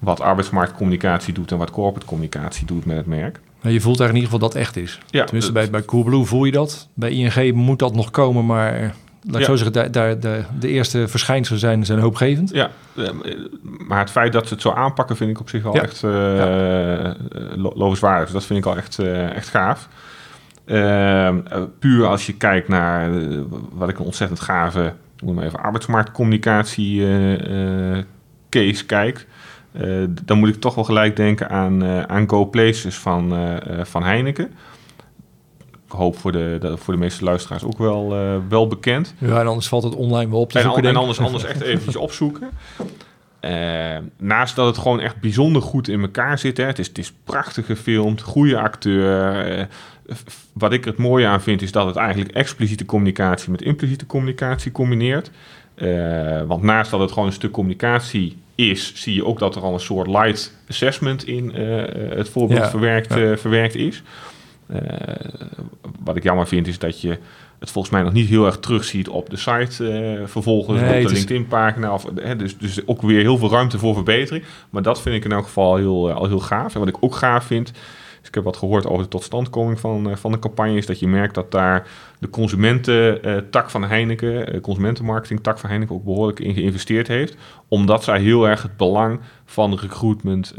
wat 0.00 0.20
arbeidsmarktcommunicatie 0.20 1.34
doet 1.34 1.50
en 1.52 1.58
wat 1.58 1.70
corporate 1.70 2.06
communicatie 2.06 2.66
doet 2.66 2.84
met 2.84 2.96
het 2.96 3.06
merk. 3.06 3.40
Nou, 3.60 3.74
je 3.74 3.80
voelt 3.80 3.98
daar 3.98 4.08
in 4.08 4.14
ieder 4.14 4.30
geval 4.30 4.48
dat 4.48 4.54
echt 4.58 4.76
is. 4.76 4.98
Ja, 5.10 5.24
Tenminste, 5.24 5.52
dat- 5.52 5.62
bij, 5.62 5.70
bij 5.70 5.84
Coolblue 5.84 6.24
voel 6.24 6.44
je 6.44 6.52
dat. 6.52 6.88
Bij 6.94 7.10
ING 7.10 7.52
moet 7.54 7.78
dat 7.78 7.94
nog 7.94 8.10
komen, 8.10 8.46
maar 8.46 8.94
laat 9.26 9.40
ik 9.40 9.46
zo 9.46 9.54
zeggen, 9.56 9.72
daar, 9.72 9.90
daar, 9.90 10.20
de, 10.20 10.42
de 10.58 10.68
eerste 10.68 11.08
verschijnselen 11.08 11.60
zijn, 11.60 11.84
zijn 11.84 11.98
hoopgevend. 11.98 12.50
Ja, 12.50 12.70
eh, 12.96 13.04
maar 13.62 13.98
het 13.98 14.10
feit 14.10 14.32
dat 14.32 14.46
ze 14.48 14.52
het 14.54 14.62
zo 14.62 14.70
aanpakken 14.70 15.16
vind 15.16 15.30
ik 15.30 15.40
op 15.40 15.48
zich 15.48 15.62
wel 15.62 15.74
Ja. 15.74 15.82
echt 15.82 16.02
eh 16.04 17.06
eh, 17.06 17.14
lo- 17.56 17.72
lovenswaardig. 17.74 18.24
Dus 18.24 18.32
dat 18.32 18.44
vind 18.44 18.58
ik 18.58 18.66
al 18.66 18.76
echt, 18.76 18.98
eh, 18.98 19.30
echt 19.36 19.48
gaaf. 19.48 19.88
Eh, 20.64 21.34
puur 21.78 22.06
als 22.06 22.26
je 22.26 22.36
kijkt 22.36 22.68
naar 22.68 23.14
eh, 23.16 23.38
wat 23.72 23.88
ik 23.88 23.98
een 23.98 24.04
ontzettend 24.04 24.40
gave, 24.40 24.92
noem 25.18 25.34
maar 25.34 25.44
even, 25.44 25.58
arbeidsmarktcommunicatie 25.62 27.02
eh, 27.02 27.92
eh, 27.96 28.04
case 28.50 28.86
kijk. 28.86 29.26
eh, 29.72 30.04
dan 30.24 30.38
moet 30.38 30.48
ik 30.48 30.60
toch 30.60 30.74
wel 30.74 30.84
gelijk 30.84 31.16
denken 31.16 31.48
aan, 31.50 31.82
eh, 31.84 32.02
aan 32.02 32.28
Go 32.28 32.46
Places 32.46 32.96
van, 32.98 33.32
eh, 33.32 33.56
eh, 33.78 33.84
van 33.84 34.02
Heineken. 34.02 34.50
Hoop 35.94 36.18
voor 36.18 36.32
de, 36.32 36.56
de- 36.60 36.76
voor 36.76 36.94
de 36.94 37.00
meeste 37.00 37.24
luisteraars 37.24 37.64
ook 37.64 37.78
wel, 37.78 38.14
eh, 38.14 38.36
wel 38.48 38.66
bekend. 38.68 39.14
Ja, 39.18 39.40
en 39.40 39.46
anders 39.46 39.68
valt 39.68 39.82
het 39.82 39.94
online 39.94 40.30
wel 40.30 40.40
op 40.40 40.50
te 40.52 40.58
En, 40.58 40.64
zoeken. 40.64 40.84
en 40.84 40.96
anders, 40.96 41.20
anders 41.20 41.44
echt 41.44 41.60
eventjes 41.60 41.96
opzoeken. 42.06 42.48
Eh, 43.40 43.96
naast 44.18 44.56
dat 44.56 44.66
het 44.66 44.78
gewoon 44.78 45.00
echt 45.00 45.20
bijzonder 45.20 45.62
goed 45.62 45.88
in 45.88 46.00
elkaar 46.00 46.38
zit. 46.38 46.56
Hè, 46.56 46.64
het, 46.64 46.78
is, 46.78 46.86
het 46.88 46.98
is 46.98 47.12
prachtig 47.24 47.66
gefilmd, 47.66 48.20
goede 48.22 48.58
acteur. 48.58 49.46
eh, 49.58 49.64
wat 50.52 50.72
ik 50.72 50.84
het 50.84 50.96
mooie 50.96 51.26
aan 51.26 51.40
vind, 51.42 51.62
is 51.62 51.72
dat 51.72 51.86
het 51.86 51.96
eigenlijk 51.96 52.30
expliciete 52.34 52.84
communicatie 52.84 53.50
met 53.50 53.62
impliciete 53.62 54.06
communicatie 54.06 54.72
combineert. 54.72 55.30
Want 56.46 56.62
naast 56.62 56.90
dat 56.90 57.00
het 57.00 57.12
gewoon 57.12 57.26
een 57.28 57.34
stuk 57.34 57.50
communicatie 57.50 58.36
is, 58.54 58.92
zie 58.94 59.14
je 59.14 59.24
ook 59.24 59.38
dat 59.38 59.56
er 59.56 59.62
al 59.62 59.72
een 59.74 59.80
soort 59.80 60.06
light 60.06 60.54
assessment 60.68 61.26
in 61.26 61.52
het 62.16 62.28
voorbeeld 62.28 62.60
Ja, 62.60 62.70
verwerkt, 62.70 63.14
ja. 63.14 63.36
verwerkt 63.36 63.74
is. 63.74 64.02
Eh, 64.66 64.78
wat 66.04 66.16
ik 66.16 66.22
jammer 66.22 66.46
vind, 66.46 66.66
is 66.66 66.78
dat 66.78 67.00
je 67.00 67.18
het 67.58 67.70
volgens 67.70 67.94
mij 67.94 68.02
nog 68.02 68.12
niet 68.12 68.28
heel 68.28 68.46
erg 68.46 68.58
terugziet 68.58 69.08
op 69.08 69.30
de 69.30 69.36
site 69.36 69.88
eh, 69.88 70.26
vervolgens, 70.26 70.80
Nee, 70.80 71.02
op 71.02 71.08
de 71.08 71.14
LinkedIn-pagina. 71.14 71.92
Of, 71.92 72.06
hè, 72.14 72.36
dus, 72.36 72.58
dus 72.58 72.86
ook 72.86 73.02
weer 73.02 73.20
heel 73.20 73.38
veel 73.38 73.50
ruimte 73.50 73.78
voor 73.78 73.94
verbetering. 73.94 74.44
Maar 74.70 74.82
dat 74.82 75.02
vind 75.02 75.16
ik 75.16 75.24
in 75.24 75.32
elk 75.32 75.44
geval 75.44 75.76
heel, 75.76 76.08
eh, 76.08 76.16
al 76.16 76.26
heel 76.26 76.40
gaaf. 76.40 76.74
En 76.74 76.80
wat 76.80 76.88
ik 76.88 76.96
ook 77.00 77.14
gaaf 77.14 77.44
vind, 77.44 77.72
Dus 78.18 78.32
ik 78.32 78.34
heb 78.34 78.44
wat 78.44 78.62
gehoord 78.62 78.86
over 78.86 79.02
de 79.02 79.08
totstandkoming 79.08 79.80
van, 79.80 80.08
uh, 80.08 80.16
van 80.16 80.32
de 80.32 80.38
campagne. 80.38 80.76
Is 80.76 80.86
dat 80.86 80.98
je 80.98 81.08
merkt 81.08 81.34
dat 81.34 81.50
daar 81.50 81.86
de 82.18 82.30
consumententak 82.30 83.70
van 83.70 83.84
Heineken, 83.84 84.60
consumentenmarketing 84.60 85.40
tak 85.40 85.58
van 85.58 85.70
Heineken 85.70 85.94
ook 85.94 86.04
behoorlijk 86.04 86.40
in 86.40 86.54
geïnvesteerd 86.54 87.08
heeft. 87.08 87.36
Omdat 87.68 88.04
zij 88.04 88.20
heel 88.20 88.48
erg 88.48 88.62
het 88.62 88.76
belang 88.76 89.20
van 89.44 89.78
recruitment 89.78 90.54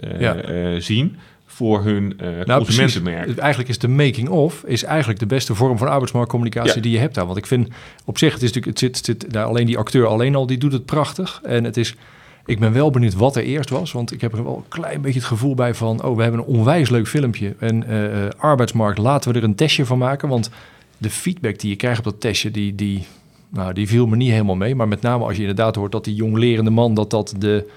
zien 0.77 1.17
voor 1.55 1.83
hun 1.83 2.17
uh, 2.21 2.45
nou, 2.45 2.63
consumentenmerk. 2.63 3.37
Eigenlijk 3.37 3.69
is 3.69 3.77
de 3.77 3.87
making 3.87 4.29
of 4.29 4.63
is 4.65 4.83
eigenlijk 4.83 5.19
de 5.19 5.25
beste 5.25 5.55
vorm 5.55 5.77
van 5.77 5.87
arbeidsmarktcommunicatie 5.87 6.81
die 6.81 6.91
je 6.91 6.97
hebt 6.97 7.15
daar. 7.15 7.25
Want 7.25 7.37
ik 7.37 7.45
vind 7.45 7.67
op 8.05 8.17
zich, 8.17 8.33
het 8.33 8.41
is 8.41 8.51
natuurlijk, 8.51 8.79
het 8.79 8.95
zit, 8.95 9.05
zit 9.05 9.31
nou, 9.31 9.47
alleen 9.47 9.65
die 9.65 9.77
acteur 9.77 10.05
alleen 10.05 10.35
al, 10.35 10.45
die 10.45 10.57
doet 10.57 10.71
het 10.71 10.85
prachtig. 10.85 11.41
En 11.43 11.63
het 11.63 11.77
is, 11.77 11.95
ik 12.45 12.59
ben 12.59 12.73
wel 12.73 12.91
benieuwd 12.91 13.13
wat 13.13 13.35
er 13.35 13.43
eerst 13.43 13.69
was, 13.69 13.91
want 13.91 14.11
ik 14.11 14.21
heb 14.21 14.33
er 14.33 14.43
wel 14.43 14.55
een 14.55 14.67
klein 14.67 15.01
beetje 15.01 15.19
het 15.19 15.27
gevoel 15.27 15.55
bij 15.55 15.73
van, 15.73 16.03
oh, 16.03 16.15
we 16.15 16.21
hebben 16.21 16.39
een 16.41 16.45
onwijs 16.45 16.89
leuk 16.89 17.07
filmpje. 17.07 17.55
En 17.59 17.83
uh, 17.89 18.29
arbeidsmarkt, 18.37 18.97
laten 18.97 19.31
we 19.31 19.37
er 19.37 19.43
een 19.43 19.55
testje 19.55 19.85
van 19.85 19.97
maken, 19.97 20.29
want 20.29 20.49
de 20.97 21.09
feedback 21.09 21.59
die 21.59 21.69
je 21.69 21.75
krijgt 21.75 21.99
op 21.99 22.03
dat 22.05 22.21
testje, 22.21 22.51
die, 22.51 22.75
die, 22.75 23.05
nou, 23.49 23.73
die 23.73 23.87
viel 23.87 24.07
me 24.07 24.15
niet 24.15 24.31
helemaal 24.31 24.55
mee. 24.55 24.75
Maar 24.75 24.87
met 24.87 25.01
name 25.01 25.23
als 25.23 25.35
je 25.35 25.41
inderdaad 25.41 25.75
hoort 25.75 25.91
dat 25.91 26.03
die 26.03 26.15
jonglerende 26.15 26.71
man, 26.71 26.93
dat 26.93 27.09
dat 27.09 27.35
de 27.37 27.69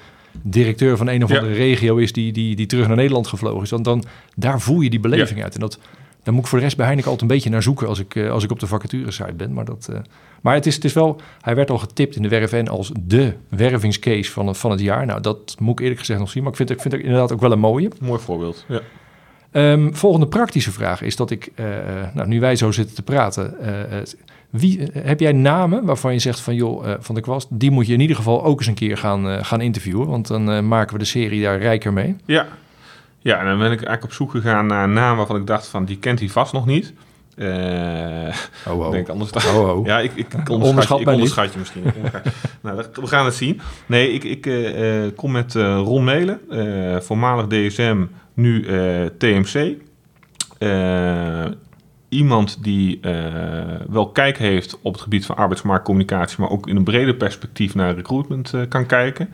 directeur 0.43 0.97
van 0.97 1.09
een 1.09 1.25
of 1.25 1.33
andere 1.33 1.53
regio 1.53 1.97
is 1.97 2.13
die, 2.13 2.33
die, 2.33 2.57
die 2.57 2.67
terug 2.67 2.87
naar 2.87 2.97
Nederland 2.97 3.27
gevlogen 3.27 3.63
is, 3.63 3.69
dan, 3.69 3.83
dan 3.83 4.05
daar 4.35 4.61
voel 4.61 4.81
je 4.81 4.91
die 4.91 5.01
beleving 5.01 5.43
uit. 5.43 5.55
En 5.55 5.61
dat, 5.61 5.79
daar 6.23 6.35
moet 6.35 6.43
ik 6.43 6.49
voor 6.49 6.59
de 6.59 6.65
rest 6.65 6.77
bij 6.77 6.87
Heineken 6.87 7.11
altijd 7.11 7.31
een 7.31 7.37
beetje 7.37 7.51
naar 7.51 7.63
zoeken 7.63 7.89
als 7.89 7.99
ik, 7.99 8.15
eh, 8.15 8.31
als 8.31 8.45
ik 8.45 8.51
op 8.51 8.59
de 8.59 8.67
vacaturesite 8.67 9.33
ben. 9.33 9.53
Maar, 9.53 9.65
dat, 9.65 9.89
uh, 9.91 9.99
maar 10.41 10.55
het, 10.55 10.67
is, 10.67 10.75
het 10.75 10.85
is 10.85 10.93
wel, 10.93 11.21
hij 11.41 11.55
werd 11.55 11.71
al 11.71 11.79
getipt 11.79 12.17
in 12.17 12.23
de 12.23 12.29
werf 12.29 12.69
als 12.69 12.93
de 13.01 13.33
wervingscase 13.49 14.31
van, 14.31 14.55
van 14.57 14.71
het 14.71 14.81
jaar. 14.81 15.07
Nou, 15.07 15.21
dat 15.21 15.57
moet 15.59 15.73
ik 15.73 15.81
eerlijk 15.81 16.01
gezegd 16.01 16.21
nog 16.21 16.31
zien. 16.31 16.43
Maar 16.43 16.51
ik 16.53 16.57
vind, 16.57 16.71
ik 16.71 16.81
vind 16.81 16.95
het 16.95 17.03
inderdaad 17.03 17.33
ook 17.33 17.41
wel 17.41 17.53
een 17.53 17.59
mooie. 17.59 17.91
Mooi 18.01 18.21
voorbeeld, 18.21 18.65
ja. 18.69 18.81
Um, 19.53 19.95
volgende 19.95 20.27
praktische 20.27 20.73
vraag 20.73 21.03
is 21.03 21.17
dat 21.17 21.31
ik, 21.31 21.51
uh, 21.57 21.67
nou, 22.15 22.29
nu 22.29 22.41
wij 22.41 22.57
zo 22.57 22.73
zitten 22.73 22.95
te 22.95 23.03
praten, 23.03 23.55
wie, 24.51 24.89
heb 24.93 25.21
jij 25.21 25.33
namen 25.33 25.85
waarvan 25.85 26.13
je 26.13 26.19
zegt 26.19 26.41
van 26.41 26.55
joh, 26.55 26.87
uh, 26.87 26.95
van 26.99 27.15
de 27.15 27.21
kwast, 27.21 27.47
die 27.51 27.71
moet 27.71 27.87
je 27.87 27.93
in 27.93 28.01
ieder 28.01 28.17
geval 28.17 28.45
ook 28.45 28.59
eens 28.59 28.67
een 28.67 28.75
keer 28.75 28.97
gaan, 28.97 29.29
uh, 29.29 29.39
gaan 29.45 29.61
interviewen, 29.61 30.07
want 30.07 30.27
dan 30.27 30.51
uh, 30.51 30.61
maken 30.61 30.93
we 30.93 30.99
de 30.99 31.05
serie 31.05 31.43
daar 31.43 31.59
rijker 31.59 31.93
mee. 31.93 32.17
Ja. 32.25 32.47
ja, 33.19 33.39
en 33.39 33.47
dan 33.47 33.59
ben 33.59 33.73
ik 33.73 33.83
eigenlijk 33.83 34.05
op 34.05 34.13
zoek 34.13 34.31
gegaan 34.31 34.67
naar 34.67 34.89
namen 34.89 35.17
waarvan 35.17 35.37
ik 35.37 35.47
dacht 35.47 35.67
van 35.67 35.85
die 35.85 35.99
kent 35.99 36.19
hij 36.19 36.29
vast 36.29 36.53
nog 36.53 36.67
niet. 36.67 36.93
Uh, 37.37 38.35
oh, 38.69 38.79
oh. 38.79 38.91
Denk 38.97 39.09
anders. 39.09 39.33
Oh, 39.33 39.79
oh. 39.79 39.87
Ja, 39.91 39.99
ik, 39.99 40.13
ik, 40.15 40.35
ik 40.45 40.49
onderschat, 40.49 41.01
ik 41.01 41.09
onderschat 41.09 41.53
je 41.53 41.59
misschien. 41.59 41.83
nou, 42.61 42.85
we 42.95 43.07
gaan 43.07 43.25
het 43.25 43.35
zien. 43.35 43.61
Nee, 43.87 44.13
ik, 44.13 44.25
ik 44.25 44.47
uh, 44.47 45.07
kom 45.17 45.33
met 45.33 45.55
uh, 45.55 45.81
Ron 45.85 46.05
Melen, 46.05 46.41
voormalig 47.03 47.47
DSM, 47.47 48.05
nu 48.35 48.67
TMC 49.19 49.77
iemand 52.09 52.59
die 52.63 52.99
uh, 53.03 53.13
wel 53.89 54.09
kijk 54.09 54.39
heeft 54.39 54.79
op 54.83 54.93
het 54.93 55.03
gebied 55.03 55.27
van 55.27 55.37
arbeidsmarktcommunicatie, 55.37 56.41
maar 56.41 56.51
ook 56.51 56.69
in 56.69 56.77
een 56.77 56.85
breder 56.85 57.15
perspectief 57.15 57.75
naar 57.75 57.95
recruitment 57.95 58.53
uh, 58.55 58.63
kan 58.69 58.87
kijken. 58.87 59.29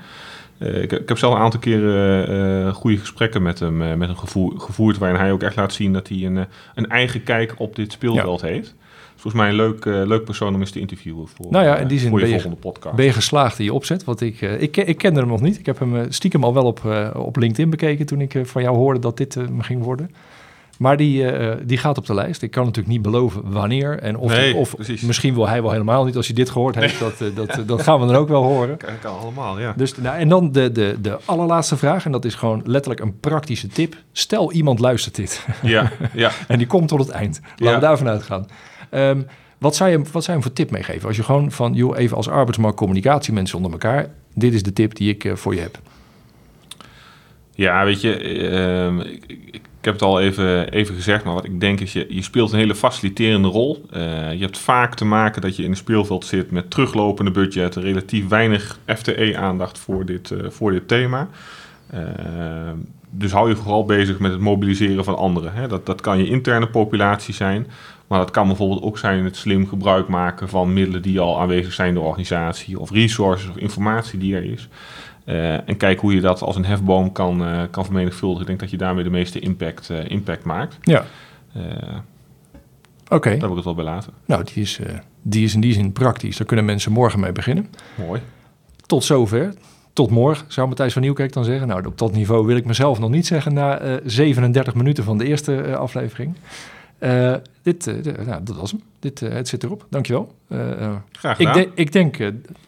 Uh, 0.59 0.83
ik, 0.83 0.93
ik, 0.93 1.09
heb 1.09 1.19
zelf 1.19 1.35
een 1.35 1.41
aantal 1.41 1.61
keren 1.61 2.75
goede 2.75 2.97
gesprekken 2.97 3.43
met 3.43 3.59
hem 3.59 3.77
met 3.77 4.09
hem 4.09 4.17
gevoer, 4.17 4.61
gevoerd, 4.61 4.99
waarin 4.99 5.21
hij 5.21 5.33
ook 5.33 5.43
echt 5.43 5.57
laat 5.57 5.73
zien 5.73 5.93
dat 5.93 6.09
hij 6.09 6.19
een, 6.25 6.47
een 6.75 6.89
eigen 6.89 7.23
kijk 7.23 7.55
op 7.57 7.77
dit 7.77 7.93
speelveld 7.93 8.41
ja. 8.41 8.47
heeft. 8.47 8.75
Volgens 9.17 9.43
mij 9.43 9.49
een 9.49 9.57
leuk, 9.57 9.85
leuk 9.85 10.25
persoon 10.25 10.55
om 10.55 10.61
eens 10.61 10.71
te 10.71 10.81
interviewen 10.81 11.29
voor, 11.29 11.47
nou 11.51 11.65
ja, 11.65 11.77
in 11.77 11.89
die 11.89 11.99
zin 11.99 12.09
voor 12.09 12.21
je, 12.21 12.27
je 12.27 12.33
volgende 12.33 12.57
podcast. 12.57 12.97
Ben 12.97 13.05
je 13.05 13.13
geslaagd 13.13 13.59
in 13.59 13.65
je 13.65 13.73
opzet? 13.73 14.05
Want 14.05 14.21
ik, 14.21 14.41
ik, 14.41 14.77
ik 14.77 14.99
kende 14.99 15.21
hem 15.21 15.29
nog 15.29 15.41
niet. 15.41 15.59
Ik 15.59 15.67
heb 15.67 15.79
hem 15.79 16.13
stiekem 16.13 16.45
al 16.45 16.55
wel 16.55 16.65
op, 16.65 16.85
op 17.15 17.37
LinkedIn 17.37 17.71
bekeken 17.71 18.07
toen 18.07 18.21
ik 18.21 18.41
van 18.43 18.63
jou 18.63 18.77
hoorde 18.77 19.01
dat 19.01 19.17
dit 19.17 19.51
me 19.51 19.63
ging 19.63 19.83
worden. 19.83 20.11
Maar 20.79 20.97
die, 20.97 21.39
uh, 21.39 21.53
die 21.63 21.79
gaat 21.79 21.99
op 21.99 22.07
de 22.07 22.15
lijst. 22.15 22.43
Ik 22.43 22.51
kan 22.51 22.65
natuurlijk 22.65 22.95
niet 22.95 23.03
beloven 23.03 23.53
wanneer. 23.53 23.99
En 23.99 24.17
of, 24.17 24.31
nee, 24.31 24.55
of 24.55 24.75
misschien 25.03 25.35
wil 25.35 25.49
hij 25.49 25.63
wel 25.63 25.71
helemaal 25.71 26.05
niet. 26.05 26.17
Als 26.17 26.27
hij 26.27 26.35
dit 26.35 26.51
gehoord 26.51 26.75
heeft, 26.75 27.01
nee. 27.01 27.11
dat, 27.11 27.21
uh, 27.21 27.37
dat, 27.37 27.69
dat 27.69 27.83
gaan 27.83 28.01
we 28.01 28.07
dan 28.07 28.15
ook 28.15 28.29
wel 28.29 28.43
horen. 28.43 28.77
Kan, 28.77 28.99
kan 29.01 29.19
allemaal, 29.19 29.61
ja. 29.61 29.75
Dus, 29.77 29.97
nou, 29.97 30.19
en 30.19 30.29
dan 30.29 30.53
de, 30.53 30.73
de, 30.73 30.97
de 31.01 31.19
allerlaatste 31.25 31.77
vraag. 31.77 32.05
En 32.05 32.13
dat 32.13 32.25
is 32.25 32.35
gewoon 32.35 32.63
letterlijk 32.65 33.01
een 33.01 33.21
praktische 33.21 33.69
tip. 33.69 33.97
Stel 34.13 34.53
iemand 34.53 34.79
luistert 34.79 35.15
dit. 35.15 35.47
Ja, 35.63 35.93
ja. 36.13 36.31
en 36.49 36.59
die 36.59 36.67
komt 36.67 36.89
tot 36.89 36.99
het 36.99 37.11
eind. 37.11 37.41
Laten 37.43 37.67
ja. 37.67 37.75
we 37.75 37.81
daarvan 37.81 38.09
uitgaan. 38.09 38.47
Um, 38.91 39.27
wat 39.59 39.77
zou, 39.77 39.91
je, 39.91 39.97
wat 39.97 40.07
zou 40.13 40.23
je 40.25 40.33
hem 40.33 40.43
voor 40.43 40.53
tip 40.53 40.71
meegeven? 40.71 41.09
Als 41.09 41.17
je 41.17 41.23
gewoon 41.23 41.51
van, 41.53 41.75
joh, 41.75 41.99
even 41.99 42.17
als 42.17 42.29
arbeidsmarkt 42.29 43.33
mensen 43.33 43.57
onder 43.57 43.73
elkaar. 43.73 44.09
Dit 44.35 44.55
is 44.55 44.63
de 44.63 44.73
tip 44.73 44.95
die 44.95 45.11
ik 45.11 45.25
uh, 45.25 45.35
voor 45.35 45.55
je 45.55 45.61
heb. 45.61 45.79
Ja, 47.55 47.85
weet 47.85 48.01
je, 48.01 48.23
uh, 48.23 49.13
ik, 49.13 49.25
ik, 49.51 49.63
ik 49.85 49.91
heb 49.91 50.01
het 50.01 50.09
al 50.09 50.21
even, 50.21 50.71
even 50.71 50.95
gezegd, 50.95 51.25
maar 51.25 51.35
wat 51.35 51.45
ik 51.45 51.61
denk 51.61 51.81
is, 51.81 51.93
je, 51.93 52.07
je 52.09 52.23
speelt 52.23 52.53
een 52.53 52.59
hele 52.59 52.75
faciliterende 52.75 53.49
rol. 53.49 53.87
Uh, 53.93 54.33
je 54.33 54.41
hebt 54.41 54.59
vaak 54.59 54.95
te 54.95 55.05
maken 55.05 55.43
dat 55.43 55.57
je 55.57 55.63
in 55.63 55.71
een 55.71 55.77
speelveld 55.77 56.25
zit 56.25 56.51
met 56.51 56.71
teruglopende 56.71 57.31
budgetten, 57.31 57.83
relatief 57.83 58.29
weinig 58.29 58.79
FTE-aandacht 58.87 59.79
voor, 59.79 60.07
dit, 60.07 60.31
uh, 60.31 60.51
voor 60.51 60.71
dit 60.71 60.89
thema. 60.89 61.29
Uh, 61.95 62.01
dus 63.11 63.33
hou 63.33 63.49
je 63.49 63.57
vooral 63.57 63.85
bezig 63.85 64.19
met 64.19 64.33
het 64.33 64.41
mobiliseren 64.41 65.05
van 65.05 65.17
anderen. 65.17 65.53
Hè. 65.53 65.69
Dat, 65.69 65.87
dat 65.87 66.01
kan 66.01 66.19
je 66.19 66.29
interne 66.29 66.69
populatie 66.69 67.35
zijn, 67.35 67.67
maar 68.07 68.19
dat 68.19 68.31
kan 68.31 68.47
bijvoorbeeld 68.47 68.83
ook 68.83 68.99
zijn 68.99 69.25
het 69.25 69.37
slim 69.37 69.69
gebruik 69.69 70.09
maken 70.09 70.49
van 70.49 70.73
middelen 70.73 71.03
die 71.03 71.21
al 71.21 71.41
aanwezig 71.41 71.73
zijn 71.73 71.89
in 71.89 71.95
de 71.95 72.01
organisatie, 72.01 72.81
of 72.81 72.91
resources 72.91 73.51
of 73.51 73.57
informatie 73.57 74.19
die 74.19 74.37
er 74.37 74.45
is. 74.45 74.69
Uh, 75.27 75.69
en 75.69 75.77
kijk 75.77 76.01
hoe 76.01 76.15
je 76.15 76.21
dat 76.21 76.43
als 76.43 76.57
een 76.57 76.65
hefboom 76.65 77.13
kan, 77.13 77.49
uh, 77.49 77.63
kan 77.71 77.85
vermenigvuldigen. 77.85 78.41
Ik 78.41 78.47
denk 78.47 78.61
dat 78.61 78.71
je 78.71 78.77
daarmee 78.77 79.05
de 79.05 79.11
meeste 79.11 79.39
impact, 79.39 79.89
uh, 79.91 80.11
impact 80.11 80.45
maakt. 80.45 80.79
Ja. 80.81 81.05
Oké. 81.55 83.15
Okay. 83.15 83.33
Daar 83.33 83.41
wil 83.41 83.51
ik 83.51 83.57
het 83.57 83.65
wel 83.65 83.75
bij 83.75 83.85
laten. 83.85 84.13
Nou, 84.25 84.45
die 84.45 84.63
is, 84.63 84.81
die 85.23 85.45
is 85.45 85.55
in 85.55 85.61
die 85.61 85.73
zin 85.73 85.93
praktisch. 85.93 86.37
Daar 86.37 86.47
kunnen 86.47 86.65
mensen 86.65 86.93
morgen 86.93 87.21
mee 87.21 87.33
beginnen. 87.33 87.69
Mooi. 87.95 88.21
Tot 88.87 89.05
zover. 89.05 89.55
Tot 89.93 90.11
morgen, 90.11 90.47
zou 90.49 90.69
Matthijs 90.69 90.93
van 90.93 91.03
Nieuwkerk 91.03 91.33
dan 91.33 91.45
zeggen. 91.45 91.69
Nou, 91.69 91.87
op 91.87 91.99
dat 91.99 92.13
niveau 92.13 92.47
wil 92.47 92.57
ik 92.57 92.65
mezelf 92.65 92.99
nog 92.99 93.11
niet 93.11 93.27
zeggen 93.27 93.55
na 93.55 94.01
37 94.05 94.75
minuten 94.75 95.05
van 95.05 95.19
de 95.19 95.25
eerste 95.25 95.77
aflevering. 95.77 96.35
Uh, 97.05 97.35
dit, 97.63 97.87
uh, 97.87 98.27
nou, 98.27 98.43
dat 98.43 98.57
was 98.57 98.71
hem. 98.71 98.83
Dit, 98.99 99.21
uh, 99.21 99.33
het 99.33 99.49
zit 99.49 99.63
erop. 99.63 99.87
Dankjewel. 99.91 100.35
Graag 100.49 101.37
gedaan. 101.37 101.59
Ik, 101.59 101.65
de, 101.65 101.71
ik 101.75 101.93
denk, 101.93 102.17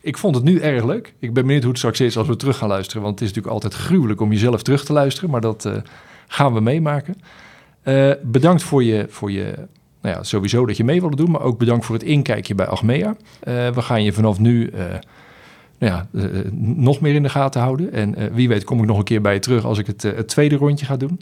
ik 0.00 0.18
vond 0.18 0.34
het 0.34 0.44
nu 0.44 0.58
erg 0.58 0.84
leuk. 0.84 1.14
Ik 1.18 1.32
ben 1.32 1.42
benieuwd 1.42 1.62
hoe 1.62 1.70
het 1.70 1.78
straks 1.78 2.00
is 2.00 2.18
als 2.18 2.26
we 2.26 2.36
terug 2.36 2.56
gaan 2.56 2.68
luisteren. 2.68 3.02
Want 3.02 3.14
het 3.14 3.28
is 3.28 3.34
natuurlijk 3.34 3.54
altijd 3.54 3.82
gruwelijk 3.82 4.20
om 4.20 4.32
jezelf 4.32 4.62
terug 4.62 4.84
te 4.84 4.92
luisteren. 4.92 5.30
Maar 5.30 5.40
dat 5.40 5.70
gaan 6.26 6.54
we 6.54 6.60
meemaken. 6.60 7.14
bedankt 8.22 8.62
voor 8.62 8.84
je, 8.84 9.06
voor 9.08 9.30
je 9.30 9.54
nou 10.02 10.16
ja, 10.16 10.22
sowieso 10.22 10.66
dat 10.66 10.76
je 10.76 10.84
mee 10.84 11.00
wilde 11.00 11.16
doen. 11.16 11.30
Maar 11.30 11.42
ook 11.42 11.58
bedankt 11.58 11.84
voor 11.84 11.94
het 11.94 12.04
inkijkje 12.04 12.54
bij 12.54 12.66
Achmea. 12.66 13.16
we 13.44 13.82
gaan 13.82 14.04
je 14.04 14.12
vanaf 14.12 14.38
nu 14.38 14.70
nou 15.78 15.92
ja, 15.92 16.06
nog 16.74 17.00
meer 17.00 17.14
in 17.14 17.22
de 17.22 17.28
gaten 17.28 17.60
houden. 17.60 17.92
En 17.92 18.34
wie 18.34 18.48
weet 18.48 18.64
kom 18.64 18.78
ik 18.78 18.86
nog 18.86 18.98
een 18.98 19.04
keer 19.04 19.20
bij 19.20 19.34
je 19.34 19.40
terug 19.40 19.64
als 19.64 19.78
ik 19.78 19.86
het, 19.86 20.02
het 20.02 20.28
tweede 20.28 20.56
rondje 20.56 20.86
ga 20.86 20.96
doen. 20.96 21.20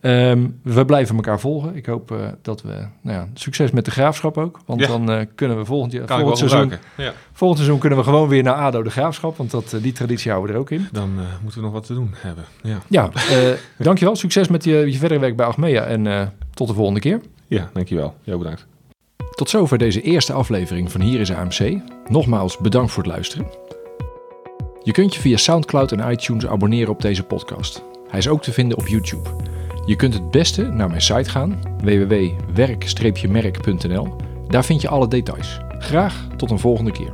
Um, 0.00 0.60
we 0.62 0.84
blijven 0.84 1.16
elkaar 1.16 1.40
volgen. 1.40 1.76
Ik 1.76 1.86
hoop 1.86 2.10
uh, 2.10 2.18
dat 2.42 2.62
we, 2.62 2.86
nou 3.00 3.18
ja, 3.18 3.28
succes 3.34 3.70
met 3.70 3.84
de 3.84 3.90
graafschap 3.90 4.38
ook. 4.38 4.60
Want 4.66 4.80
ja. 4.80 4.86
dan 4.86 5.10
uh, 5.10 5.20
kunnen 5.34 5.56
we 5.56 5.64
volgend, 5.64 5.92
jaar, 5.92 6.06
volgend, 6.06 6.38
seizoen, 6.38 6.72
ja. 6.96 7.12
volgend 7.32 7.58
seizoen 7.58 7.80
kunnen 7.80 7.98
we 7.98 8.04
gewoon 8.04 8.28
weer 8.28 8.42
naar 8.42 8.54
ADO 8.54 8.82
de 8.82 8.90
graafschap. 8.90 9.36
Want 9.36 9.50
dat, 9.50 9.72
uh, 9.72 9.82
die 9.82 9.92
traditie 9.92 10.30
houden 10.30 10.52
we 10.52 10.56
er 10.56 10.62
ook 10.62 10.70
in. 10.70 10.88
Dan 10.92 11.10
moeten 11.42 11.60
we 11.60 11.64
nog 11.64 11.72
wat 11.72 11.86
te 11.86 11.94
doen 11.94 12.14
hebben. 12.16 12.44
Ja, 12.62 12.78
ja 12.88 13.10
dankjewel. 13.78 14.16
Succes 14.16 14.48
met 14.48 14.64
je, 14.64 14.76
je 14.76 14.98
verdere 14.98 15.20
werk 15.20 15.36
bij 15.36 15.46
Achmea. 15.46 15.84
En 15.84 16.32
tot 16.54 16.68
de 16.68 16.74
volgende 16.74 17.00
keer. 17.00 17.20
Ja, 17.46 17.70
dankjewel. 17.72 18.14
Jou 18.22 18.38
bedankt. 18.38 18.66
Tot 19.34 19.50
zover 19.50 19.78
deze 19.78 20.00
eerste 20.00 20.32
aflevering 20.32 20.92
van 20.92 21.00
Hier 21.00 21.20
is 21.20 21.32
AMC. 21.32 21.80
Nogmaals 22.08 22.58
bedankt 22.58 22.92
voor 22.92 23.02
het 23.02 23.12
luisteren. 23.12 23.46
Je 24.82 24.92
kunt 24.92 25.14
je 25.14 25.20
via 25.20 25.36
Soundcloud 25.36 25.92
en 25.92 26.10
iTunes 26.10 26.46
abonneren 26.46 26.92
op 26.92 27.02
deze 27.02 27.22
podcast. 27.22 27.82
Hij 28.08 28.18
is 28.18 28.28
ook 28.28 28.42
te 28.42 28.52
vinden 28.52 28.78
op 28.78 28.86
YouTube. 28.86 29.28
Je 29.86 29.96
kunt 29.96 30.14
het 30.14 30.30
beste 30.30 30.62
naar 30.62 30.88
mijn 30.88 31.02
site 31.02 31.30
gaan, 31.30 31.60
www.werk-merk.nl. 31.82 34.16
Daar 34.46 34.64
vind 34.64 34.80
je 34.80 34.88
alle 34.88 35.08
details. 35.08 35.60
Graag 35.78 36.26
tot 36.36 36.50
een 36.50 36.58
volgende 36.58 36.92
keer. 36.92 37.12